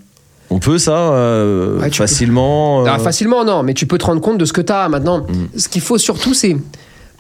On 0.51 0.59
peut 0.59 0.77
ça 0.79 0.93
euh, 1.13 1.79
Ouais, 1.79 1.85
tu 1.91 1.99
peux. 2.01 2.07
facilement. 2.07 2.85
euh, 2.85 2.91
Ah, 2.91 2.99
facilement, 2.99 3.45
non, 3.45 3.63
mais 3.63 3.73
tu 3.73 3.87
peux 3.87 3.97
te 3.99 4.05
rendre 4.05 4.21
compte 4.21 4.37
de 4.37 4.45
ce 4.45 4.53
que 4.53 4.61
t'as 4.61 4.89
maintenant. 4.91 5.27
Ce 5.57 5.69
qu'il 5.69 5.81
faut 5.81 5.97
surtout, 5.97 6.35
c'est 6.35 6.55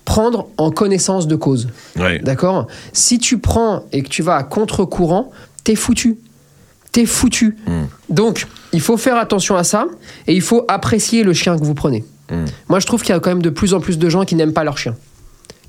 prendre 0.05 0.49
en 0.59 0.71
connaissance 0.71 1.27
de 1.27 1.37
cause. 1.37 1.69
ouais. 1.97 2.19
D'accord? 2.19 2.67
Si 2.93 3.19
tu 3.19 3.39
prends 3.39 3.85
et 3.93 4.03
que 4.03 4.09
tu 4.09 4.23
vas 4.23 4.37
à 4.37 4.43
contre-courant, 4.43 5.31
t'es 5.65 5.75
foutu. 5.77 6.19
T'es 6.93 7.07
foutu. 7.07 7.57
Mm. 7.67 7.83
Donc, 8.09 8.47
il 8.73 8.81
faut 8.81 8.97
faire 8.97 9.17
attention 9.17 9.57
à 9.57 9.63
ça 9.65 9.87
et 10.27 10.35
il 10.35 10.43
faut 10.43 10.65
apprécier 10.69 11.23
le 11.23 11.33
chien 11.33 11.57
que 11.59 11.65
vous 11.65 11.75
prenez. 11.75 12.05
Mm. 12.31 12.45
Moi, 12.69 12.81
je 12.81 12.87
trouve 12.87 13.01
qu'il 13.03 13.15
y 13.15 13.17
a 13.17 13.21
quand 13.21 13.31
même 13.31 13.43
de 13.43 13.51
plus 13.51 13.73
en 13.75 13.81
plus 13.81 13.97
de 13.99 14.09
gens 14.11 14.25
qui 14.25 14.35
n'aiment 14.35 14.53
pas 14.53 14.65
leur 14.65 14.77
chien. 14.77 14.97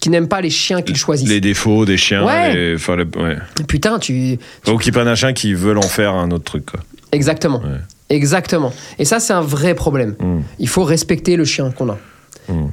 Qui 0.01 0.09
n'aiment 0.09 0.27
pas 0.27 0.41
les 0.41 0.49
chiens 0.49 0.81
qu'ils 0.81 0.97
choisissent. 0.97 1.29
Les 1.29 1.39
défauts 1.39 1.85
des 1.85 1.95
chiens. 1.95 2.25
Ouais. 2.25 2.53
les- 2.53 2.75
enfin, 2.75 2.95
le- 2.97 3.07
ouais. 3.17 3.37
Putain, 3.67 3.97
tu. 3.99 4.37
Ou 4.67 4.77
qui 4.77 4.91
prennent 4.91 5.07
un 5.07 5.15
chien 5.15 5.31
qui 5.31 5.53
veulent 5.53 5.77
en 5.77 5.81
faire 5.83 6.13
un 6.15 6.31
autre 6.31 6.43
truc. 6.43 6.65
Quoi. 6.65 6.79
Exactement. 7.13 7.59
Ouais. 7.61 7.77
Exactement. 8.09 8.73
Et 8.99 9.05
ça, 9.05 9.19
c'est 9.21 9.31
un 9.31 9.41
vrai 9.41 9.73
problème. 9.75 10.15
Il 10.59 10.67
faut 10.67 10.83
respecter 10.83 11.37
le 11.37 11.45
chien 11.45 11.71
qu'on 11.71 11.87
a. 11.89 11.97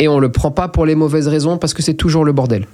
Et 0.00 0.08
on 0.08 0.18
le 0.18 0.32
prend 0.32 0.50
pas 0.50 0.66
pour 0.66 0.86
les 0.86 0.96
mauvaises 0.96 1.28
raisons 1.28 1.56
parce 1.58 1.72
que 1.74 1.82
c'est 1.82 1.94
toujours 1.94 2.24
le 2.24 2.32
bordel. 2.32 2.66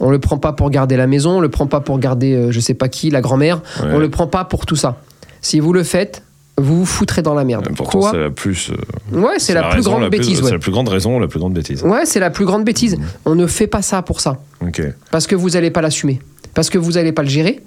On 0.00 0.10
le 0.10 0.18
prend 0.18 0.38
pas 0.38 0.52
pour 0.52 0.70
garder 0.70 0.96
la 0.96 1.06
maison, 1.06 1.36
on 1.36 1.40
le 1.40 1.50
prend 1.50 1.66
pas 1.68 1.80
pour 1.80 2.00
garder 2.00 2.34
euh, 2.34 2.50
je 2.50 2.58
sais 2.58 2.74
pas 2.74 2.88
qui, 2.88 3.10
la 3.10 3.20
grand-mère. 3.20 3.58
Ouais. 3.80 3.90
On 3.92 3.98
le 3.98 4.10
prend 4.10 4.26
pas 4.26 4.44
pour 4.44 4.66
tout 4.66 4.74
ça. 4.74 5.00
Si 5.42 5.60
vous 5.60 5.72
le 5.72 5.84
faites, 5.84 6.24
vous 6.58 6.78
vous 6.80 6.86
foutrez 6.86 7.22
dans 7.22 7.34
la 7.34 7.44
merde. 7.44 7.68
Pourtant, 7.76 8.00
Quoi 8.00 8.10
c'est 8.12 8.18
la 8.20 8.30
plus. 8.30 8.70
euh, 8.70 9.18
Ouais, 9.18 9.38
c'est 9.38 9.54
la, 9.54 9.62
plus 9.64 9.76
raison, 9.76 9.90
grande 9.92 10.02
la 10.02 10.10
bêtise. 10.10 10.38
C'est 10.38 10.44
ouais. 10.44 10.50
la 10.52 10.58
plus 10.58 10.70
grande 10.72 10.88
raison, 10.88 11.18
la 11.18 11.26
plus 11.28 11.38
grande 11.38 11.54
bêtise. 11.54 11.82
Ouais, 11.82 12.04
c'est 12.04 12.20
la 12.20 12.30
plus 12.30 12.44
grande 12.44 12.64
bêtise. 12.64 12.96
On 13.24 13.34
ne 13.34 13.46
fait 13.46 13.66
pas 13.66 13.82
ça 13.82 14.02
pour 14.02 14.20
ça. 14.20 14.38
Ok. 14.60 14.82
Parce 15.10 15.26
que 15.26 15.34
vous 15.34 15.50
n'allez 15.50 15.70
pas 15.70 15.80
l'assumer. 15.80 16.20
Parce 16.54 16.68
que 16.70 16.78
vous 16.78 16.92
n'allez 16.92 17.12
pas 17.12 17.22
le 17.22 17.28
gérer. 17.28 17.60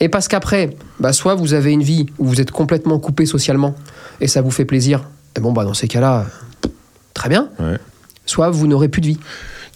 Et 0.00 0.08
parce 0.08 0.26
qu'après, 0.26 0.76
bah, 0.98 1.12
soit 1.12 1.36
vous 1.36 1.54
avez 1.54 1.72
une 1.72 1.82
vie 1.84 2.06
où 2.18 2.26
vous 2.26 2.40
êtes 2.40 2.50
complètement 2.50 2.98
coupé 2.98 3.26
socialement 3.26 3.76
et 4.20 4.26
ça 4.26 4.42
vous 4.42 4.50
fait 4.50 4.64
plaisir. 4.64 5.04
Et 5.36 5.40
bon, 5.40 5.52
bah, 5.52 5.64
dans 5.64 5.74
ces 5.74 5.86
cas-là, 5.86 6.26
très 7.14 7.28
bien. 7.28 7.48
Ouais. 7.60 7.78
Soit 8.26 8.50
vous 8.50 8.66
n'aurez 8.66 8.88
plus 8.88 9.00
de 9.00 9.06
vie. 9.06 9.18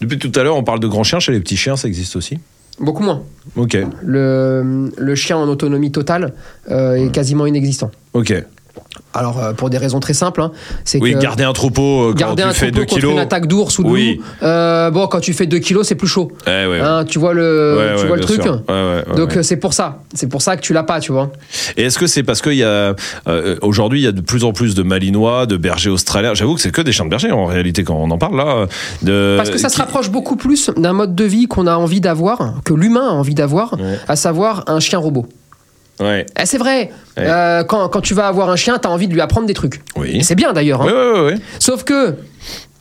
Depuis 0.01 0.19
tout 0.19 0.31
à 0.37 0.43
l'heure, 0.43 0.57
on 0.57 0.63
parle 0.63 0.81
de 0.81 0.87
grands 0.87 1.03
chiens. 1.03 1.19
Chez 1.21 1.31
les 1.31 1.39
petits 1.39 1.55
chiens, 1.57 1.77
ça 1.77 1.87
existe 1.87 2.17
aussi? 2.17 2.37
Beaucoup 2.79 3.03
moins. 3.03 3.23
Ok. 3.55 3.77
Le, 4.03 4.91
le 4.97 5.15
chien 5.15 5.37
en 5.37 5.47
autonomie 5.47 5.91
totale 5.91 6.33
euh, 6.71 6.93
est 6.95 7.11
quasiment 7.11 7.45
inexistant. 7.45 7.91
Ok. 8.13 8.33
Alors, 9.13 9.43
euh, 9.43 9.53
pour 9.53 9.69
des 9.71 9.77
raisons 9.77 9.99
très 9.99 10.13
simples, 10.13 10.41
hein, 10.41 10.51
c'est 10.85 10.99
Oui, 11.01 11.13
que. 11.13 11.19
garder 11.19 11.43
un 11.43 11.53
troupeau 11.53 12.09
euh, 12.09 12.11
quand 12.11 12.19
garder 12.19 12.43
tu 12.43 12.49
un 12.49 12.53
fais 12.53 12.67
troupeau 12.71 12.79
2 12.81 12.85
contre 12.85 12.95
kilos. 13.01 13.11
une 13.13 13.19
attaque 13.19 13.47
d'ours 13.47 13.79
ou 13.79 13.83
de 13.83 13.89
Oui. 13.89 14.15
loup, 14.17 14.23
euh, 14.43 14.91
bon, 14.91 15.07
quand 15.07 15.19
tu 15.19 15.33
fais 15.33 15.47
2 15.47 15.57
kilos, 15.59 15.87
c'est 15.87 15.95
plus 15.95 16.07
chaud. 16.07 16.31
Eh 16.45 16.49
ouais. 16.49 16.79
Hein, 16.79 17.05
tu 17.05 17.17
vois 17.17 17.33
le, 17.33 17.75
Ouais, 17.77 17.95
tu 17.95 18.01
ouais, 18.01 18.07
vois 18.07 18.17
le 18.17 18.23
truc 18.23 18.41
Donc 19.15 19.37
c'est 19.41 19.57
pour 19.57 19.73
ça, 19.73 19.99
c'est 20.13 20.27
pour 20.27 20.41
ça 20.41 20.55
que 20.57 20.61
tu 20.61 20.73
l'as 20.73 20.83
pas, 20.83 20.99
tu 20.99 21.11
vois. 21.11 21.31
Et 21.75 21.83
est-ce 21.83 21.97
que 21.97 22.07
c'est 22.07 22.23
parce 22.23 22.41
qu'il 22.41 22.53
y 22.53 22.63
a 22.63 22.93
aujourd'hui 23.61 24.01
il 24.01 24.03
y 24.03 24.07
a 24.07 24.11
de 24.11 24.21
plus 24.21 24.43
en 24.43 24.53
plus 24.53 24.75
de 24.75 24.83
malinois, 24.83 25.45
de 25.47 25.57
bergers 25.57 25.89
australiens? 25.89 26.33
J'avoue 26.35 26.55
que 26.55 26.61
c'est 26.61 26.71
que 26.71 26.81
des 26.81 26.91
chiens 26.91 27.05
de 27.05 27.09
berger 27.09 27.31
en 27.31 27.45
réalité 27.45 27.83
quand 27.83 27.95
on 27.95 28.11
en 28.11 28.17
parle 28.17 28.37
là. 28.37 28.67
De, 29.01 29.35
Parce 29.37 29.49
que 29.49 29.57
ça 29.57 29.69
se 29.69 29.77
rapproche 29.77 30.09
beaucoup 30.11 30.35
plus 30.35 30.69
d'un 30.77 30.93
mode 30.93 31.15
de 31.15 31.23
vie 31.23 31.47
qu'on 31.47 31.67
a 31.67 31.75
envie 31.75 32.01
d'avoir, 32.01 32.53
que 32.63 32.73
l'humain 32.73 33.07
a 33.07 33.11
envie 33.13 33.35
d'avoir, 33.35 33.75
à 34.07 34.15
savoir 34.15 34.63
un 34.67 34.79
chien 34.79 34.99
robot. 34.99 35.25
Ouais. 35.99 36.25
Eh, 36.41 36.45
c'est 36.45 36.57
vrai, 36.57 36.91
Ouais. 37.17 37.25
euh, 37.27 37.63
quand, 37.63 37.89
quand 37.89 38.01
tu 38.01 38.13
vas 38.13 38.27
avoir 38.27 38.49
un 38.49 38.55
chien, 38.55 38.77
tu 38.79 38.87
as 38.87 38.91
envie 38.91 39.07
de 39.07 39.13
lui 39.13 39.21
apprendre 39.21 39.47
des 39.47 39.53
trucs. 39.53 39.81
Oui. 39.97 40.11
Et 40.17 40.23
c'est 40.23 40.35
bien 40.35 40.53
d'ailleurs. 40.53 40.81
hein. 40.81 41.33
Sauf 41.59 41.83
que 41.83 42.15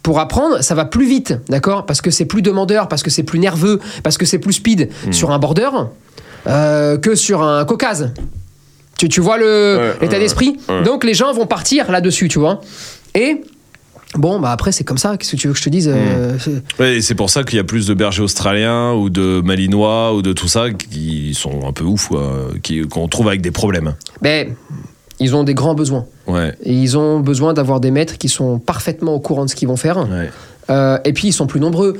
pour 0.03 0.21
apprendre, 0.21 0.63
ça 0.63 0.75
va 0.75 0.85
plus 0.85 1.07
vite, 1.07 1.35
d'accord? 1.49 1.85
Parce 1.85 2.01
que 2.01 2.11
c'est 2.11 2.25
plus 2.25 2.43
demandeur, 2.43 2.89
parce 2.89 3.03
que 3.03 3.11
c'est 3.11 3.25
plus 3.25 3.39
nerveux, 3.39 3.81
parce 4.03 4.17
que 4.19 4.25
c'est 4.25 4.39
plus 4.39 4.55
speed 4.55 4.89
Hmm. 5.07 5.13
sur 5.13 5.31
un 5.33 5.39
border 5.39 5.69
euh, 6.47 6.97
que 6.97 7.15
sur 7.15 7.43
un 7.43 7.65
caucase. 7.65 8.13
Tu, 8.97 9.09
tu 9.09 9.21
vois 9.21 9.37
le- 9.39 9.79
Ouais, 9.79 9.95
l'état 10.01 10.19
d'esprit? 10.19 10.57
Donc 10.85 11.05
les 11.05 11.15
gens 11.15 11.33
vont 11.33 11.47
partir 11.47 11.91
là-dessus, 11.91 12.29
tu 12.29 12.39
vois? 12.39 12.61
Et 13.15 13.43
bon, 14.15 14.41
bah 14.41 14.51
après, 14.53 14.73
c'est 14.73 14.85
comme 14.85 14.99
ça. 14.99 15.17
Qu'est-ce 15.17 15.33
que 15.33 15.37
tu 15.37 15.47
veux 15.49 15.53
que 15.53 15.59
je 15.59 15.65
te 15.65 15.69
dise 15.71 15.89
euh, 15.93 16.35
Hmm. 16.35 16.39
c'est- 16.39 16.81
Ouais, 16.81 16.97
et 16.97 17.01
c'est 17.03 17.15
pour 17.15 17.31
ça 17.31 17.45
qu'il 17.45 17.57
y 17.57 17.61
a 17.61 17.65
plus 17.65 17.87
de 17.87 17.95
bergers 17.95 18.23
australiens 18.23 18.93
ou 18.93 19.11
de 19.11 19.41
malinois 19.45 20.15
ou 20.15 20.23
de 20.23 20.33
tout 20.33 20.49
ça 20.49 20.71
qui 20.71 21.35
sont 21.35 21.67
un 21.67 21.73
peu 21.73 21.85
ouf, 21.85 22.11
qu'on 22.91 23.09
trouve 23.09 23.29
avec 23.29 23.41
des 23.41 23.51
problèmes. 23.51 23.95
Ben, 24.23 24.55
ils 25.21 25.35
ont 25.35 25.45
des 25.45 25.55
grands 25.55 25.75
besoins. 25.75 26.07
Ouais. 26.27 26.55
Et 26.63 26.73
ils 26.73 26.97
ont 26.97 27.21
besoin 27.21 27.53
d'avoir 27.55 27.81
des 27.81 27.91
maîtres 27.91 28.19
qui 28.19 28.29
sont 28.29 28.59
parfaitement 28.59 29.15
au 29.15 29.21
courant 29.21 29.45
de 29.45 29.51
ce 29.51 29.57
qu'ils 29.57 29.69
vont 29.69 29.77
faire. 29.77 29.99
ouais. 29.99 30.31
Euh, 30.71 30.99
et 31.05 31.13
puis, 31.13 31.29
ils 31.29 31.33
sont 31.33 31.47
plus 31.47 31.61
nombreux. 31.61 31.95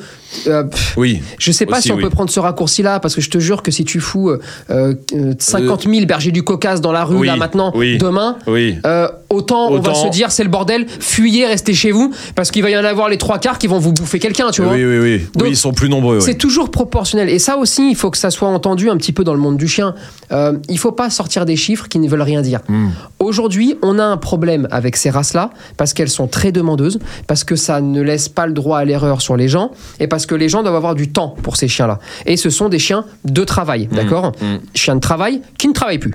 Euh, 0.47 0.65
pff, 0.65 0.95
Oui. 0.97 1.23
Je 1.39 1.53
sais 1.53 1.65
pas 1.65 1.79
Aussi, 1.79 1.85
si 1.89 1.93
on 1.93 1.97
oui. 1.97 2.03
peut 2.03 2.11
prendre 2.11 2.31
ce 2.31 2.39
raccourci-là, 2.41 3.01
parce 3.01 3.15
que 3.15 3.21
je 3.21 3.31
te 3.31 3.39
jure 3.39 3.63
que 3.63 3.71
si 3.71 3.85
tu 3.85 3.99
fous 4.01 4.29
euh, 4.29 4.39
euh, 4.71 4.95
50 5.39 5.85
000 5.89 6.05
bergers 6.07 6.33
du 6.33 6.43
Caucase 6.43 6.81
dans 6.81 6.93
la 6.93 7.05
rue, 7.05 7.17
Oui, 7.17 7.27
là 7.27 7.37
maintenant, 7.37 7.73
oui. 7.75 7.97
demain, 7.99 8.37
euh, 8.47 9.09
autant, 9.31 9.71
on 9.71 9.81
va 9.81 9.95
se 9.95 10.09
dire 10.09 10.31
c'est 10.31 10.43
le 10.45 10.51
bordel, 10.51 10.87
fuyez, 11.01 11.47
restez 11.47 11.73
chez 11.73 11.93
vous, 11.93 12.13
parce 12.35 12.51
qu'il 12.51 12.63
va 12.63 12.71
y 12.71 12.77
en 12.77 12.85
avoir 12.85 13.09
les 13.09 13.17
trois 13.17 13.39
quarts 13.39 13.59
qui 13.59 13.67
vont 13.67 13.79
vous 13.79 13.93
bouffer 13.93 14.19
quelqu'un, 14.19 14.51
tu 14.51 14.63
vois. 14.63 14.75
Oui, 14.75 14.85
oui, 14.85 14.99
oui. 14.99 15.27
Donc, 15.35 15.49
ils 15.49 15.57
sont 15.57 15.73
plus 15.73 15.89
nombreux. 15.89 16.21
C'est 16.21 16.35
toujours 16.37 16.71
proportionnel. 16.71 17.31
Et 17.31 17.39
ça 17.39 17.57
aussi, 17.57 17.89
il 17.91 17.97
faut 17.97 18.11
que 18.11 18.19
ça 18.19 18.31
soit 18.31 18.49
entendu 18.49 18.91
un 18.91 18.97
petit 18.99 19.13
peu 19.13 19.25
dans 19.25 19.35
le 19.35 19.41
monde 19.41 19.57
du 19.57 19.67
chien. 19.69 19.95
Euh, 20.31 20.53
il 20.69 20.79
faut 20.79 20.93
pas 20.93 21.09
sortir 21.09 21.47
des 21.47 21.57
chiffres 21.57 21.89
qui 21.89 21.99
ne 21.99 22.09
veulent 22.09 22.21
rien 22.23 22.43
dire. 22.43 22.61
Hmm. 22.69 22.89
Aujourd'hui, 23.19 23.77
on 23.83 23.99
a 23.99 24.05
un 24.05 24.19
problème 24.19 24.69
avec 24.71 24.97
ces 24.97 25.09
races-là 25.09 25.51
parce 25.79 25.95
qu'elles 25.95 26.11
sont 26.11 26.27
très 26.27 26.53
demandeuses, 26.53 26.99
parce 27.27 27.45
que 27.45 27.57
ça 27.57 27.81
ne 27.81 28.03
laisse 28.03 28.29
pas 28.29 28.47
le 28.47 28.53
droit 28.59 28.79
à 28.79 28.85
l'erreur 28.85 29.21
sur 29.23 29.37
les 29.37 29.49
gens, 29.49 29.71
et 30.01 30.07
parce 30.07 30.27
que 30.27 30.35
les 30.35 30.49
gens 30.51 30.63
doivent 30.63 30.75
avoir 30.77 30.95
du 30.95 31.09
temps 31.11 31.35
pour 31.43 31.57
ces 31.57 31.67
chiens-là. 31.69 31.99
Et 32.27 32.37
ce 32.37 32.51
sont 32.51 32.69
des 32.69 32.79
chiens 32.79 33.05
de 33.25 33.45
travail, 33.45 33.89
d'accord 33.91 34.33
hmm. 34.43 34.59
Chiens 34.75 34.97
de 34.97 35.01
travail 35.01 35.41
qui 35.59 35.69
ne 35.69 35.73
travaillent 35.73 35.99
plus. 35.99 36.15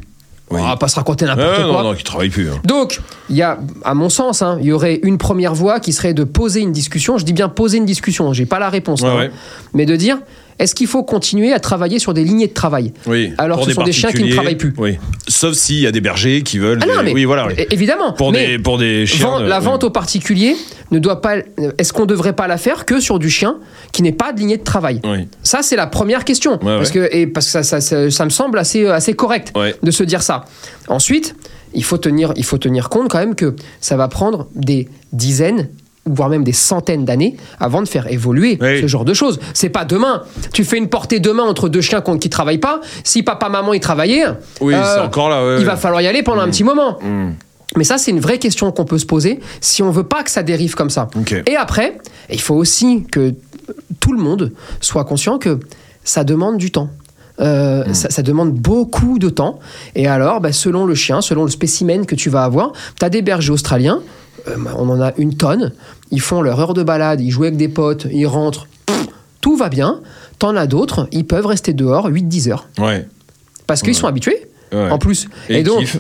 Oui. 0.52 0.60
On 0.62 0.68
va 0.68 0.76
pas 0.76 0.88
se 0.88 0.96
raconter 0.98 1.26
n'importe 1.26 1.56
quoi. 1.56 1.82
non, 1.82 1.84
non, 1.84 1.94
qui 1.96 2.04
travaillent 2.04 2.30
plus. 2.30 2.50
hein. 2.50 2.60
Donc, 2.64 3.00
il 3.30 3.36
y 3.36 3.42
a, 3.42 3.58
à 3.84 3.96
mon 3.96 4.10
sens, 4.10 4.42
hein, 4.44 4.58
il 4.62 4.68
y 4.68 4.72
aurait 4.72 5.00
une 5.02 5.18
première 5.18 5.56
voie 5.56 5.80
qui 5.80 5.94
serait 5.94 6.14
de 6.14 6.24
poser 6.24 6.60
une 6.60 6.72
discussion. 6.74 7.18
Je 7.18 7.26
dis 7.26 7.34
bien 7.34 7.50
poser 7.50 7.78
une 7.80 7.86
discussion, 7.86 8.34
j'ai 8.34 8.46
pas 8.46 8.60
la 8.60 8.70
réponse, 8.70 9.02
Ouais, 9.02 9.08
hein. 9.10 9.16
ouais. 9.18 9.32
mais 9.74 9.86
de 9.88 9.96
dire 9.96 10.20
est-ce 10.64 10.74
qu'il 10.76 10.88
faut 10.88 11.04
continuer 11.04 11.52
à 11.54 11.60
travailler 11.60 12.00
sur 12.00 12.14
des 12.14 12.24
lignées 12.24 12.48
de 12.48 12.54
travail 12.54 12.94
Oui. 13.06 13.34
Alors 13.38 13.58
Pour 13.60 13.68
ce 13.68 13.74
sont 13.74 13.84
des 13.84 13.92
chiens 13.92 14.12
qui 14.12 14.24
ne 14.24 14.32
travaillent 14.34 14.56
plus. 14.56 14.74
Oui. 14.78 14.98
Sauf 15.28 15.54
s'il 15.54 15.80
y 15.80 15.88
a 15.88 15.92
des 15.92 16.00
bergers 16.02 16.42
qui 16.42 16.58
veulent. 16.58 16.80
Ah 16.82 16.86
non, 16.88 17.04
mais 17.04 17.14
Oui, 17.14 17.26
voilà. 17.26 17.48
oui. 17.48 17.54
évidemment. 17.72 18.14
Pour 18.14 18.32
mais 18.32 18.48
des 18.48 18.60
pour 18.60 18.78
des 18.78 19.06
chiens. 19.06 19.40
de- 19.42 19.46
la 19.46 19.60
oui. 19.60 19.66
vente 19.66 19.84
aux 19.84 19.90
particuliers 19.90 20.56
ne 20.92 21.00
doit 21.00 21.22
pas. 21.22 21.36
Est-ce 21.78 21.92
qu'on 21.92 22.04
ne 22.04 22.08
devrait 22.08 22.34
pas 22.34 22.48
la 22.48 22.58
faire 22.58 22.86
que 22.86 23.00
sur 23.00 23.20
du 23.20 23.30
chien 23.30 23.58
qui 23.92 24.02
n'est 24.04 24.12
pas 24.14 24.32
de 24.32 24.40
lignée 24.40 24.58
de 24.58 24.64
travail 24.64 25.02
Oui. 25.04 25.28
Ça, 25.44 25.62
c'est 25.64 25.76
la 25.76 25.88
première 25.88 26.24
question. 26.24 26.58
parce 26.58 26.92
que, 26.92 27.10
et 27.14 27.28
parce 27.28 27.46
que 27.48 27.52
ça, 27.52 27.64
ça, 27.64 27.82
ça- 27.82 28.10
ça 28.10 28.26
me 28.26 28.30
semble 28.30 28.58
assez, 28.58 28.86
assez 28.88 29.14
correct 29.14 29.52
Ouais. 29.56 29.76
de 29.84 29.92
se 29.92 30.04
dire 30.04 30.22
ça. 30.22 30.46
Ensuite, 30.88 31.36
il 31.74 31.84
faut, 31.84 31.98
tenir, 31.98 32.34
il 32.38 32.46
faut 32.46 32.58
tenir 32.58 32.90
compte 32.90 33.10
quand 33.10 33.20
même 33.20 33.36
que 33.36 33.56
ça 33.82 33.98
va 33.98 34.08
prendre 34.08 34.48
des 34.56 34.88
dizaines 35.12 35.70
voire 36.06 36.30
même 36.30 36.44
des 36.44 36.52
centaines 36.54 37.06
d'années 37.06 37.38
avant 37.60 37.82
de 37.82 37.88
faire 37.88 38.12
évoluer 38.12 38.58
Oui. 38.62 38.82
ce 38.82 38.88
genre 38.88 39.06
de 39.06 39.14
choses. 39.14 39.40
C'est 39.54 39.70
pas 39.70 39.86
demain. 39.86 40.24
Tu 40.54 40.64
fais 40.66 40.78
une 40.78 40.90
portée 40.90 41.20
demain 41.20 41.44
entre 41.44 41.70
deux 41.70 41.82
chiens 41.82 42.02
qui 42.20 42.30
travaillent 42.30 42.58
pas. 42.58 42.82
Si 43.04 43.24
papa 43.24 43.48
maman 43.50 43.74
ils 43.74 43.80
travaillaient, 43.80 44.26
Oui, 44.62 44.74
euh, 44.74 45.06
encore 45.06 45.30
là. 45.30 45.46
ouais, 45.46 45.54
il 45.56 45.60
ouais. 45.60 45.64
va 45.64 45.78
falloir 45.78 46.02
y 46.02 46.08
aller 46.08 46.22
pendant 46.24 46.42
un 46.42 46.50
petit 46.50 46.64
moment. 46.66 46.98
Mm. 47.02 47.32
Mais 47.78 47.84
ça, 47.86 47.98
c'est 47.98 48.12
une 48.12 48.20
vraie 48.20 48.38
question 48.38 48.72
qu'on 48.72 48.86
peut 48.86 49.00
se 49.00 49.06
poser 49.06 49.40
si 49.62 49.82
on 49.82 49.90
veut 49.92 50.04
pas 50.04 50.24
que 50.24 50.30
ça 50.30 50.44
dérive 50.44 50.76
comme 50.76 50.90
ça. 50.92 51.08
Et 51.48 51.56
après, 51.56 51.98
il 52.30 52.40
faut 52.42 52.54
aussi 52.56 53.04
que 53.12 53.34
tout 54.00 54.12
le 54.14 54.20
monde 54.22 54.52
soit 54.82 55.06
conscient 55.06 55.40
que 55.40 55.60
ça 56.04 56.24
demande 56.24 56.58
du 56.58 56.70
temps. 56.70 56.90
Euh, 57.40 57.84
Hmm. 57.88 57.94
ça, 57.96 58.10
ça 58.12 58.22
demande 58.22 58.52
beaucoup 58.54 59.18
de 59.18 59.28
temps. 59.30 59.58
Et 59.96 60.06
alors, 60.08 60.40
bah, 60.40 60.52
selon 60.52 60.86
le 60.86 60.94
chien, 60.94 61.22
selon 61.22 61.46
le 61.46 61.50
spécimen 61.50 62.06
que 62.06 62.14
tu 62.14 62.30
vas 62.30 62.44
avoir, 62.44 62.74
tu 63.00 63.04
as 63.06 63.10
des 63.10 63.24
bergers 63.24 63.50
australiens, 63.52 64.02
on 64.48 64.90
en 64.90 65.02
a 65.02 65.14
une 65.18 65.36
tonne, 65.36 65.72
ils 66.12 66.22
font 66.22 66.42
leur 66.42 66.60
heure 66.60 66.74
de 66.74 66.84
balade, 66.84 67.22
ils 67.22 67.32
jouent 67.32 67.44
avec 67.44 67.58
des 67.58 67.70
potes, 67.70 68.08
ils 68.12 68.26
rentrent, 68.28 68.68
pff, 68.86 69.08
tout 69.42 69.56
va 69.56 69.70
bien. 69.70 70.02
T'en 70.40 70.56
as 70.56 70.68
d'autres, 70.68 71.08
ils 71.12 71.26
peuvent 71.26 71.46
rester 71.46 71.74
dehors 71.74 72.10
8-10 72.10 72.50
heures. 72.52 72.68
Ouais. 72.78 73.08
Parce 73.68 73.82
qu'ils 73.82 73.96
sont 73.96 74.08
habitués, 74.08 74.48
Ouais. 74.72 74.90
en 74.90 74.98
plus. 74.98 75.28
Et 75.50 75.60
ils 75.60 75.64
donc, 75.64 75.80
kiffent. 75.82 76.00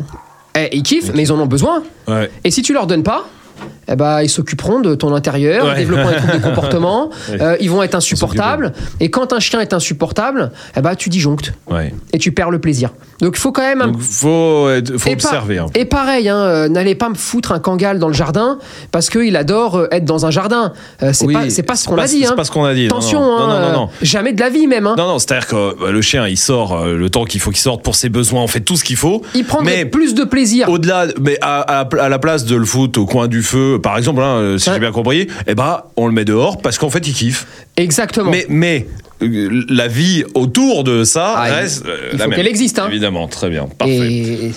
eh, 0.56 0.70
ils 0.76 0.84
kiffent, 0.84 1.12
mais 1.14 1.24
ils 1.24 1.32
en 1.32 1.40
ont 1.40 1.46
besoin. 1.46 1.84
Ouais. 2.08 2.30
Et 2.44 2.52
si 2.52 2.62
tu 2.62 2.74
leur 2.74 2.88
donnes 2.88 3.04
pas, 3.04 3.26
eh 3.88 3.96
ben, 3.96 4.22
ils 4.22 4.30
s'occuperont 4.30 4.80
de 4.82 4.96
ton 4.96 5.14
intérieur, 5.14 5.66
Ouais. 5.66 5.76
développant 5.76 6.10
des 6.10 6.16
troubles 6.18 6.34
de 6.40 6.44
comportement, 6.44 7.10
Ouais. 7.32 7.42
euh, 7.42 7.58
ils 7.60 7.70
vont 7.70 7.84
être 7.84 7.96
insupportables. 7.96 8.74
Et 9.00 9.10
quand 9.10 9.34
un 9.34 9.40
chien 9.40 9.60
est 9.62 9.74
insupportable, 9.74 10.52
eh 10.78 10.82
ben, 10.82 10.96
tu 10.96 11.10
disjonctes 11.10 11.54
Ouais. 11.70 11.94
et 12.14 12.18
tu 12.20 12.32
perds 12.32 12.52
le 12.52 12.60
plaisir. 12.60 12.92
Donc 13.22 13.34
il 13.38 13.40
faut 13.40 13.52
quand 13.52 13.62
même 13.62 13.82
un 13.82 13.88
Donc 13.88 14.02
faut 14.02 14.70
et, 14.70 14.82
observer. 15.14 15.58
hein. 15.60 15.68
et 15.76 15.86
pareil, 15.86 16.28
hein, 16.30 16.38
euh, 16.38 16.68
n'allez 16.70 16.96
pas 16.96 17.10
me 17.10 17.16
foutre 17.16 17.52
un 17.52 17.60
kangal 17.60 18.00
dans 18.00 18.08
le 18.08 18.14
jardin 18.14 18.58
parce 18.92 19.10
qu'il 19.10 19.36
adore 19.38 19.76
euh, 19.78 19.88
être 19.92 20.06
dans 20.06 20.26
un 20.26 20.32
jardin. 20.32 20.74
C'est 21.14 21.26
Oui, 21.26 21.34
pas, 21.34 21.50
c'est 21.50 21.64
pas 21.64 21.76
ce 21.76 21.88
qu'on 21.88 21.98
a 21.98 22.06
dit. 22.06 22.26
hein. 22.26 22.34
pas 22.36 22.44
ce 22.44 22.52
qu'on 22.52 22.66
a 22.66 22.74
dit, 22.74 22.86
Attention, 22.88 23.22
non. 23.22 23.38
hein, 23.38 23.48
Non, 23.48 23.60
non, 23.60 23.68
non, 23.68 23.80
non. 23.86 23.90
jamais 24.02 24.34
de 24.34 24.40
la 24.42 24.50
vie 24.50 24.68
même. 24.68 24.88
hein. 24.88 24.96
Non, 24.98 25.08
non, 25.08 25.20
c'est-à-dire 25.20 25.48
que 25.48 25.90
le 25.90 26.02
chien, 26.02 26.28
il 26.28 26.38
sort 26.38 26.86
le 26.86 27.10
temps 27.10 27.24
qu'il 27.26 27.40
faut 27.40 27.52
qu'il 27.52 27.60
sorte 27.60 27.82
pour 27.84 27.96
ses 27.96 28.10
besoins, 28.10 28.42
on 28.42 28.48
fait 28.48 28.60
tout 28.62 28.76
ce 28.76 28.84
qu'il 28.84 28.98
faut. 28.98 29.22
Il 29.36 29.46
mais 29.64 29.86
plus 29.86 30.14
de 30.16 30.24
plaisir. 30.24 30.68
au-delà, 30.70 31.06
mais 31.22 31.38
à, 31.42 31.62
à- 31.82 31.88
à 32.02 32.10
la 32.10 32.20
place 32.20 32.46
de 32.46 32.56
le 32.56 32.66
foot 32.66 32.98
au 32.98 33.06
coin 33.06 33.28
du 33.28 33.42
feu, 33.44 33.73
par 33.78 33.98
exemple, 33.98 34.22
hein, 34.22 34.36
euh, 34.38 34.58
si 34.58 34.70
j'ai 34.72 34.80
bien 34.80 34.92
compris, 34.92 35.28
eh 35.48 35.56
ben, 35.56 35.84
on 35.96 36.08
le 36.08 36.14
met 36.14 36.26
dehors 36.26 36.62
parce 36.62 36.78
qu'en 36.78 36.90
fait, 36.90 37.08
il 37.08 37.14
kiffe. 37.14 37.46
Exactement. 37.78 38.32
Mais, 38.32 38.46
mais 38.50 38.88
euh, 39.22 39.64
la 39.70 39.88
vie 39.88 40.24
autour 40.34 40.84
de 40.84 41.04
ça 41.04 41.34
Ah, 41.38 41.44
reste 41.44 41.86
euh, 41.86 42.10
il 42.14 42.18
la 42.18 42.26
faut 42.26 42.30
même. 42.30 42.38
qu'elle 42.38 42.48
existe, 42.48 42.80
hein. 42.80 42.88
Évidemment, 42.90 43.28
très 43.28 43.50
bien, 43.50 43.68
parfait. 43.78 43.94
et 44.12 44.52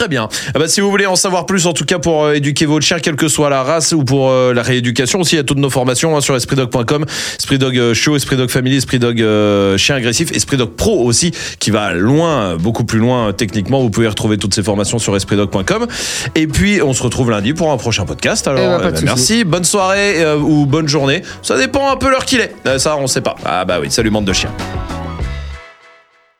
Très 0.00 0.08
bien. 0.08 0.30
Ah 0.54 0.58
bah, 0.58 0.66
si 0.66 0.80
vous 0.80 0.88
voulez 0.88 1.04
en 1.04 1.14
savoir 1.14 1.44
plus, 1.44 1.66
en 1.66 1.74
tout 1.74 1.84
cas 1.84 1.98
pour 1.98 2.24
euh, 2.24 2.32
éduquer 2.32 2.64
votre 2.64 2.86
chien, 2.86 3.00
quelle 3.00 3.16
que 3.16 3.28
soit 3.28 3.50
la 3.50 3.62
race 3.62 3.92
ou 3.92 4.02
pour 4.02 4.30
euh, 4.30 4.54
la 4.54 4.62
rééducation, 4.62 5.20
aussi 5.20 5.34
il 5.34 5.36
y 5.36 5.40
a 5.42 5.44
toutes 5.44 5.58
nos 5.58 5.68
formations 5.68 6.16
hein, 6.16 6.22
sur 6.22 6.34
espritdog.com, 6.34 7.04
Esprit 7.38 7.58
Dog 7.58 7.76
euh, 7.76 7.92
Show, 7.92 8.16
Esprit 8.16 8.38
Dog 8.38 8.48
Family, 8.48 8.78
Esprit 8.78 8.98
Dog 8.98 9.20
euh, 9.20 9.76
Chien 9.76 9.96
Agressif, 9.96 10.32
Esprit 10.32 10.56
Dog 10.56 10.70
Pro 10.70 11.04
aussi, 11.04 11.32
qui 11.58 11.70
va 11.70 11.92
loin, 11.92 12.56
beaucoup 12.56 12.84
plus 12.84 12.98
loin 12.98 13.34
techniquement. 13.34 13.82
Vous 13.82 13.90
pouvez 13.90 14.08
retrouver 14.08 14.38
toutes 14.38 14.54
ces 14.54 14.62
formations 14.62 14.98
sur 14.98 15.14
espritdog.com. 15.14 15.86
Et 16.34 16.46
puis 16.46 16.80
on 16.80 16.94
se 16.94 17.02
retrouve 17.02 17.30
lundi 17.30 17.52
pour 17.52 17.70
un 17.70 17.76
prochain 17.76 18.06
podcast. 18.06 18.48
Alors 18.48 18.80
Eh 18.82 18.86
de 18.86 18.92
bah, 18.92 19.00
merci, 19.02 19.44
bonne 19.44 19.64
soirée 19.64 20.24
ou 20.34 20.64
bonne 20.64 20.88
journée. 20.88 21.20
Ça 21.42 21.58
dépend 21.58 21.92
un 21.92 21.96
peu 21.96 22.08
l'heure 22.08 22.24
qu'il 22.24 22.40
est. 22.40 22.78
Ça 22.78 22.96
on 22.96 23.06
sait 23.06 23.20
pas. 23.20 23.36
Ah 23.44 23.66
bah 23.66 23.76
oui, 23.82 23.90
salut 23.90 24.08
bande 24.08 24.24
de 24.24 24.32
chiens. 24.32 24.50